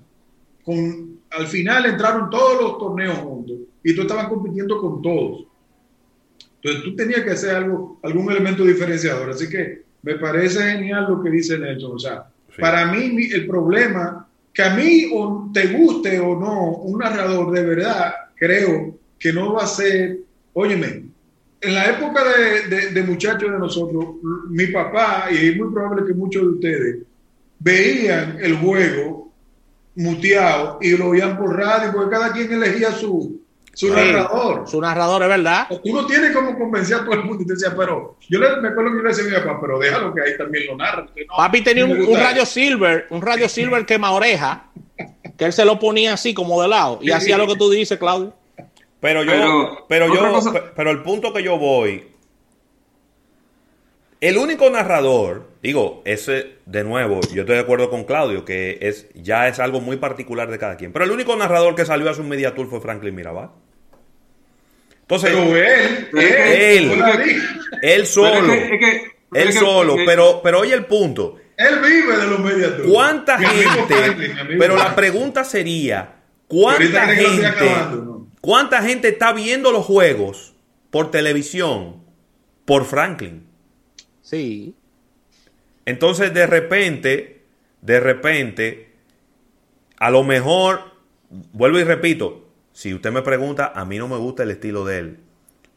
con, 0.63 1.19
al 1.31 1.47
final 1.47 1.85
entraron 1.85 2.29
todos 2.29 2.61
los 2.61 2.77
torneos 2.77 3.17
juntos 3.19 3.57
y 3.83 3.95
tú 3.95 4.01
estabas 4.01 4.27
compitiendo 4.27 4.79
con 4.79 5.01
todos. 5.01 5.45
Entonces 6.55 6.83
tú 6.83 6.95
tenías 6.95 7.21
que 7.21 7.31
hacer 7.31 7.55
algo, 7.55 7.99
algún 8.01 8.31
elemento 8.31 8.63
diferenciador. 8.63 9.29
Así 9.29 9.47
que 9.47 9.83
me 10.01 10.15
parece 10.15 10.61
genial 10.71 11.05
lo 11.07 11.21
que 11.21 11.29
dice 11.29 11.59
Nelson. 11.59 11.91
O 11.95 11.99
sea, 11.99 12.27
para 12.59 12.91
mí 12.91 13.29
el 13.31 13.45
problema, 13.45 14.27
que 14.51 14.63
a 14.63 14.73
mí 14.73 15.11
o 15.13 15.51
te 15.53 15.67
guste 15.67 16.19
o 16.19 16.39
no 16.39 16.77
un 16.77 16.99
narrador 16.99 17.51
de 17.51 17.63
verdad, 17.63 18.13
creo 18.35 18.97
que 19.19 19.31
no 19.31 19.53
va 19.53 19.63
a 19.63 19.67
ser, 19.67 20.19
óyeme, 20.53 21.03
en 21.61 21.73
la 21.73 21.89
época 21.89 22.23
de, 22.69 22.91
de, 22.91 23.03
muchachos 23.03 23.51
de 23.51 23.57
nosotros, 23.57 24.05
mi 24.49 24.67
papá, 24.67 25.27
y 25.31 25.49
es 25.49 25.57
muy 25.57 25.71
probable 25.71 26.05
que 26.05 26.13
muchos 26.13 26.43
de 26.43 26.49
ustedes, 26.49 26.97
veían 27.65 28.37
el 28.41 28.57
juego 28.57 29.33
muteado 29.95 30.77
y 30.81 30.95
lo 30.95 31.09
oían 31.09 31.35
por 31.35 31.57
radio, 31.57 31.91
porque 31.91 32.11
cada 32.11 32.31
quien 32.31 32.51
elegía 32.53 32.91
su, 32.91 33.41
su 33.73 33.91
narrador. 33.91 34.67
Su 34.67 34.79
narrador, 34.79 35.23
es 35.23 35.29
verdad. 35.29 35.67
Tú 35.83 35.91
no 35.91 36.05
tienes 36.05 36.31
como 36.31 36.55
convencer 36.59 36.97
a 36.97 36.99
todo 37.05 37.13
el 37.13 37.23
mundo 37.23 37.41
y 37.41 37.47
te 37.47 37.53
decía, 37.53 37.73
pero 37.75 38.17
yo 38.29 38.39
le, 38.39 38.61
me 38.61 38.67
acuerdo 38.67 38.91
que 38.91 38.97
yo 38.97 39.03
le 39.03 39.09
decía 39.09 39.23
a 39.23 39.27
mi 39.27 39.45
papá, 39.47 39.59
pero 39.59 39.79
déjalo 39.79 40.13
que 40.13 40.21
ahí 40.21 40.37
también 40.37 40.67
lo 40.67 40.77
narra. 40.77 41.07
Papi 41.35 41.63
tenía 41.63 41.85
un, 41.85 42.15
radio 42.15 42.45
silver, 42.45 43.07
un 43.09 43.21
radio 43.23 43.49
silver 43.49 43.83
quema 43.83 44.11
oreja, 44.11 44.67
que 45.35 45.45
él 45.45 45.53
se 45.53 45.65
lo 45.65 45.79
ponía 45.79 46.13
así 46.13 46.35
como 46.35 46.61
de 46.61 46.67
lado 46.67 46.99
y 47.01 47.09
hacía 47.09 47.35
lo 47.35 47.47
que 47.47 47.55
tú 47.55 47.71
dices, 47.71 47.97
Claudio. 47.97 48.31
Pero 48.99 49.23
yo, 49.23 49.85
pero, 49.89 50.13
yo, 50.13 50.71
pero 50.75 50.91
el 50.91 51.01
punto 51.01 51.33
que 51.33 51.41
yo 51.41 51.57
voy, 51.57 52.14
el 54.25 54.37
único 54.37 54.71
narrador, 54.71 55.49
digo, 55.61 56.01
ese 56.03 56.55
de 56.65 56.83
nuevo, 56.83 57.21
yo 57.31 57.41
estoy 57.41 57.57
de 57.57 57.61
acuerdo 57.61 57.91
con 57.91 58.05
Claudio, 58.05 58.43
que 58.43 58.79
es 58.81 59.07
ya 59.13 59.47
es 59.47 59.59
algo 59.59 59.81
muy 59.81 59.97
particular 59.97 60.49
de 60.49 60.57
cada 60.57 60.77
quien. 60.77 60.91
Pero 60.91 61.05
el 61.05 61.11
único 61.11 61.35
narrador 61.35 61.75
que 61.75 61.85
salió 61.85 62.09
a 62.09 62.13
su 62.15 62.23
media 62.23 62.55
tour 62.55 62.67
fue 62.67 62.81
Franklin 62.81 63.13
Mirabal. 63.13 63.51
Entonces, 65.01 65.31
él, 65.31 66.09
él, 66.17 67.03
él, 67.83 68.07
solo, 68.07 68.51
él 69.31 69.53
solo, 69.53 69.95
pero, 70.03 70.41
pero 70.43 70.61
oye 70.61 70.73
el 70.73 70.85
punto. 70.85 71.37
Él 71.55 71.75
vive 71.79 72.17
de 72.17 72.25
los 72.25 72.39
media 72.39 72.75
tour. 72.75 72.89
¿Cuánta 72.91 73.37
gente? 73.37 73.95
pero 74.57 74.75
la 74.75 74.95
pregunta 74.95 75.43
sería, 75.43 76.15
¿cuánta 76.47 77.05
gente? 77.09 77.71
¿Cuánta 78.41 78.81
gente 78.81 79.09
está 79.09 79.33
viendo 79.33 79.71
los 79.71 79.85
juegos 79.85 80.55
por 80.89 81.11
televisión 81.11 82.03
por 82.65 82.85
Franklin? 82.85 83.54
Sí. 84.25 84.73
Entonces, 85.85 86.33
de 86.33 86.47
repente, 86.47 87.43
de 87.81 87.99
repente, 87.99 88.89
a 89.97 90.09
lo 90.09 90.23
mejor, 90.23 90.81
vuelvo 91.29 91.77
y 91.77 91.83
repito, 91.83 92.47
si 92.73 92.93
usted 92.93 93.11
me 93.11 93.21
pregunta, 93.21 93.71
a 93.73 93.85
mí 93.85 93.99
no 93.99 94.07
me 94.07 94.17
gusta 94.17 94.41
el 94.41 94.49
estilo 94.49 94.83
de 94.83 94.97
él. 94.97 95.17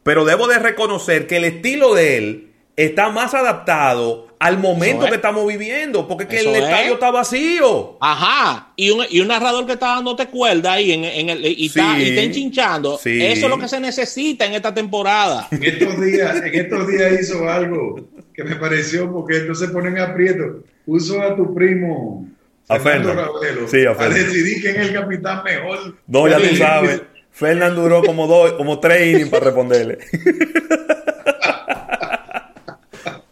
Pero 0.01 0.25
debo 0.25 0.47
de 0.47 0.57
reconocer 0.57 1.27
que 1.27 1.37
el 1.37 1.45
estilo 1.45 1.93
de 1.93 2.17
él 2.17 2.48
está 2.85 3.09
más 3.09 3.33
adaptado 3.33 4.27
al 4.39 4.57
momento 4.57 5.05
que 5.05 5.15
estamos 5.15 5.45
viviendo, 5.45 6.07
porque 6.07 6.25
que 6.25 6.39
el 6.39 6.55
estadio 6.55 6.93
está 6.93 7.11
vacío. 7.11 7.97
Ajá, 7.99 8.71
y 8.77 8.89
un, 8.89 9.05
y 9.09 9.19
un 9.19 9.27
narrador 9.27 9.65
que 9.65 9.73
está 9.73 9.95
dándote 9.95 10.27
cuerda 10.27 10.73
ahí 10.73 10.93
en, 10.93 11.03
en 11.03 11.29
el, 11.29 11.45
y, 11.45 11.65
está, 11.65 11.99
y, 11.99 12.09
está, 12.09 12.21
enchinchando. 12.21 12.95
Eso 13.03 13.05
es 13.45 13.49
lo 13.49 13.59
que 13.59 13.67
se 13.67 13.81
necesita 13.81 14.45
en 14.45 14.53
esta 14.53 14.73
temporada. 14.73 15.49
En 15.51 15.61
estos 15.61 15.99
días, 15.99 16.37
en 16.37 16.55
estos 16.55 16.87
días 16.87 17.19
hizo 17.19 17.49
algo 17.49 18.07
que 18.33 18.45
me 18.45 18.55
pareció, 18.55 19.11
porque 19.11 19.41
no 19.41 19.55
se 19.55 19.67
ponen 19.67 19.99
aprieto. 19.99 20.63
Puso 20.85 21.21
a 21.21 21.35
tu 21.35 21.53
primo 21.53 22.25
a 22.69 22.79
Fernando 22.79 23.33
sí, 23.67 23.85
a, 23.85 23.91
a 23.91 24.09
decidir 24.09 24.61
quién 24.61 24.75
es 24.77 24.87
el 24.87 24.93
capitán 24.93 25.43
mejor. 25.43 25.95
No, 26.07 26.29
ya 26.29 26.37
tú 26.37 26.55
sabes. 26.55 27.01
Fernando 27.31 27.81
duró 27.81 28.03
como 28.03 28.25
dos, 28.25 28.53
como 28.53 28.79
tres 28.79 29.07
innings 29.07 29.29
para 29.29 29.45
responderle. 29.45 29.97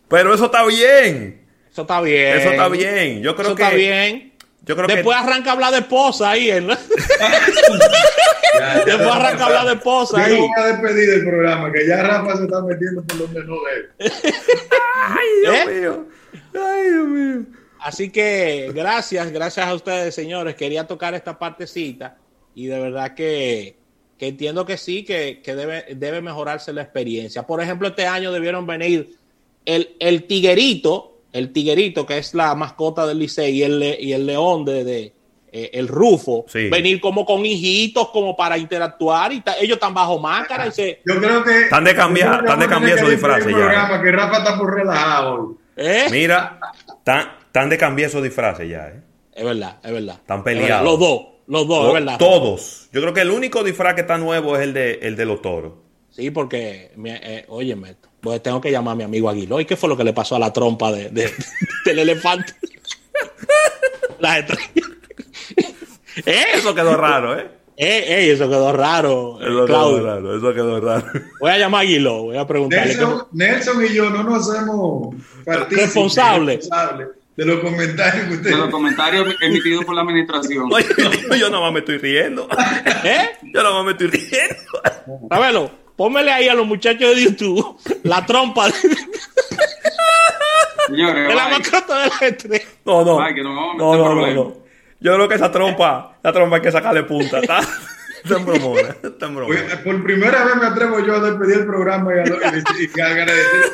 Pero 0.08 0.34
eso 0.34 0.46
está 0.46 0.66
bien. 0.66 1.46
Eso 1.72 1.82
está 1.82 2.02
bien. 2.02 2.38
Eso 2.38 2.52
está 2.52 2.70
bien. 2.70 3.22
Yo 3.22 3.36
creo 3.36 3.50
eso 3.50 3.56
que. 3.56 3.64
está 3.64 3.76
bien. 3.76 4.34
Yo 4.68 4.76
creo 4.76 4.88
Después 4.88 5.18
arranca 5.18 5.52
a 5.52 5.54
hablar 5.54 5.72
de 5.72 5.80
esposa 5.80 6.32
ahí. 6.32 6.50
¿no? 6.62 6.76
Después 8.86 9.08
arranca 9.08 9.44
a 9.44 9.46
hablar 9.46 9.66
de 9.68 9.74
esposa 9.74 10.24
ahí. 10.24 10.36
Yo 10.36 10.42
voy 10.42 10.52
a 10.58 10.68
despedir 10.68 11.10
del 11.10 11.24
programa, 11.24 11.72
que 11.72 11.88
ya 11.88 12.04
Rafa 12.04 12.36
se 12.36 12.44
está 12.44 12.62
metiendo 12.64 13.02
por 13.04 13.18
donde 13.18 13.44
no 13.46 13.56
debe. 13.64 13.90
Ay, 15.08 15.28
Dios 15.42 15.56
¿Eh? 15.56 15.66
mío. 15.80 16.06
Ay, 16.54 16.90
Dios 16.90 17.08
mío. 17.08 17.46
Así 17.80 18.10
que 18.10 18.72
gracias, 18.74 19.32
gracias 19.32 19.66
a 19.66 19.74
ustedes, 19.74 20.14
señores. 20.14 20.56
Quería 20.56 20.86
tocar 20.86 21.14
esta 21.14 21.40
partecita 21.40 22.18
y 22.54 22.66
de 22.66 22.80
verdad 22.80 23.14
que, 23.14 23.78
que 24.18 24.28
entiendo 24.28 24.66
que 24.66 24.78
sí, 24.78 25.06
que, 25.06 25.42
que 25.42 25.56
debe, 25.56 25.86
debe 25.96 26.22
mejorarse 26.22 26.74
la 26.74 26.82
experiencia. 26.82 27.44
Por 27.44 27.62
ejemplo, 27.62 27.88
este 27.88 28.06
año 28.06 28.34
debieron 28.34 28.68
venir 28.68 29.16
el, 29.68 30.24
tiguerito, 30.24 31.22
el 31.34 31.52
tiguerito 31.52 32.06
que 32.06 32.18
es 32.18 32.34
la 32.34 32.56
mascota 32.56 33.06
del 33.06 33.20
Licey 33.20 33.58
y 33.58 33.64
el, 33.64 33.98
y 34.00 34.14
el 34.14 34.26
león 34.26 34.64
de, 34.66 35.14
eh, 35.52 35.70
el 35.74 35.88
Rufo, 35.88 36.46
venir 36.54 37.00
como 37.00 37.26
con 37.26 37.46
hijitos 37.46 38.10
como 38.10 38.36
para 38.36 38.58
interactuar 38.58 39.34
y 39.34 39.44
ellos 39.62 39.76
están 39.76 39.94
bajo 39.94 40.20
máscara 40.20 40.68
y 40.68 40.72
se... 40.72 41.02
Yo 41.06 41.20
creo 41.20 41.44
que... 41.44 41.64
Están 41.64 41.84
de 41.84 41.96
cambiar, 41.96 42.40
están 42.40 42.60
de 42.60 42.68
cambiar 42.68 43.00
su 43.00 43.10
disfraz 43.10 43.46
ya. 43.46 44.02
Que 44.02 44.12
Rafa 44.12 44.38
está 44.38 44.58
por 44.58 44.74
relajado. 44.74 45.58
¿Eh? 45.76 46.08
Mira, 46.10 46.60
están, 46.88 47.70
de 47.70 47.78
cambiar 47.78 48.10
su 48.10 48.22
disfraces 48.22 48.70
ya. 48.70 48.88
¿eh? 48.88 49.02
Es 49.34 49.46
verdad, 49.46 49.78
es 49.84 49.92
verdad. 49.92 50.16
Están 50.16 50.44
peleados. 50.44 50.84
Los 50.84 51.00
dos, 51.00 51.22
los 51.48 51.68
dos, 51.68 51.88
es 51.88 51.94
verdad. 51.94 52.18
Todos. 52.18 52.90
Yo 52.92 53.02
creo 53.02 53.14
que 53.14 53.22
el 53.22 53.32
único 53.32 53.64
disfraz 53.64 53.94
que 53.94 54.02
está 54.02 54.18
nuevo 54.18 54.56
es 54.56 54.64
el 54.64 54.74
de, 54.74 54.94
el 55.04 55.16
de 55.16 55.26
los 55.26 55.42
toros. 55.42 55.74
Sí, 56.10 56.32
porque, 56.32 56.92
eh, 57.06 57.46
óyeme, 57.48 57.96
pues 58.22 58.42
tengo 58.42 58.60
que 58.62 58.72
llamar 58.72 58.94
a 58.94 58.96
mi 58.96 59.04
amigo 59.04 59.30
Aguilo. 59.30 59.60
¿Y 59.60 59.66
qué 59.66 59.76
fue 59.76 59.90
lo 59.90 59.98
que 59.98 60.04
le 60.04 60.14
pasó 60.14 60.36
a 60.36 60.40
la 60.40 60.52
trompa 60.52 60.92
de, 60.92 61.10
del 61.86 62.00
elefante? 62.00 62.54
la 64.20 64.40
estrella. 64.40 64.72
¿Eh? 66.26 66.46
Eso 66.56 66.74
quedó 66.74 66.98
raro, 66.98 67.38
¿eh? 67.38 67.58
Eh, 67.80 68.32
eso 68.32 68.50
quedó 68.50 68.74
raro. 68.74 69.40
Eso 69.40 69.66
quedó 69.66 70.04
raro, 70.04 70.38
eso 70.38 70.54
quedó 70.54 70.82
raro. 70.82 71.06
Voy 71.40 71.52
a 71.52 71.60
llamar 71.60 71.82
a 71.82 71.82
Aguilo, 71.84 72.24
voy 72.24 72.38
a 72.38 72.48
preguntarle. 72.48 72.98
Nelson, 73.32 73.86
y 73.86 73.94
yo 73.94 74.10
no 74.10 74.24
nos 74.24 74.50
hacemos 74.50 75.16
responsables 75.46 76.68
de 77.36 77.46
los 77.46 77.60
comentarios 77.60 78.26
que 78.26 78.34
ustedes. 78.34 78.56
De 78.56 78.62
los 78.64 78.72
comentarios 78.72 79.36
emitidos 79.42 79.86
por 79.86 79.94
la 79.94 80.02
administración. 80.02 80.74
Oye, 80.74 80.88
yo 81.40 81.52
no 81.52 81.62
más 81.62 81.72
me 81.72 81.80
estoy 81.80 82.00
riendo. 82.00 82.50
¿Eh? 83.04 83.30
Yo 83.54 83.62
no 83.62 83.74
más 83.74 83.86
me 83.86 83.92
estoy 83.92 84.08
riendo. 84.08 85.30
Sábelo, 85.30 85.72
pónmele 85.98 86.32
ahí 86.32 86.48
a 86.48 86.54
los 86.54 86.66
muchachos 86.66 87.14
de 87.14 87.24
YouTube 87.24 87.78
la 88.04 88.26
trompa 88.26 88.68
de, 88.68 88.74
Señores, 90.88 91.28
de 91.28 91.36
la 91.36 91.50
mascota 91.50 92.00
de 92.04 92.08
la 92.08 92.28
estrella. 92.28 92.66
No, 92.86 93.04
no. 93.04 93.20
no, 93.20 93.98
no, 93.98 94.16
no, 94.16 94.34
no, 94.34 94.58
Yo 95.02 95.16
creo 95.16 95.28
que 95.28 95.36
esa 95.36 95.52
trompa, 95.52 96.18
esa 96.24 96.32
trompa 96.32 96.56
hay 96.56 96.62
que 96.62 96.72
sacarle 96.72 97.04
punta. 97.04 97.40
Está, 97.40 97.60
está 98.24 98.38
en 98.38 98.46
bromona. 98.46 98.96
Está 99.04 99.26
en 99.26 99.36
bromona. 99.36 99.82
Por 99.84 100.04
primera 100.04 100.46
vez 100.46 100.56
me 100.56 100.66
atrevo 100.68 101.00
yo 101.06 101.16
a 101.16 101.20
despedir 101.20 101.58
el 101.58 101.66
programa 101.66 102.14
y 102.16 102.20
a, 102.20 102.24
y 102.24 103.02
a 103.02 103.06
agradecer 103.06 103.72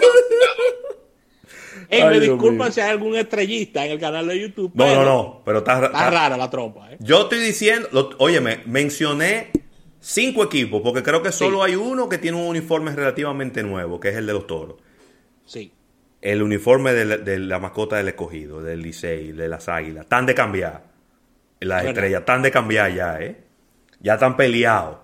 me 2.02 2.20
disculpan 2.20 2.72
si 2.72 2.82
hay 2.82 2.90
algún 2.90 3.16
estrellista 3.16 3.86
en 3.86 3.92
el 3.92 4.00
canal 4.00 4.28
de 4.28 4.40
YouTube. 4.40 4.72
No, 4.74 4.96
no, 4.96 5.06
no, 5.06 5.42
pero 5.46 5.60
está, 5.60 5.80
rara 5.80 6.38
la 6.38 6.50
trompa. 6.50 6.92
¿eh? 6.92 6.98
Yo 7.00 7.24
estoy 7.24 7.40
diciendo, 7.40 8.10
oye, 8.18 8.42
me 8.42 8.62
mencioné 8.66 9.52
cinco 10.04 10.44
equipos, 10.44 10.82
porque 10.82 11.02
creo 11.02 11.24
que 11.24 11.32
solo 11.32 11.64
hay 11.64 11.76
uno 11.76 12.10
que 12.10 12.18
tiene 12.18 12.38
un 12.38 12.48
uniforme 12.48 12.92
relativamente 12.94 13.64
nuevo, 13.64 14.00
que 14.00 14.10
es 14.10 14.16
el 14.16 14.28
de 14.28 14.34
los 14.34 14.46
toros. 14.46 14.76
Sí. 15.46 15.74
el 16.22 16.42
uniforme 16.42 16.94
de 16.94 17.40
la, 17.40 17.60
mascota 17.60 17.98
del 17.98 18.08
escogido, 18.08 18.62
del 18.62 18.82
Licey, 18.82 19.34
de 19.34 19.50
las 19.50 19.68
águilas, 19.68 20.04
están 20.04 20.26
de 20.26 20.34
cambiar. 20.34 20.84
Las 21.60 21.86
estrellas 21.86 22.22
están 22.22 22.42
de 22.42 22.52
cambiar 22.52 22.94
ya, 22.94 23.20
¿eh? 23.20 23.44
Ya 24.00 24.14
están 24.14 24.38
peleados. 24.38 25.00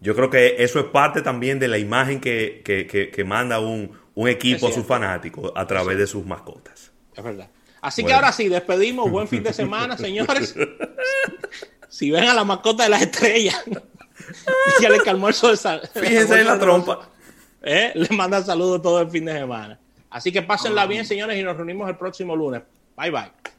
Yo 0.00 0.14
creo 0.14 0.30
que 0.30 0.56
eso 0.58 0.80
es 0.80 0.86
parte 0.86 1.22
también 1.22 1.58
de 1.58 1.68
la 1.68 1.78
imagen 1.78 2.20
que, 2.20 2.62
que, 2.64 3.24
manda 3.24 3.60
un, 3.60 3.96
equipo 4.28 4.68
a 4.68 4.72
sus 4.72 4.84
fanáticos 4.84 5.52
a 5.54 5.66
través 5.66 5.98
de 5.98 6.06
sus 6.06 6.24
mascotas. 6.26 6.92
Es 7.14 7.22
verdad. 7.22 7.48
Así 7.80 8.04
que 8.04 8.12
ahora 8.12 8.32
sí, 8.32 8.48
despedimos. 8.48 9.10
Buen 9.10 9.28
fin 9.28 9.42
de 9.42 9.52
semana, 9.52 9.96
señores. 9.98 10.54
si 11.88 12.10
ven 12.10 12.24
a 12.24 12.34
la 12.34 12.44
mascota 12.44 12.84
de 12.84 12.88
las 12.88 13.02
estrellas, 13.02 13.62
ya 14.80 14.88
le 14.88 15.00
calmó 15.00 15.28
el 15.28 15.34
sol. 15.34 15.58
Fíjense 15.94 16.40
en 16.40 16.46
la 16.46 16.58
trompa. 16.58 17.08
¿Eh? 17.62 17.92
Le 17.94 18.08
manda 18.16 18.42
saludos 18.42 18.82
todo 18.82 19.00
el 19.00 19.10
fin 19.10 19.24
de 19.24 19.32
semana. 19.32 19.78
Así 20.10 20.32
que 20.32 20.42
pásenla 20.42 20.86
bien, 20.86 21.06
señores, 21.06 21.38
y 21.38 21.42
nos 21.42 21.56
reunimos 21.56 21.88
el 21.88 21.96
próximo 21.96 22.36
lunes. 22.36 22.62
Bye 22.96 23.10
bye. 23.10 23.52